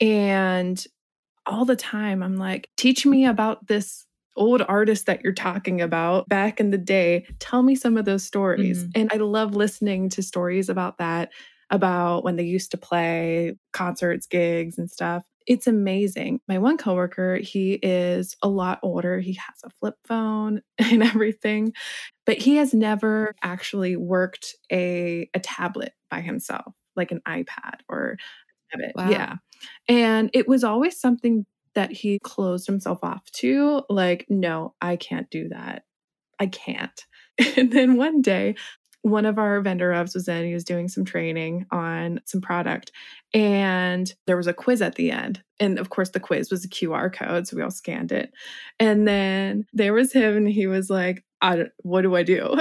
And 0.02 0.84
all 1.46 1.66
the 1.66 1.76
time, 1.76 2.24
I'm 2.24 2.38
like, 2.38 2.70
teach 2.78 3.06
me 3.06 3.26
about 3.26 3.68
this 3.68 4.06
old 4.36 4.62
artist 4.68 5.06
that 5.06 5.22
you're 5.24 5.34
talking 5.34 5.82
about 5.82 6.28
back 6.30 6.60
in 6.60 6.72
the 6.72 6.78
day. 6.78 7.26
Tell 7.40 7.62
me 7.62 7.76
some 7.76 7.98
of 7.98 8.06
those 8.06 8.24
stories. 8.24 8.86
Mhm. 8.86 8.92
And 8.96 9.12
I 9.14 9.18
love 9.18 9.56
listening 9.56 10.10
to 10.10 10.24
stories 10.24 10.70
about 10.70 10.98
that, 11.00 11.32
about 11.70 12.24
when 12.24 12.36
they 12.36 12.44
used 12.44 12.72
to 12.72 12.78
play 12.78 13.56
concerts, 13.72 14.28
gigs, 14.28 14.78
and 14.78 14.90
stuff. 14.90 15.24
It's 15.48 15.68
amazing. 15.68 16.42
My 16.48 16.60
one 16.60 16.78
coworker, 16.78 17.38
he 17.38 17.74
is 17.74 18.36
a 18.42 18.48
lot 18.48 18.80
older. 18.84 19.20
He 19.20 19.34
has 19.34 19.64
a 19.64 19.70
flip 19.80 19.96
phone 20.06 20.62
and 20.78 21.04
everything, 21.04 21.74
but 22.26 22.38
he 22.38 22.58
has 22.58 22.74
never 22.74 23.34
actually 23.42 23.96
worked 23.96 24.56
a, 24.72 25.30
a 25.34 25.40
tablet 25.40 25.94
by 26.10 26.22
himself, 26.22 26.74
like 26.96 27.12
an 27.12 27.22
iPad 27.28 27.80
or 27.88 28.18
a 28.74 28.78
tablet. 28.78 28.92
Wow. 28.96 29.10
Yeah. 29.10 29.36
And 29.88 30.30
it 30.34 30.48
was 30.48 30.64
always 30.64 31.00
something 31.00 31.46
that 31.76 31.92
he 31.92 32.20
closed 32.24 32.68
himself 32.68 33.00
off 33.04 33.24
to. 33.32 33.84
Like, 33.90 34.26
no, 34.30 34.74
I 34.82 34.96
can't 34.96 35.30
do 35.30 35.50
that. 35.50 35.84
I 36.40 36.48
can't. 36.48 37.06
And 37.56 37.72
then 37.72 37.96
one 37.96 38.22
day, 38.22 38.56
one 39.02 39.26
of 39.26 39.38
our 39.40 39.62
vendor 39.62 39.90
reps 39.90 40.14
was 40.14 40.28
in, 40.28 40.46
he 40.46 40.54
was 40.54 40.64
doing 40.66 40.88
some 40.90 41.06
training 41.06 41.66
on 41.72 42.20
some 42.26 42.42
product, 42.42 42.92
and 43.34 44.14
there 44.28 44.38
was 44.38 44.48
a 44.48 44.54
quiz 44.54 44.82
at 44.82 44.96
the 44.96 45.12
end. 45.12 45.42
And 45.60 45.80
of 45.80 45.90
course, 45.90 46.10
the 46.10 46.20
quiz 46.20 46.52
was 46.52 46.66
a 46.66 46.70
QR 46.70 47.12
code, 47.14 47.48
so 47.48 47.56
we 47.56 47.64
all 47.64 47.72
scanned 47.72 48.12
it. 48.12 48.32
And 48.80 49.08
then 49.08 49.66
there 49.74 49.94
was 49.94 50.12
him, 50.14 50.38
and 50.38 50.50
he 50.50 50.68
was 50.68 50.90
like, 50.90 51.24
I 51.42 51.56
don't, 51.56 51.72
What 51.84 52.02
do 52.02 52.16
I 52.16 52.24
do? 52.24 52.56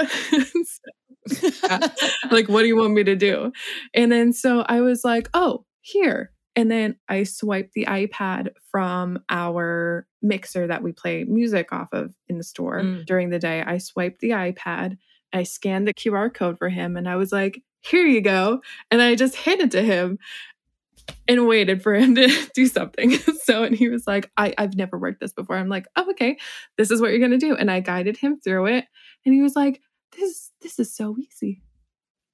like, 2.31 2.47
what 2.49 2.61
do 2.61 2.67
you 2.67 2.77
want 2.77 2.93
me 2.93 3.03
to 3.03 3.15
do? 3.15 3.51
And 3.93 4.11
then 4.11 4.33
so 4.33 4.61
I 4.67 4.81
was 4.81 5.03
like, 5.03 5.29
oh, 5.33 5.65
here. 5.81 6.31
And 6.55 6.69
then 6.71 6.95
I 7.07 7.23
swiped 7.23 7.73
the 7.73 7.85
iPad 7.85 8.49
from 8.71 9.19
our 9.29 10.07
mixer 10.21 10.67
that 10.67 10.83
we 10.83 10.91
play 10.91 11.23
music 11.23 11.71
off 11.71 11.89
of 11.93 12.13
in 12.27 12.37
the 12.37 12.43
store 12.43 12.81
Mm. 12.81 13.05
during 13.05 13.29
the 13.29 13.39
day. 13.39 13.61
I 13.65 13.77
swiped 13.77 14.19
the 14.19 14.31
iPad, 14.31 14.97
I 15.33 15.43
scanned 15.43 15.87
the 15.87 15.93
QR 15.93 16.33
code 16.33 16.57
for 16.57 16.69
him, 16.69 16.97
and 16.97 17.07
I 17.07 17.15
was 17.15 17.31
like, 17.31 17.61
here 17.81 18.05
you 18.05 18.21
go. 18.21 18.61
And 18.91 19.01
I 19.01 19.15
just 19.15 19.35
handed 19.35 19.71
to 19.71 19.81
him 19.81 20.19
and 21.27 21.47
waited 21.47 21.81
for 21.81 21.93
him 21.93 22.15
to 22.15 22.29
do 22.53 22.67
something. 22.67 23.17
So, 23.43 23.63
and 23.63 23.75
he 23.75 23.89
was 23.89 24.05
like, 24.05 24.29
I, 24.37 24.53
I've 24.59 24.75
never 24.75 24.95
worked 24.95 25.21
this 25.21 25.33
before. 25.33 25.55
I'm 25.55 25.69
like, 25.69 25.87
oh, 25.95 26.11
okay, 26.11 26.37
this 26.77 26.91
is 26.91 27.01
what 27.01 27.09
you're 27.09 27.17
going 27.17 27.31
to 27.31 27.37
do. 27.39 27.55
And 27.55 27.71
I 27.71 27.79
guided 27.79 28.15
him 28.15 28.39
through 28.39 28.67
it. 28.67 28.85
And 29.25 29.33
he 29.33 29.41
was 29.41 29.55
like, 29.55 29.81
this, 30.15 30.51
this 30.61 30.77
is 30.77 30.93
so 30.93 31.15
easy. 31.17 31.63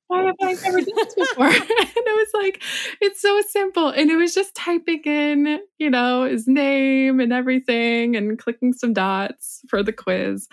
Why 0.08 0.24
have 0.24 0.36
I 0.42 0.54
never 0.56 0.82
done 0.82 0.96
this 0.96 1.16
before? 1.16 1.46
and 1.48 1.56
I 1.60 2.14
was 2.18 2.28
like, 2.34 2.62
it's 3.00 3.22
so 3.22 3.40
simple. 3.48 3.88
And 3.88 4.12
it 4.12 4.18
was 4.18 4.36
just 4.36 4.56
typing 4.56 5.04
in, 5.06 5.60
you 5.78 5.90
know, 5.90 6.24
his 6.24 6.48
name 6.48 7.22
and 7.22 7.32
everything 7.32 8.18
and 8.18 8.38
clicking 8.38 8.74
some 8.74 8.92
dots 8.92 9.62
for 9.70 9.84
the 9.84 9.94
quiz. 9.94 10.50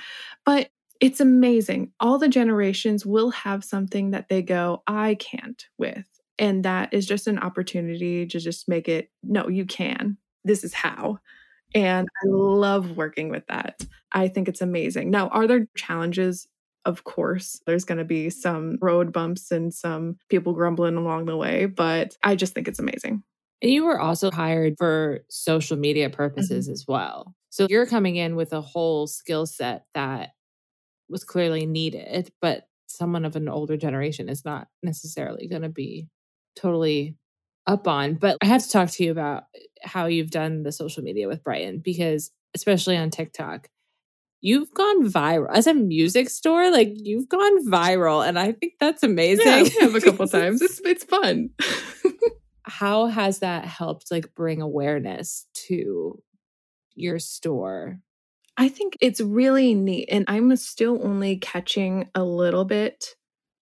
But 0.47 0.71
it's 1.03 1.21
amazing. 1.21 1.93
All 1.99 2.17
the 2.17 2.29
generations 2.29 3.05
will 3.05 3.31
have 3.31 3.65
something 3.65 4.13
that 4.13 4.29
they 4.29 4.41
go, 4.41 4.85
I 4.87 5.17
can't 5.17 5.67
with. 5.77 6.07
And 6.39 6.65
that 6.65 6.95
is 6.95 7.07
just 7.07 7.27
an 7.27 7.41
opportunity 7.41 8.25
to 8.25 8.39
just 8.39 8.69
make 8.69 8.89
it, 8.89 9.11
no, 9.25 9.49
you 9.49 9.67
can. 9.67 10.17
This 10.45 10.63
is 10.63 10.73
how. 10.73 11.19
And 11.75 12.09
I 12.23 12.27
love 12.29 12.97
working 12.97 13.31
with 13.31 13.45
that. 13.49 13.85
I 14.13 14.29
think 14.29 14.47
it's 14.49 14.63
amazing. 14.63 15.11
Now, 15.11 15.27
are 15.29 15.49
there 15.49 15.67
challenges? 15.77 16.47
Of 16.85 17.03
course, 17.03 17.61
there's 17.67 17.85
going 17.85 17.99
to 17.99 18.05
be 18.05 18.31
some 18.31 18.79
road 18.81 19.13
bumps 19.13 19.51
and 19.51 19.75
some 19.75 20.19
people 20.29 20.53
grumbling 20.53 20.97
along 20.97 21.25
the 21.25 21.37
way, 21.37 21.67
but 21.67 22.17
I 22.23 22.37
just 22.37 22.55
think 22.55 22.69
it's 22.69 22.79
amazing. 22.79 23.25
And 23.61 23.73
you 23.73 23.85
were 23.85 24.01
also 24.01 24.31
hired 24.31 24.75
for 24.79 25.25
social 25.29 25.77
media 25.77 26.11
purposes 26.11 26.67
mm-hmm. 26.67 26.75
as 26.75 26.85
well. 26.87 27.35
So 27.51 27.67
you're 27.69 27.87
coming 27.87 28.17
in 28.17 28.37
with 28.37 28.53
a 28.53 28.61
whole 28.61 29.09
skill 29.09 29.47
set 29.47 29.85
that 29.95 30.31
was 31.13 31.25
clearly 31.25 31.67
needed, 31.67 32.33
but 32.41 32.65
someone 32.89 33.25
of 33.25 33.37
an 33.37 33.49
older 33.49 33.77
generation 33.77 34.29
is 34.29 34.45
not 34.45 34.69
necessarily 34.83 35.47
going 35.47 35.63
to 35.63 35.69
be 35.69 36.09
totally 36.57 37.17
up 37.67 37.87
on. 37.87 38.15
But 38.15 38.39
I 38.43 38.47
have 38.47 38.63
to 38.63 38.71
talk 38.71 38.91
to 38.91 39.05
you 39.05 39.11
about 39.11 39.45
eh, 39.55 39.61
how 39.83 40.07
you've 40.07 40.31
done 40.31 40.63
the 40.63 40.73
social 40.73 41.03
media 41.03 41.29
with 41.29 41.45
Brighton 41.45 41.81
because, 41.85 42.31
especially 42.55 42.97
on 42.97 43.11
TikTok, 43.11 43.69
you've 44.41 44.73
gone 44.75 45.09
viral 45.09 45.55
as 45.55 45.67
a 45.67 45.75
music 45.75 46.29
store. 46.29 46.71
Like 46.71 46.91
you've 46.95 47.29
gone 47.29 47.67
viral, 47.67 48.27
and 48.27 48.39
I 48.39 48.53
think 48.53 48.75
that's 48.81 49.03
amazing. 49.03 49.47
Yeah, 49.47 49.63
we 49.63 49.71
have 49.81 49.95
a 49.95 50.01
couple 50.01 50.27
times. 50.29 50.61
It's 50.61 50.81
it's 50.85 51.05
fun. 51.05 51.51
how 52.65 53.07
has 53.07 53.41
that 53.41 53.65
helped 53.65 54.11
like 54.11 54.35
bring 54.35 54.61
awareness 54.61 55.47
to 55.67 56.21
your 56.95 57.19
store? 57.19 57.99
I 58.57 58.69
think 58.69 58.97
it's 59.01 59.21
really 59.21 59.75
neat. 59.75 60.09
And 60.11 60.25
I'm 60.29 60.55
still 60.57 61.01
only 61.03 61.37
catching 61.37 62.09
a 62.15 62.25
little 62.25 62.65
bit 62.65 63.15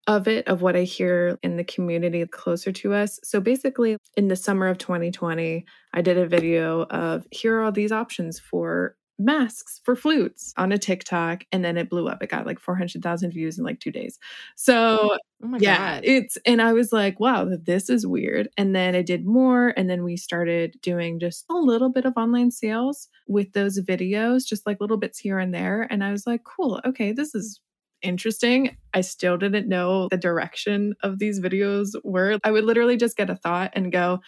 of 0.06 0.26
it, 0.26 0.48
of 0.48 0.62
what 0.62 0.74
I 0.76 0.82
hear 0.82 1.38
in 1.42 1.56
the 1.56 1.64
community 1.64 2.26
closer 2.26 2.72
to 2.72 2.94
us. 2.94 3.20
So 3.22 3.40
basically, 3.40 3.96
in 4.16 4.28
the 4.28 4.36
summer 4.36 4.66
of 4.66 4.78
2020, 4.78 5.64
I 5.94 6.02
did 6.02 6.18
a 6.18 6.26
video 6.26 6.82
of 6.84 7.26
here 7.30 7.56
are 7.56 7.62
all 7.62 7.72
these 7.72 7.92
options 7.92 8.40
for 8.40 8.96
masks 9.20 9.80
for 9.84 9.94
flutes 9.94 10.52
on 10.56 10.72
a 10.72 10.78
TikTok. 10.78 11.44
And 11.52 11.64
then 11.64 11.76
it 11.76 11.90
blew 11.90 12.08
up. 12.08 12.22
It 12.22 12.30
got 12.30 12.46
like 12.46 12.58
400,000 12.60 13.30
views 13.32 13.58
in 13.58 13.64
like 13.64 13.80
two 13.80 13.92
days. 13.92 14.18
So 14.56 15.16
Oh 15.42 15.48
my 15.48 15.58
yeah, 15.58 15.96
god. 15.96 16.02
it's 16.04 16.36
and 16.44 16.60
I 16.60 16.72
was 16.74 16.92
like, 16.92 17.18
wow, 17.18 17.48
this 17.62 17.88
is 17.88 18.06
weird. 18.06 18.48
And 18.58 18.74
then 18.76 18.94
I 18.94 19.00
did 19.02 19.24
more, 19.24 19.72
and 19.76 19.88
then 19.88 20.04
we 20.04 20.16
started 20.18 20.76
doing 20.82 21.18
just 21.18 21.46
a 21.50 21.54
little 21.54 21.88
bit 21.90 22.04
of 22.04 22.12
online 22.16 22.50
sales 22.50 23.08
with 23.26 23.52
those 23.54 23.80
videos, 23.80 24.46
just 24.46 24.66
like 24.66 24.80
little 24.80 24.98
bits 24.98 25.18
here 25.18 25.38
and 25.38 25.54
there. 25.54 25.86
And 25.90 26.04
I 26.04 26.12
was 26.12 26.26
like, 26.26 26.42
cool, 26.44 26.80
okay, 26.84 27.12
this 27.12 27.34
is 27.34 27.58
interesting. 28.02 28.76
I 28.94 29.00
still 29.02 29.38
didn't 29.38 29.68
know 29.68 30.08
the 30.10 30.18
direction 30.18 30.94
of 31.02 31.18
these 31.18 31.40
videos 31.40 31.90
were. 32.04 32.38
I 32.44 32.50
would 32.50 32.64
literally 32.64 32.96
just 32.98 33.16
get 33.16 33.30
a 33.30 33.36
thought 33.36 33.70
and 33.74 33.90
go, 33.92 34.20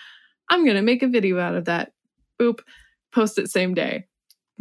I'm 0.50 0.64
gonna 0.66 0.82
make 0.82 1.02
a 1.02 1.08
video 1.08 1.38
out 1.40 1.54
of 1.56 1.66
that. 1.66 1.92
Boop, 2.40 2.60
post 3.12 3.38
it 3.38 3.50
same 3.50 3.74
day. 3.74 4.06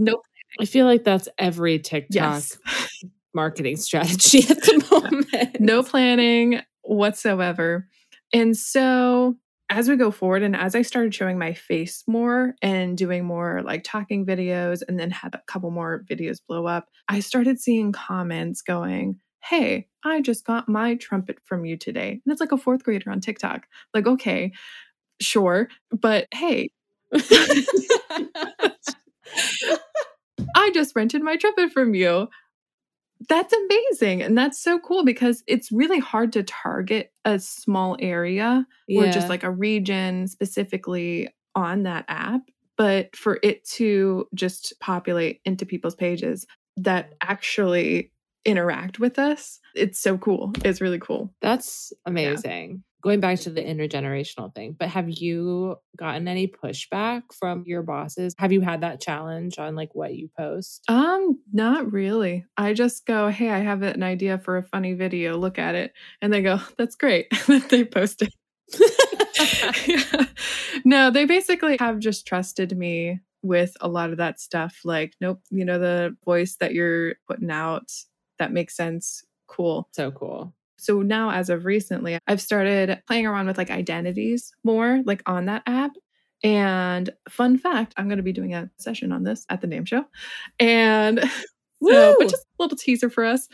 Nope. 0.02 0.22
I 0.60 0.66
feel 0.66 0.86
like 0.86 1.04
that's 1.04 1.30
every 1.38 1.80
TikTok 1.80 2.14
Yes. 2.14 2.58
marketing 3.34 3.78
strategy 3.78 4.40
at 4.50 4.62
the 4.62 4.86
moment. 4.92 5.60
no 5.62 5.84
planning 5.84 6.62
whatsoever. 6.82 7.88
And 8.34 8.58
so 8.58 9.38
as 9.70 9.88
we 9.88 9.96
go 9.96 10.12
forward 10.12 10.44
and 10.44 10.54
as 10.56 10.76
I 10.76 10.82
started 10.82 11.16
showing 11.16 11.38
my 11.38 11.54
face 11.54 12.04
more 12.08 12.56
and 12.62 12.98
doing 12.98 13.24
more 13.24 13.62
like 13.64 13.84
talking 13.86 14.26
videos 14.26 14.82
and 14.86 15.00
then 15.00 15.12
had 15.12 15.34
a 15.34 15.42
couple 15.48 15.72
more 15.72 16.04
videos 16.10 16.40
blow 16.46 16.66
up, 16.66 16.90
I 17.08 17.22
started 17.22 17.60
seeing 17.62 17.94
comments 17.94 18.62
going, 18.62 19.18
Hey, 19.44 19.88
I 20.04 20.22
just 20.22 20.46
got 20.46 20.68
my 20.68 20.96
trumpet 20.96 21.38
from 21.46 21.64
you 21.66 21.78
today. 21.78 22.20
And 22.26 22.32
it's 22.32 22.42
like 22.42 22.52
a 22.52 22.58
fourth 22.58 22.84
grader 22.84 23.10
on 23.10 23.22
TikTok. 23.22 23.66
Like, 23.94 24.08
okay, 24.08 24.52
sure. 25.22 25.70
But 25.92 26.28
hey, 26.34 26.70
I 30.56 30.72
just 30.72 30.96
rented 30.96 31.22
my 31.22 31.38
trumpet 31.38 31.72
from 31.72 31.94
you. 31.94 32.28
That's 33.30 33.54
amazing. 33.54 34.24
And 34.24 34.38
that's 34.38 34.60
so 34.62 34.80
cool 34.80 35.06
because 35.06 35.44
it's 35.48 35.72
really 35.72 36.00
hard 36.00 36.34
to 36.34 36.44
target 36.44 37.12
a 37.24 37.40
small 37.40 37.96
area 38.00 38.66
or 38.90 39.06
just 39.08 39.30
like 39.30 39.44
a 39.44 39.52
region 39.52 40.28
specifically 40.28 41.30
on 41.56 41.84
that 41.84 42.06
app. 42.08 42.42
But 42.78 43.16
for 43.16 43.40
it 43.44 43.64
to 43.72 44.28
just 44.34 44.74
populate 44.80 45.42
into 45.46 45.66
people's 45.68 45.94
pages 45.94 46.48
that 46.78 47.14
actually 47.22 48.12
interact 48.44 49.00
with 49.00 49.20
us, 49.20 49.60
it's 49.76 50.00
so 50.00 50.18
cool. 50.18 50.52
It's 50.66 50.82
really 50.82 50.98
cool. 51.00 51.32
That's 51.42 51.94
amazing. 52.08 52.84
Going 53.02 53.20
back 53.20 53.40
to 53.42 53.50
the 53.50 53.62
intergenerational 53.62 54.54
thing, 54.54 54.76
but 54.78 54.90
have 54.90 55.10
you 55.10 55.78
gotten 55.98 56.28
any 56.28 56.48
pushback 56.48 57.24
from 57.38 57.64
your 57.66 57.84
bosses? 57.84 58.36
Have 58.38 58.52
you 58.52 58.62
had 58.62 58.82
that 58.82 59.02
challenge 59.02 59.58
on 59.58 59.76
like 59.76 59.96
what 59.96 60.14
you 60.16 60.30
post? 60.38 60.84
Um, 60.88 61.40
not 61.52 61.92
really. 61.92 62.46
I 62.58 62.74
just 62.74 63.06
go, 63.06 63.30
hey, 63.30 63.50
I 63.50 63.60
have 63.60 63.82
an 63.82 64.04
idea 64.04 64.38
for 64.38 64.58
a 64.58 64.64
funny 64.64 64.94
video. 64.94 65.38
Look 65.38 65.58
at 65.58 65.76
it. 65.76 65.94
And 66.22 66.32
they 66.32 66.42
go, 66.42 66.60
that's 66.78 66.96
great. 66.96 67.28
And 67.48 67.64
they 67.64 67.84
post 67.84 68.22
it. 68.22 68.34
Yeah. 69.88 70.26
No, 70.86 71.12
they 71.12 71.26
basically 71.26 71.78
have 71.80 72.00
just 72.00 72.26
trusted 72.26 72.76
me 72.76 73.20
with 73.44 73.76
a 73.82 73.88
lot 73.88 74.12
of 74.12 74.18
that 74.18 74.40
stuff. 74.40 74.80
Like, 74.84 75.14
nope, 75.22 75.42
you 75.50 75.66
know, 75.66 75.78
the 75.78 76.16
voice 76.26 76.56
that 76.60 76.74
you're 76.74 77.16
putting 77.28 77.52
out, 77.52 77.92
that 78.40 78.52
makes 78.52 78.76
sense. 78.76 79.24
Cool. 79.48 79.90
so 79.92 80.12
cool. 80.12 80.54
So 80.82 81.04
now, 81.04 81.30
as 81.30 81.52
of 81.52 81.66
recently, 81.66 82.18
I've 82.26 82.42
started 82.42 83.04
playing 83.06 83.28
around 83.28 83.46
with 83.46 83.58
like 83.60 83.70
identities 83.70 84.52
more, 84.64 85.04
like 85.06 85.22
on 85.28 85.46
that 85.46 85.62
app. 85.68 85.92
And 86.44 87.12
fun 87.30 87.60
fact, 87.60 87.94
I'm 87.98 88.08
going 88.08 88.18
to 88.18 88.24
be 88.24 88.32
doing 88.32 88.56
a 88.56 88.68
session 88.78 89.12
on 89.12 89.24
this 89.24 89.46
at 89.48 89.62
the 89.62 89.68
NAMM 89.68 89.88
show. 89.88 90.06
And 90.60 91.20
so, 91.24 91.30
Woo! 91.82 92.16
but 92.18 92.30
just 92.30 92.44
a 92.44 92.64
little 92.64 92.76
teaser 92.76 93.12
for 93.12 93.24
us. 93.24 93.48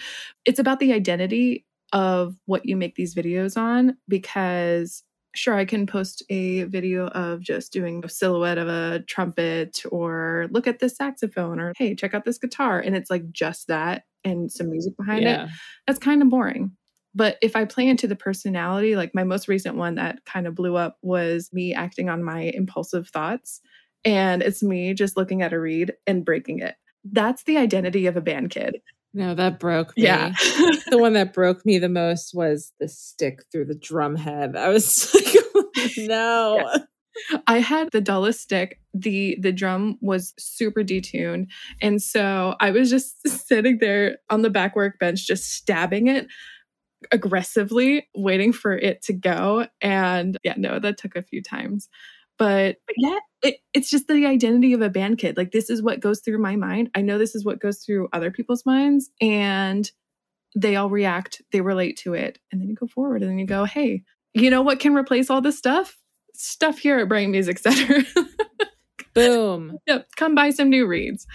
It's 0.46 0.58
about 0.58 0.80
the 0.80 0.94
identity 0.94 1.66
of 1.92 2.38
what 2.46 2.66
you 2.66 2.78
make 2.78 2.96
these 2.96 3.14
videos 3.14 3.58
on 3.58 3.98
because 4.08 5.04
sure 5.36 5.56
I 5.56 5.66
can 5.66 5.86
post 5.86 6.24
a 6.30 6.64
video 6.64 7.08
of 7.08 7.42
just 7.42 7.74
doing 7.74 8.04
a 8.06 8.10
silhouette 8.10 8.58
of 8.58 8.70
a 8.70 9.04
trumpet 9.06 9.84
or 9.92 10.48
look 10.52 10.66
at 10.66 10.80
this 10.80 10.96
saxophone 10.96 11.60
or 11.60 11.74
hey 11.78 11.94
check 11.94 12.14
out 12.14 12.26
this 12.26 12.40
guitar 12.40 12.80
and 12.80 12.96
it's 12.96 13.12
like 13.12 13.32
just 13.32 13.68
that 13.68 14.04
and 14.24 14.52
some 14.52 14.72
music 14.72 14.98
behind 14.98 15.26
it 15.26 15.50
that's 15.86 16.00
kind 16.00 16.22
of 16.22 16.30
boring. 16.30 16.72
But 17.18 17.38
if 17.42 17.56
I 17.56 17.66
play 17.66 17.88
into 17.88 18.08
the 18.08 18.16
personality, 18.16 18.96
like 18.96 19.16
my 19.16 19.24
most 19.24 19.48
recent 19.48 19.76
one 19.76 19.96
that 19.96 20.24
kind 20.26 20.46
of 20.46 20.54
blew 20.54 20.76
up 20.76 21.00
was 21.02 21.50
me 21.52 21.74
acting 21.74 22.10
on 22.10 22.24
my 22.24 22.42
impulsive 22.54 23.10
thoughts. 23.10 23.60
And 24.06 24.44
it's 24.44 24.62
me 24.62 24.94
just 24.94 25.18
looking 25.18 25.42
at 25.42 25.52
a 25.52 25.60
reed 25.60 25.94
and 26.06 26.24
breaking 26.24 26.60
it. 26.60 26.76
That's 27.04 27.42
the 27.44 27.58
identity 27.58 28.06
of 28.06 28.18
a 28.18 28.22
band 28.22 28.52
kid. 28.52 28.82
No, 29.16 29.34
that 29.34 29.60
broke 29.60 29.98
me. 29.98 30.04
Yeah. 30.04 30.32
the 30.92 31.00
one 31.00 31.14
that 31.14 31.34
broke 31.34 31.66
me 31.66 31.80
the 31.80 31.90
most 31.90 32.36
was 32.36 32.72
the 32.80 32.88
stick 32.88 33.40
through 33.52 33.66
the 33.66 33.76
drum 33.76 34.16
head. 34.16 34.56
I 34.56 34.70
was 34.70 35.12
like, 35.76 35.94
no. 35.98 36.70
I 37.48 37.62
had 37.62 37.90
the 37.92 38.02
dullest 38.02 38.42
stick. 38.42 38.80
The 38.94 39.40
the 39.42 39.52
drum 39.52 39.98
was 40.02 40.36
super 40.38 40.84
detuned. 40.84 41.48
And 41.82 42.00
so 42.00 42.54
I 42.60 42.70
was 42.70 42.92
just 42.92 43.28
sitting 43.48 43.80
there 43.80 44.20
on 44.30 44.44
the 44.44 44.52
back 44.52 44.76
workbench 44.76 45.26
just 45.26 45.52
stabbing 45.52 46.10
it 46.10 46.28
aggressively, 47.12 48.08
waiting 48.16 48.54
for 48.54 48.74
it 48.74 49.02
to 49.04 49.14
go. 49.14 49.68
And 49.82 50.38
yeah, 50.44 50.56
no, 50.58 50.80
that 50.80 50.98
took 50.98 51.16
a 51.16 51.22
few 51.22 51.42
times. 51.42 51.90
But, 52.38 52.78
but 52.86 52.96
yeah, 52.98 53.18
it, 53.42 53.58
it's 53.74 53.90
just 53.90 54.08
the 54.08 54.26
identity 54.26 54.74
of 54.74 54.82
a 54.82 54.90
band 54.90 55.18
kid. 55.18 55.38
Like 55.38 55.52
this 55.52 55.70
is 55.70 55.82
what 55.82 56.00
goes 56.00 56.20
through 56.20 56.40
my 56.40 56.56
mind. 56.56 56.90
I 56.96 57.02
know 57.02 57.18
this 57.18 57.36
is 57.36 57.44
what 57.44 57.60
goes 57.60 57.80
through 57.80 58.10
other 58.14 58.32
people's 58.32 58.66
minds. 58.66 59.10
And 59.22 59.90
they 60.56 60.76
all 60.76 60.90
react, 60.90 61.42
they 61.52 61.62
relate 61.62 61.98
to 61.98 62.14
it, 62.14 62.40
and 62.52 62.60
then 62.60 62.70
you 62.70 62.76
go 62.76 62.88
forward 62.88 63.22
and 63.22 63.30
then 63.30 63.40
you 63.40 63.46
go, 63.46 63.66
hey, 63.66 64.04
you 64.34 64.50
know 64.50 64.62
what 64.62 64.80
can 64.80 64.96
replace 64.96 65.30
all 65.30 65.42
this 65.42 65.58
stuff? 65.58 65.98
Stuff 66.34 66.80
here 66.80 67.00
at 67.00 67.10
Brighton 67.10 67.32
Music 67.32 67.60
Center. 67.60 68.04
Boom. 69.14 69.78
yep, 69.88 70.08
come 70.16 70.36
buy 70.36 70.52
some 70.52 70.70
new 70.70 70.86
reeds. 70.86 71.26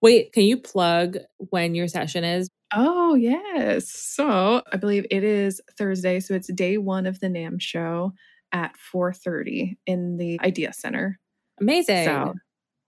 Wait, 0.00 0.32
can 0.32 0.44
you 0.44 0.56
plug 0.56 1.18
when 1.38 1.74
your 1.74 1.88
session 1.88 2.22
is? 2.22 2.48
Oh, 2.74 3.14
yes. 3.14 3.90
So 3.90 4.62
I 4.72 4.76
believe 4.76 5.06
it 5.10 5.22
is 5.24 5.60
Thursday. 5.78 6.20
So 6.20 6.34
it's 6.34 6.52
day 6.52 6.78
one 6.78 7.06
of 7.06 7.20
the 7.20 7.28
NAMM 7.28 7.60
show 7.60 8.12
at 8.52 8.72
4.30 8.92 9.76
in 9.86 10.16
the 10.16 10.40
Idea 10.40 10.72
Center. 10.72 11.18
Amazing. 11.60 12.04
So 12.04 12.34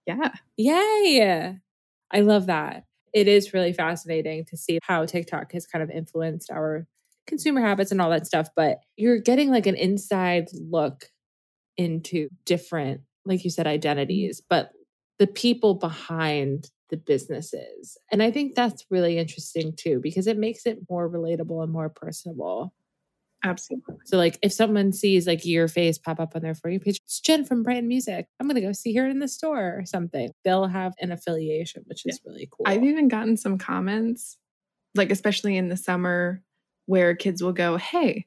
yeah. 0.05 0.31
Yay. 0.57 1.57
I 2.11 2.19
love 2.21 2.47
that. 2.47 2.83
It 3.13 3.27
is 3.27 3.53
really 3.53 3.73
fascinating 3.73 4.45
to 4.45 4.57
see 4.57 4.79
how 4.83 5.05
TikTok 5.05 5.51
has 5.53 5.65
kind 5.65 5.83
of 5.83 5.89
influenced 5.89 6.51
our 6.51 6.85
consumer 7.27 7.61
habits 7.61 7.91
and 7.91 8.01
all 8.01 8.09
that 8.09 8.27
stuff. 8.27 8.49
But 8.55 8.79
you're 8.97 9.19
getting 9.19 9.51
like 9.51 9.67
an 9.67 9.75
inside 9.75 10.47
look 10.53 11.05
into 11.77 12.29
different, 12.45 13.01
like 13.25 13.43
you 13.43 13.49
said, 13.49 13.67
identities, 13.67 14.41
but 14.47 14.71
the 15.19 15.27
people 15.27 15.75
behind 15.75 16.69
the 16.89 16.97
businesses. 16.97 17.97
And 18.11 18.21
I 18.21 18.31
think 18.31 18.55
that's 18.55 18.85
really 18.89 19.17
interesting 19.17 19.73
too, 19.75 19.99
because 20.01 20.27
it 20.27 20.37
makes 20.37 20.65
it 20.65 20.79
more 20.89 21.09
relatable 21.09 21.63
and 21.63 21.71
more 21.71 21.89
personable. 21.89 22.73
Absolutely. 23.43 23.95
So, 24.03 24.17
like, 24.17 24.37
if 24.41 24.51
someone 24.51 24.91
sees 24.91 25.25
like 25.25 25.45
your 25.45 25.69
face 25.69 25.97
pop 25.97 26.19
up 26.19 26.35
on 26.35 26.41
their 26.41 26.55
For 26.55 26.69
You 26.69 26.79
page, 26.79 26.99
it's 27.05 27.21
Jen 27.21 27.45
from 27.45 27.63
Brighton 27.63 27.87
Music. 27.87 28.27
I'm 28.39 28.47
going 28.47 28.55
to 28.55 28.61
go 28.61 28.73
see 28.73 28.93
her 28.95 29.07
in 29.07 29.19
the 29.19 29.29
store 29.29 29.77
or 29.77 29.85
something. 29.85 30.31
They'll 30.43 30.67
have 30.67 30.93
an 30.99 31.11
affiliation, 31.11 31.83
which 31.85 32.05
is 32.05 32.19
really 32.25 32.49
cool. 32.51 32.65
I've 32.67 32.83
even 32.83 33.07
gotten 33.07 33.37
some 33.37 33.57
comments, 33.57 34.37
like, 34.93 35.09
especially 35.09 35.55
in 35.55 35.69
the 35.69 35.77
summer, 35.77 36.43
where 36.85 37.15
kids 37.15 37.41
will 37.41 37.53
go, 37.53 37.77
Hey, 37.77 38.25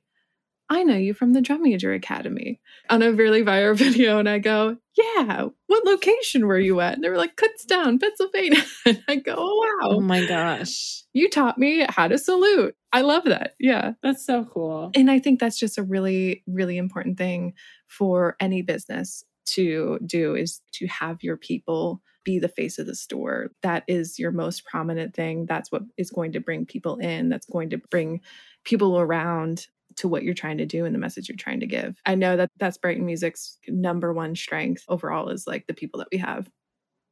I 0.72 0.84
know 0.84 0.96
you 0.96 1.12
from 1.12 1.34
the 1.34 1.42
Drum 1.42 1.62
Major 1.62 1.92
Academy 1.92 2.58
on 2.88 3.02
a 3.02 3.12
really 3.12 3.42
viral 3.42 3.76
video. 3.76 4.18
And 4.18 4.28
I 4.28 4.38
go, 4.38 4.78
Yeah, 4.96 5.48
what 5.66 5.84
location 5.84 6.46
were 6.46 6.58
you 6.58 6.80
at? 6.80 6.94
And 6.94 7.04
they 7.04 7.10
were 7.10 7.18
like, 7.18 7.36
Kutztown, 7.36 8.00
Pennsylvania. 8.00 8.62
And 8.86 9.02
I 9.06 9.16
go, 9.16 9.34
oh, 9.36 9.78
Wow. 9.82 9.96
Oh 9.96 10.00
my 10.00 10.24
gosh. 10.26 11.02
You 11.12 11.28
taught 11.28 11.58
me 11.58 11.84
how 11.90 12.08
to 12.08 12.16
salute. 12.16 12.74
I 12.90 13.02
love 13.02 13.24
that. 13.24 13.54
Yeah. 13.60 13.92
That's 14.02 14.24
so 14.24 14.44
cool. 14.44 14.90
And 14.94 15.10
I 15.10 15.18
think 15.18 15.40
that's 15.40 15.58
just 15.58 15.76
a 15.76 15.82
really, 15.82 16.42
really 16.46 16.78
important 16.78 17.18
thing 17.18 17.52
for 17.86 18.36
any 18.40 18.62
business 18.62 19.24
to 19.44 19.98
do 20.06 20.34
is 20.34 20.62
to 20.72 20.86
have 20.86 21.22
your 21.22 21.36
people 21.36 22.00
be 22.24 22.38
the 22.38 22.48
face 22.48 22.78
of 22.78 22.86
the 22.86 22.94
store. 22.94 23.50
That 23.62 23.84
is 23.88 24.18
your 24.18 24.30
most 24.30 24.64
prominent 24.64 25.14
thing. 25.14 25.44
That's 25.44 25.70
what 25.70 25.82
is 25.98 26.10
going 26.10 26.32
to 26.32 26.40
bring 26.40 26.64
people 26.64 26.96
in. 26.96 27.28
That's 27.28 27.46
going 27.46 27.70
to 27.70 27.78
bring 27.78 28.20
people 28.64 28.98
around 28.98 29.66
to 29.96 30.08
what 30.08 30.22
you're 30.22 30.34
trying 30.34 30.58
to 30.58 30.66
do 30.66 30.84
and 30.84 30.94
the 30.94 30.98
message 30.98 31.28
you're 31.28 31.36
trying 31.36 31.60
to 31.60 31.66
give. 31.66 32.00
I 32.06 32.14
know 32.14 32.36
that 32.36 32.50
that's 32.58 32.78
Brighton 32.78 33.06
Music's 33.06 33.58
number 33.68 34.12
one 34.12 34.34
strength 34.36 34.84
overall 34.88 35.28
is 35.28 35.46
like 35.46 35.66
the 35.66 35.74
people 35.74 35.98
that 35.98 36.08
we 36.12 36.18
have. 36.18 36.48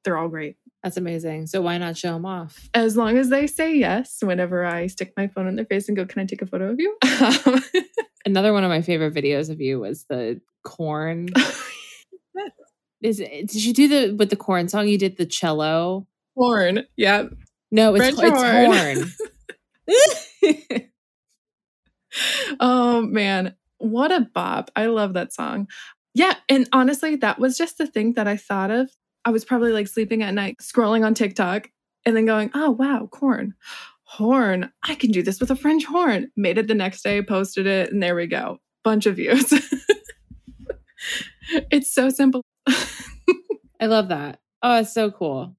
They're 0.05 0.17
all 0.17 0.29
great. 0.29 0.57
That's 0.83 0.97
amazing. 0.97 1.47
So 1.47 1.61
why 1.61 1.77
not 1.77 1.97
show 1.97 2.15
them 2.15 2.25
off? 2.25 2.69
As 2.73 2.97
long 2.97 3.19
as 3.19 3.29
they 3.29 3.47
say 3.47 3.75
yes 3.75 4.19
whenever 4.23 4.65
I 4.65 4.87
stick 4.87 5.13
my 5.17 5.29
phone 5.29 5.47
in 5.47 5.57
their 5.57 5.67
face 5.67 5.89
and 5.89 5.97
go, 5.97 6.07
"Can 6.07 6.23
I 6.23 6.25
take 6.25 6.41
a 6.41 6.47
photo 6.47 6.71
of 6.71 6.81
you?" 6.81 6.97
Another 8.25 8.53
one 8.53 8.65
of 8.65 8.71
my 8.71 8.81
favorite 8.81 9.15
videos 9.15 9.51
of 9.51 9.61
you 9.61 9.81
was 9.81 10.05
the 10.05 10.41
corn. 10.65 11.29
Is 13.03 13.19
it, 13.19 13.49
did 13.49 13.65
you 13.65 13.73
do 13.73 13.89
the 13.89 14.15
with 14.15 14.29
the 14.29 14.37
corn 14.37 14.69
song? 14.69 14.87
You 14.87 14.99
did 14.99 15.17
the 15.17 15.25
cello. 15.25 16.07
Horn. 16.37 16.85
Yeah. 16.97 17.25
No, 17.71 17.95
it's, 17.95 18.19
it's 18.19 19.13
horn. 19.89 20.85
oh 22.61 23.03
man, 23.03 23.55
what 23.79 24.13
a 24.13 24.21
bop. 24.21 24.71
I 24.77 24.87
love 24.87 25.15
that 25.15 25.33
song. 25.33 25.69
Yeah, 26.15 26.35
and 26.49 26.69
honestly, 26.73 27.17
that 27.17 27.39
was 27.39 27.57
just 27.57 27.79
the 27.79 27.87
thing 27.87 28.15
that 28.15 28.27
I 28.27 28.37
thought 28.37 28.71
of. 28.71 28.91
I 29.25 29.31
was 29.31 29.45
probably 29.45 29.73
like 29.73 29.89
sleeping 29.89 30.23
at 30.23 30.35
night, 30.35 30.59
scrolling 30.61 31.05
on 31.05 31.15
TikTok, 31.15 31.71
and 32.05 32.17
then 32.17 32.27
going, 32.27 32.51
oh 32.55 32.71
wow, 32.71 33.09
corn. 33.11 33.55
Horn. 34.05 34.73
I 34.83 34.97
can 34.97 35.13
do 35.13 35.23
this 35.23 35.39
with 35.39 35.51
a 35.51 35.57
French 35.57 35.85
horn. 35.85 36.31
Made 36.37 36.59
it 36.59 36.67
the 36.67 36.75
next 36.75 37.03
day, 37.03 37.23
posted 37.23 37.67
it, 37.67 37.93
and 37.93 38.03
there 38.03 38.17
we 38.17 38.27
go. 38.27 38.59
Bunch 38.83 39.07
of 39.07 39.17
views. 39.17 39.53
it's 41.71 41.93
so 41.93 42.11
simple. 42.11 42.43
I 43.81 43.87
love 43.87 44.09
that. 44.09 44.41
Oh, 44.63 44.81
it's 44.81 44.93
so 44.93 45.11
cool. 45.11 45.57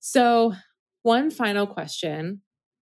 So, 0.00 0.54
one 1.02 1.30
final 1.30 1.66
question 1.66 2.40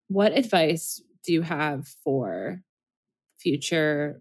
What 0.08 0.36
advice 0.36 1.02
do 1.24 1.32
you 1.32 1.42
have 1.42 1.88
for 2.04 2.62
future 3.44 4.20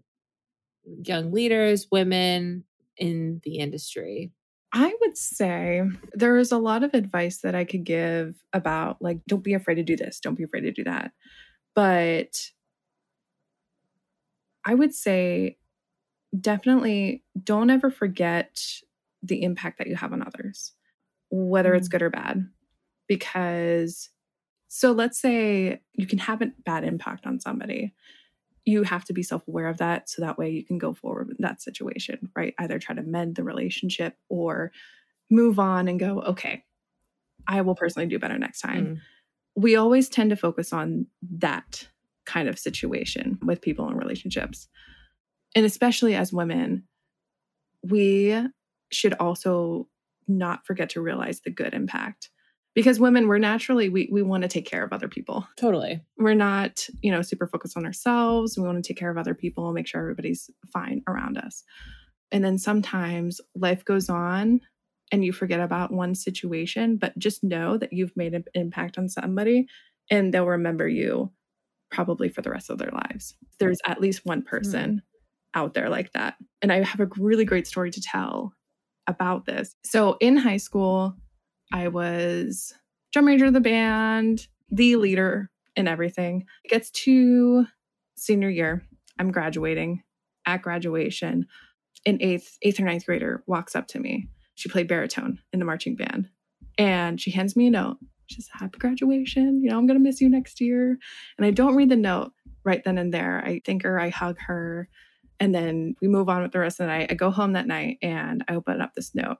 young 1.02 1.32
leaders, 1.32 1.88
women 1.90 2.62
in 2.96 3.40
the 3.42 3.56
industry? 3.56 4.30
I 4.72 4.94
would 5.00 5.16
say 5.16 5.82
there 6.12 6.36
is 6.36 6.52
a 6.52 6.58
lot 6.58 6.82
of 6.82 6.94
advice 6.94 7.38
that 7.38 7.54
I 7.54 7.64
could 7.64 7.84
give 7.84 8.34
about, 8.52 9.00
like, 9.00 9.20
don't 9.26 9.42
be 9.42 9.54
afraid 9.54 9.76
to 9.76 9.84
do 9.84 9.96
this, 9.96 10.20
don't 10.20 10.34
be 10.36 10.44
afraid 10.44 10.62
to 10.62 10.72
do 10.72 10.84
that. 10.84 11.12
But 11.74 12.50
I 14.64 14.74
would 14.74 14.94
say 14.94 15.58
definitely 16.38 17.22
don't 17.40 17.70
ever 17.70 17.90
forget 17.90 18.60
the 19.22 19.42
impact 19.42 19.78
that 19.78 19.86
you 19.86 19.96
have 19.96 20.12
on 20.12 20.22
others, 20.22 20.72
whether 21.30 21.72
mm. 21.72 21.76
it's 21.76 21.88
good 21.88 22.02
or 22.02 22.10
bad. 22.10 22.48
Because, 23.06 24.10
so 24.68 24.90
let's 24.92 25.20
say 25.20 25.80
you 25.92 26.06
can 26.06 26.18
have 26.18 26.42
a 26.42 26.50
bad 26.64 26.84
impact 26.84 27.26
on 27.26 27.38
somebody 27.38 27.94
you 28.64 28.82
have 28.82 29.04
to 29.04 29.12
be 29.12 29.22
self 29.22 29.46
aware 29.46 29.68
of 29.68 29.78
that 29.78 30.08
so 30.08 30.22
that 30.22 30.38
way 30.38 30.50
you 30.50 30.64
can 30.64 30.78
go 30.78 30.94
forward 30.94 31.28
with 31.28 31.38
that 31.38 31.60
situation, 31.60 32.30
right? 32.36 32.54
Either 32.58 32.78
try 32.78 32.94
to 32.94 33.02
mend 33.02 33.36
the 33.36 33.44
relationship 33.44 34.16
or 34.28 34.72
move 35.30 35.58
on 35.58 35.88
and 35.88 36.00
go, 36.00 36.20
okay, 36.20 36.64
I 37.46 37.60
will 37.60 37.74
personally 37.74 38.08
do 38.08 38.18
better 38.18 38.38
next 38.38 38.60
time. 38.60 38.86
Mm. 38.86 39.00
We 39.56 39.76
always 39.76 40.08
tend 40.08 40.30
to 40.30 40.36
focus 40.36 40.72
on 40.72 41.06
that 41.38 41.88
kind 42.24 42.48
of 42.48 42.58
situation 42.58 43.38
with 43.42 43.60
people 43.60 43.88
in 43.88 43.96
relationships. 43.96 44.68
And 45.54 45.66
especially 45.66 46.14
as 46.14 46.32
women, 46.32 46.84
we 47.82 48.48
should 48.90 49.14
also 49.14 49.88
not 50.26 50.66
forget 50.66 50.90
to 50.90 51.00
realize 51.00 51.40
the 51.40 51.50
good 51.50 51.74
impact 51.74 52.30
because 52.74 52.98
women 53.00 53.28
we're 53.28 53.38
naturally 53.38 53.88
we 53.88 54.08
we 54.12 54.22
want 54.22 54.42
to 54.42 54.48
take 54.48 54.66
care 54.66 54.84
of 54.84 54.92
other 54.92 55.08
people. 55.08 55.46
Totally. 55.56 56.00
We're 56.18 56.34
not 56.34 56.86
you 57.02 57.10
know 57.10 57.22
super 57.22 57.46
focused 57.46 57.76
on 57.76 57.86
ourselves. 57.86 58.58
We 58.58 58.64
want 58.64 58.82
to 58.82 58.86
take 58.86 58.98
care 58.98 59.10
of 59.10 59.18
other 59.18 59.34
people 59.34 59.72
make 59.72 59.86
sure 59.86 60.00
everybody's 60.00 60.50
fine 60.72 61.02
around 61.08 61.38
us. 61.38 61.64
And 62.32 62.44
then 62.44 62.58
sometimes 62.58 63.40
life 63.54 63.84
goes 63.84 64.08
on 64.08 64.60
and 65.12 65.24
you 65.24 65.32
forget 65.32 65.60
about 65.60 65.92
one 65.92 66.14
situation 66.14 66.96
but 66.96 67.16
just 67.18 67.44
know 67.44 67.76
that 67.78 67.92
you've 67.92 68.16
made 68.16 68.34
an 68.34 68.44
impact 68.54 68.98
on 68.98 69.08
somebody 69.08 69.66
and 70.10 70.32
they'll 70.32 70.46
remember 70.46 70.88
you 70.88 71.30
probably 71.90 72.28
for 72.28 72.42
the 72.42 72.50
rest 72.50 72.70
of 72.70 72.78
their 72.78 72.90
lives. 72.90 73.34
There's 73.60 73.78
at 73.86 74.00
least 74.00 74.26
one 74.26 74.42
person 74.42 74.96
mm. 74.96 75.60
out 75.60 75.74
there 75.74 75.88
like 75.88 76.12
that. 76.12 76.34
And 76.60 76.72
i 76.72 76.82
have 76.82 77.00
a 77.00 77.08
really 77.18 77.44
great 77.44 77.66
story 77.66 77.90
to 77.92 78.00
tell 78.00 78.52
about 79.06 79.44
this. 79.44 79.76
So 79.84 80.16
in 80.20 80.36
high 80.36 80.56
school 80.56 81.14
I 81.72 81.88
was 81.88 82.74
drum 83.12 83.26
major 83.26 83.46
of 83.46 83.52
the 83.52 83.60
band, 83.60 84.48
the 84.70 84.96
leader 84.96 85.50
in 85.76 85.88
everything. 85.88 86.44
It 86.64 86.68
gets 86.68 86.90
to 86.90 87.66
senior 88.16 88.50
year. 88.50 88.84
I'm 89.18 89.30
graduating. 89.30 90.02
At 90.46 90.60
graduation, 90.60 91.46
an 92.04 92.18
eighth, 92.20 92.58
eighth 92.60 92.78
or 92.78 92.84
ninth 92.84 93.06
grader 93.06 93.42
walks 93.46 93.74
up 93.74 93.86
to 93.88 93.98
me. 93.98 94.28
She 94.56 94.68
played 94.68 94.88
baritone 94.88 95.38
in 95.52 95.58
the 95.58 95.64
marching 95.64 95.96
band. 95.96 96.28
And 96.76 97.18
she 97.20 97.30
hands 97.30 97.56
me 97.56 97.68
a 97.68 97.70
note. 97.70 97.96
She 98.26 98.42
says, 98.42 98.50
Happy 98.52 98.78
graduation. 98.78 99.62
You 99.62 99.70
know, 99.70 99.78
I'm 99.78 99.86
gonna 99.86 100.00
miss 100.00 100.20
you 100.20 100.28
next 100.28 100.60
year. 100.60 100.98
And 101.38 101.46
I 101.46 101.50
don't 101.50 101.76
read 101.76 101.88
the 101.88 101.96
note 101.96 102.32
right 102.64 102.82
then 102.84 102.98
and 102.98 103.12
there. 103.12 103.42
I 103.44 103.62
thank 103.64 103.84
her, 103.84 103.98
I 103.98 104.10
hug 104.10 104.38
her, 104.40 104.88
and 105.40 105.54
then 105.54 105.94
we 106.00 106.08
move 106.08 106.28
on 106.28 106.42
with 106.42 106.52
the 106.52 106.58
rest 106.58 106.80
of 106.80 106.86
the 106.86 106.92
night. 106.92 107.10
I 107.10 107.14
go 107.14 107.30
home 107.30 107.52
that 107.52 107.66
night 107.66 107.98
and 108.02 108.44
I 108.48 108.54
open 108.54 108.80
up 108.80 108.94
this 108.94 109.14
note. 109.14 109.38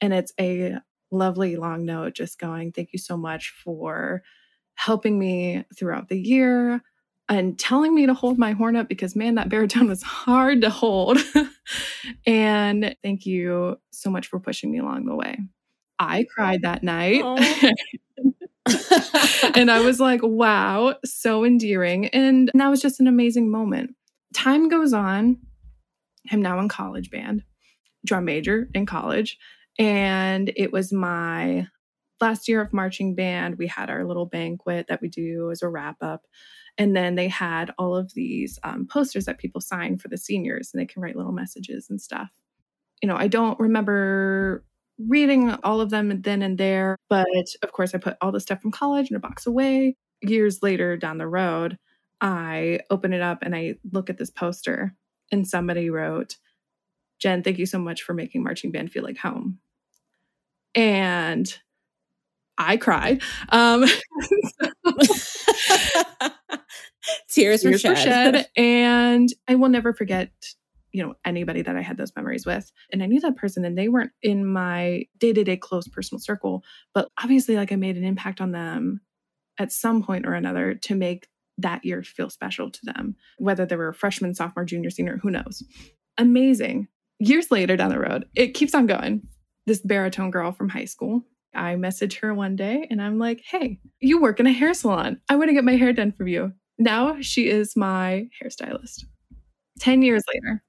And 0.00 0.12
it's 0.12 0.32
a 0.40 0.76
lovely 1.14 1.56
long 1.56 1.84
note 1.84 2.14
just 2.14 2.38
going, 2.38 2.72
Thank 2.72 2.92
you 2.92 2.98
so 2.98 3.16
much 3.16 3.50
for 3.50 4.22
helping 4.74 5.18
me 5.18 5.64
throughout 5.76 6.08
the 6.08 6.20
year 6.20 6.82
and 7.28 7.58
telling 7.58 7.94
me 7.94 8.06
to 8.06 8.14
hold 8.14 8.38
my 8.38 8.52
horn 8.52 8.76
up 8.76 8.88
because, 8.88 9.16
man, 9.16 9.36
that 9.36 9.48
baritone 9.48 9.88
was 9.88 10.02
hard 10.02 10.60
to 10.60 10.70
hold. 10.70 11.18
and 12.26 12.94
thank 13.02 13.24
you 13.24 13.78
so 13.92 14.10
much 14.10 14.26
for 14.26 14.38
pushing 14.38 14.70
me 14.70 14.78
along 14.78 15.06
the 15.06 15.14
way. 15.14 15.38
I 15.98 16.24
cried 16.24 16.62
that 16.62 16.82
night. 16.82 17.22
Oh. 17.24 17.36
and 19.54 19.70
I 19.70 19.80
was 19.80 20.00
like, 20.00 20.20
wow, 20.22 20.96
so 21.04 21.44
endearing. 21.44 22.08
And 22.08 22.50
that 22.54 22.68
was 22.68 22.82
just 22.82 23.00
an 23.00 23.06
amazing 23.06 23.50
moment. 23.50 23.94
Time 24.34 24.68
goes 24.68 24.92
on. 24.92 25.38
I'm 26.30 26.42
now 26.42 26.58
in 26.58 26.68
college 26.68 27.10
band, 27.10 27.44
drum 28.04 28.24
major 28.24 28.68
in 28.74 28.86
college. 28.86 29.38
And 29.78 30.52
it 30.56 30.72
was 30.72 30.92
my 30.92 31.66
last 32.20 32.48
year 32.48 32.60
of 32.60 32.72
marching 32.72 33.14
band, 33.14 33.58
we 33.58 33.66
had 33.66 33.90
our 33.90 34.04
little 34.04 34.26
banquet 34.26 34.86
that 34.88 35.00
we 35.00 35.08
do 35.08 35.50
as 35.50 35.62
a 35.62 35.68
wrap 35.68 35.96
up. 36.00 36.22
And 36.78 36.96
then 36.96 37.14
they 37.14 37.28
had 37.28 37.72
all 37.78 37.94
of 37.96 38.14
these 38.14 38.58
um, 38.64 38.86
posters 38.86 39.26
that 39.26 39.38
people 39.38 39.60
sign 39.60 39.98
for 39.98 40.08
the 40.08 40.16
seniors, 40.16 40.70
and 40.72 40.80
they 40.80 40.86
can 40.86 41.02
write 41.02 41.16
little 41.16 41.32
messages 41.32 41.88
and 41.88 42.00
stuff. 42.00 42.30
You 43.00 43.08
know, 43.08 43.16
I 43.16 43.28
don't 43.28 43.58
remember 43.60 44.64
reading 44.98 45.50
all 45.62 45.80
of 45.80 45.90
them 45.90 46.22
then 46.22 46.42
and 46.42 46.58
there, 46.58 46.96
but 47.08 47.26
of 47.62 47.72
course, 47.72 47.94
I 47.94 47.98
put 47.98 48.16
all 48.20 48.32
the 48.32 48.40
stuff 48.40 48.60
from 48.60 48.70
college 48.70 49.10
in 49.10 49.16
a 49.16 49.20
box 49.20 49.46
away. 49.46 49.96
Years 50.20 50.62
later 50.62 50.96
down 50.96 51.18
the 51.18 51.28
road, 51.28 51.78
I 52.20 52.80
open 52.90 53.12
it 53.12 53.20
up 53.20 53.40
and 53.42 53.54
I 53.54 53.74
look 53.92 54.10
at 54.10 54.18
this 54.18 54.30
poster, 54.30 54.94
and 55.30 55.46
somebody 55.46 55.90
wrote, 55.90 56.36
Jen, 57.20 57.42
thank 57.42 57.58
you 57.58 57.66
so 57.66 57.78
much 57.78 58.02
for 58.02 58.14
making 58.14 58.42
marching 58.42 58.72
band 58.72 58.90
feel 58.90 59.04
like 59.04 59.18
home. 59.18 59.60
And 60.74 61.52
I 62.58 62.76
cried. 62.76 63.22
Um, 63.50 63.84
Tears, 67.28 67.62
Tears 67.62 67.64
were, 67.64 67.78
shed. 67.78 67.98
shed. 67.98 68.46
And 68.56 69.28
I 69.48 69.56
will 69.56 69.68
never 69.68 69.92
forget, 69.92 70.30
you 70.92 71.02
know, 71.02 71.14
anybody 71.24 71.62
that 71.62 71.76
I 71.76 71.82
had 71.82 71.96
those 71.96 72.12
memories 72.16 72.46
with. 72.46 72.70
And 72.92 73.02
I 73.02 73.06
knew 73.06 73.20
that 73.20 73.36
person 73.36 73.64
and 73.64 73.76
they 73.76 73.88
weren't 73.88 74.12
in 74.22 74.46
my 74.46 75.06
day-to-day 75.18 75.56
close 75.56 75.88
personal 75.88 76.20
circle, 76.20 76.62
but 76.94 77.08
obviously 77.22 77.56
like 77.56 77.72
I 77.72 77.76
made 77.76 77.96
an 77.96 78.04
impact 78.04 78.40
on 78.40 78.52
them 78.52 79.00
at 79.58 79.72
some 79.72 80.02
point 80.02 80.26
or 80.26 80.34
another 80.34 80.74
to 80.74 80.94
make 80.94 81.28
that 81.58 81.84
year 81.84 82.02
feel 82.02 82.30
special 82.30 82.70
to 82.70 82.80
them, 82.84 83.14
whether 83.38 83.64
they 83.66 83.76
were 83.76 83.88
a 83.88 83.94
freshman, 83.94 84.34
sophomore, 84.34 84.64
junior, 84.64 84.90
senior, 84.90 85.18
who 85.22 85.30
knows. 85.30 85.62
Amazing. 86.18 86.88
Years 87.20 87.50
later 87.50 87.76
down 87.76 87.90
the 87.90 88.00
road, 88.00 88.26
it 88.34 88.54
keeps 88.54 88.74
on 88.74 88.86
going. 88.86 89.22
This 89.66 89.80
baritone 89.80 90.30
girl 90.30 90.52
from 90.52 90.68
high 90.68 90.84
school, 90.84 91.22
I 91.54 91.76
message 91.76 92.18
her 92.18 92.34
one 92.34 92.56
day 92.56 92.86
and 92.90 93.00
I'm 93.00 93.18
like, 93.18 93.42
hey, 93.46 93.78
you 94.00 94.20
work 94.20 94.40
in 94.40 94.46
a 94.46 94.52
hair 94.52 94.74
salon. 94.74 95.20
I 95.28 95.36
want 95.36 95.48
to 95.48 95.54
get 95.54 95.64
my 95.64 95.76
hair 95.76 95.92
done 95.92 96.12
for 96.12 96.26
you. 96.26 96.52
Now 96.78 97.20
she 97.20 97.48
is 97.48 97.76
my 97.76 98.28
hairstylist. 98.42 99.04
10 99.80 100.02
years 100.02 100.22
later. 100.32 100.62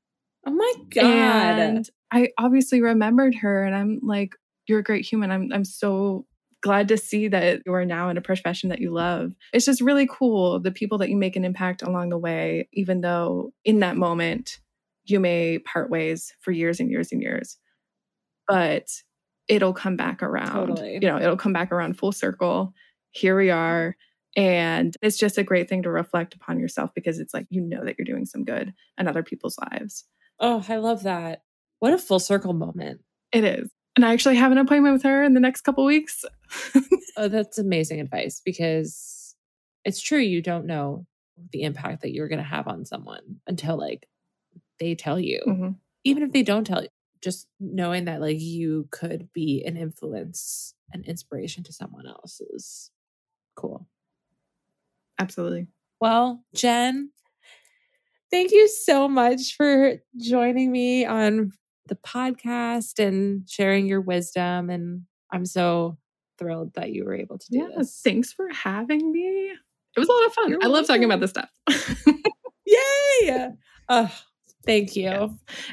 Oh 0.47 0.51
my 0.51 0.73
God. 0.93 1.05
And 1.05 1.89
I 2.11 2.29
obviously 2.37 2.81
remembered 2.81 3.35
her 3.35 3.63
and 3.63 3.75
I'm 3.75 3.99
like, 4.03 4.33
you're 4.67 4.79
a 4.79 4.83
great 4.83 5.05
human. 5.05 5.31
I'm 5.31 5.51
I'm 5.53 5.65
so 5.65 6.25
glad 6.61 6.87
to 6.87 6.97
see 6.97 7.27
that 7.27 7.61
you 7.65 7.73
are 7.73 7.85
now 7.85 8.09
in 8.09 8.17
a 8.17 8.21
profession 8.21 8.69
that 8.69 8.81
you 8.81 8.91
love. 8.91 9.33
It's 9.53 9.65
just 9.65 9.81
really 9.81 10.07
cool 10.09 10.59
the 10.59 10.71
people 10.71 10.97
that 10.99 11.09
you 11.09 11.17
make 11.17 11.35
an 11.35 11.45
impact 11.45 11.83
along 11.83 12.09
the 12.09 12.17
way, 12.17 12.67
even 12.73 13.01
though 13.01 13.53
in 13.63 13.79
that 13.79 13.97
moment 13.97 14.59
you 15.05 15.19
may 15.19 15.59
part 15.59 15.91
ways 15.91 16.33
for 16.41 16.51
years 16.51 16.79
and 16.79 16.89
years 16.89 17.11
and 17.11 17.21
years. 17.21 17.57
But 18.47 18.87
it'll 19.47 19.73
come 19.73 19.95
back 19.95 20.21
around. 20.23 20.67
Totally. 20.69 20.93
You 20.95 20.99
know, 21.01 21.17
it'll 21.17 21.37
come 21.37 21.53
back 21.53 21.71
around 21.71 21.97
full 21.97 22.11
circle. 22.11 22.73
Here 23.11 23.37
we 23.37 23.49
are. 23.49 23.95
And 24.35 24.93
it's 25.01 25.17
just 25.17 25.37
a 25.37 25.43
great 25.43 25.69
thing 25.69 25.83
to 25.83 25.89
reflect 25.89 26.33
upon 26.35 26.59
yourself 26.59 26.91
because 26.93 27.19
it's 27.19 27.33
like 27.33 27.47
you 27.49 27.61
know 27.61 27.85
that 27.85 27.95
you're 27.97 28.05
doing 28.05 28.25
some 28.25 28.43
good 28.43 28.73
in 28.97 29.07
other 29.07 29.23
people's 29.23 29.57
lives. 29.71 30.03
Oh, 30.39 30.63
I 30.67 30.75
love 30.77 31.03
that. 31.03 31.43
What 31.79 31.93
a 31.93 31.97
full 31.97 32.19
circle 32.19 32.53
moment. 32.53 33.01
It 33.31 33.43
is. 33.45 33.69
And 33.95 34.05
I 34.05 34.11
actually 34.11 34.35
have 34.35 34.51
an 34.51 34.57
appointment 34.57 34.91
with 34.93 35.03
her 35.03 35.23
in 35.23 35.33
the 35.33 35.39
next 35.39 35.61
couple 35.61 35.85
weeks. 35.85 36.25
Oh, 37.17 37.29
that's 37.29 37.57
amazing 37.57 38.01
advice 38.01 38.41
because 38.43 39.35
it's 39.85 40.01
true. 40.01 40.19
You 40.19 40.41
don't 40.41 40.65
know 40.65 41.05
the 41.53 41.61
impact 41.61 42.01
that 42.01 42.11
you're 42.11 42.27
going 42.27 42.39
to 42.39 42.43
have 42.43 42.67
on 42.67 42.83
someone 42.83 43.39
until 43.47 43.77
like 43.77 44.05
they 44.81 44.95
tell 44.95 45.17
you. 45.17 45.41
Mhm. 45.47 45.75
Even 46.03 46.23
if 46.23 46.33
they 46.33 46.43
don't 46.43 46.65
tell 46.65 46.81
you, 46.83 46.89
just 47.25 47.47
knowing 47.59 48.05
that 48.05 48.21
like 48.21 48.39
you 48.39 48.87
could 48.91 49.27
be 49.33 49.63
an 49.65 49.75
influence 49.75 50.73
and 50.93 51.05
inspiration 51.05 51.63
to 51.63 51.73
someone 51.73 52.07
else 52.07 52.39
is 52.53 52.91
cool. 53.55 53.87
Absolutely. 55.19 55.67
Well, 55.99 56.43
Jen, 56.53 57.09
thank 58.31 58.51
you 58.51 58.67
so 58.67 59.07
much 59.07 59.55
for 59.57 59.95
joining 60.17 60.71
me 60.71 61.05
on 61.05 61.51
the 61.87 61.95
podcast 61.95 62.99
and 63.05 63.49
sharing 63.49 63.87
your 63.87 64.01
wisdom. 64.01 64.69
And 64.69 65.01
I'm 65.31 65.45
so 65.45 65.97
thrilled 66.37 66.73
that 66.75 66.91
you 66.91 67.05
were 67.05 67.15
able 67.15 67.37
to 67.39 67.47
do 67.51 67.57
Yeah. 67.59 67.69
this. 67.77 68.01
Thanks 68.03 68.31
for 68.33 68.47
having 68.53 69.11
me. 69.11 69.51
It 69.95 69.99
was 69.99 70.09
a 70.09 70.11
lot 70.11 70.25
of 70.27 70.33
fun. 70.33 70.49
You're 70.49 70.59
I 70.63 70.67
love 70.67 70.85
talking 70.85 71.05
about 71.05 71.21
this 71.21 71.31
stuff. 71.31 71.49
Yay! 72.65 73.47
Oh, 73.89 74.11
thank 74.65 74.95
you. 74.95 75.03
Yes. 75.03 75.29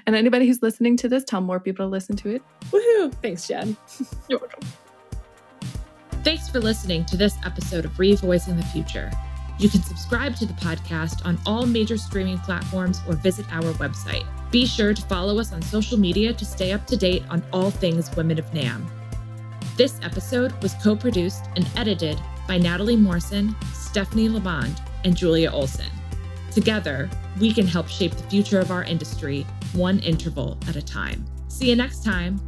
and 0.06 0.16
anybody 0.16 0.46
who's 0.46 0.62
listening 0.62 0.96
to 0.98 1.08
this, 1.08 1.24
tell 1.24 1.40
more 1.40 1.60
people 1.60 1.86
to 1.86 1.90
listen 1.90 2.16
to 2.16 2.30
it. 2.30 2.42
Woohoo! 2.70 3.12
Thanks, 3.22 3.46
Jen. 3.46 3.76
You're 4.28 4.38
welcome. 4.38 4.60
Thanks 6.24 6.48
for 6.48 6.60
listening 6.60 7.04
to 7.06 7.16
this 7.16 7.36
episode 7.44 7.84
of 7.84 7.92
Revoicing 7.92 8.56
the 8.56 8.62
Future. 8.66 9.10
You 9.58 9.68
can 9.68 9.82
subscribe 9.82 10.36
to 10.36 10.46
the 10.46 10.54
podcast 10.54 11.26
on 11.26 11.38
all 11.46 11.66
major 11.66 11.96
streaming 11.96 12.38
platforms 12.38 13.00
or 13.08 13.14
visit 13.14 13.46
our 13.52 13.72
website. 13.74 14.24
Be 14.50 14.66
sure 14.66 14.94
to 14.94 15.02
follow 15.02 15.38
us 15.38 15.52
on 15.52 15.62
social 15.62 15.98
media 15.98 16.32
to 16.32 16.44
stay 16.44 16.72
up 16.72 16.86
to 16.88 16.96
date 16.96 17.24
on 17.30 17.42
all 17.52 17.70
things 17.70 18.14
Women 18.16 18.38
of 18.38 18.50
NAMM. 18.52 18.84
This 19.76 19.98
episode 20.02 20.52
was 20.62 20.74
co 20.82 20.94
produced 20.94 21.44
and 21.56 21.68
edited 21.76 22.20
by 22.46 22.58
Natalie 22.58 22.96
Morrison, 22.96 23.54
Stephanie 23.72 24.28
Lamond, 24.28 24.80
and 25.04 25.16
Julia 25.16 25.50
Olson. 25.50 25.86
Together, 26.54 27.08
we 27.40 27.52
can 27.52 27.66
help 27.66 27.88
shape 27.88 28.12
the 28.12 28.22
future 28.24 28.60
of 28.60 28.70
our 28.70 28.84
industry 28.84 29.46
one 29.72 29.98
interval 30.00 30.58
at 30.68 30.76
a 30.76 30.82
time. 30.82 31.24
See 31.48 31.70
you 31.70 31.76
next 31.76 32.04
time. 32.04 32.40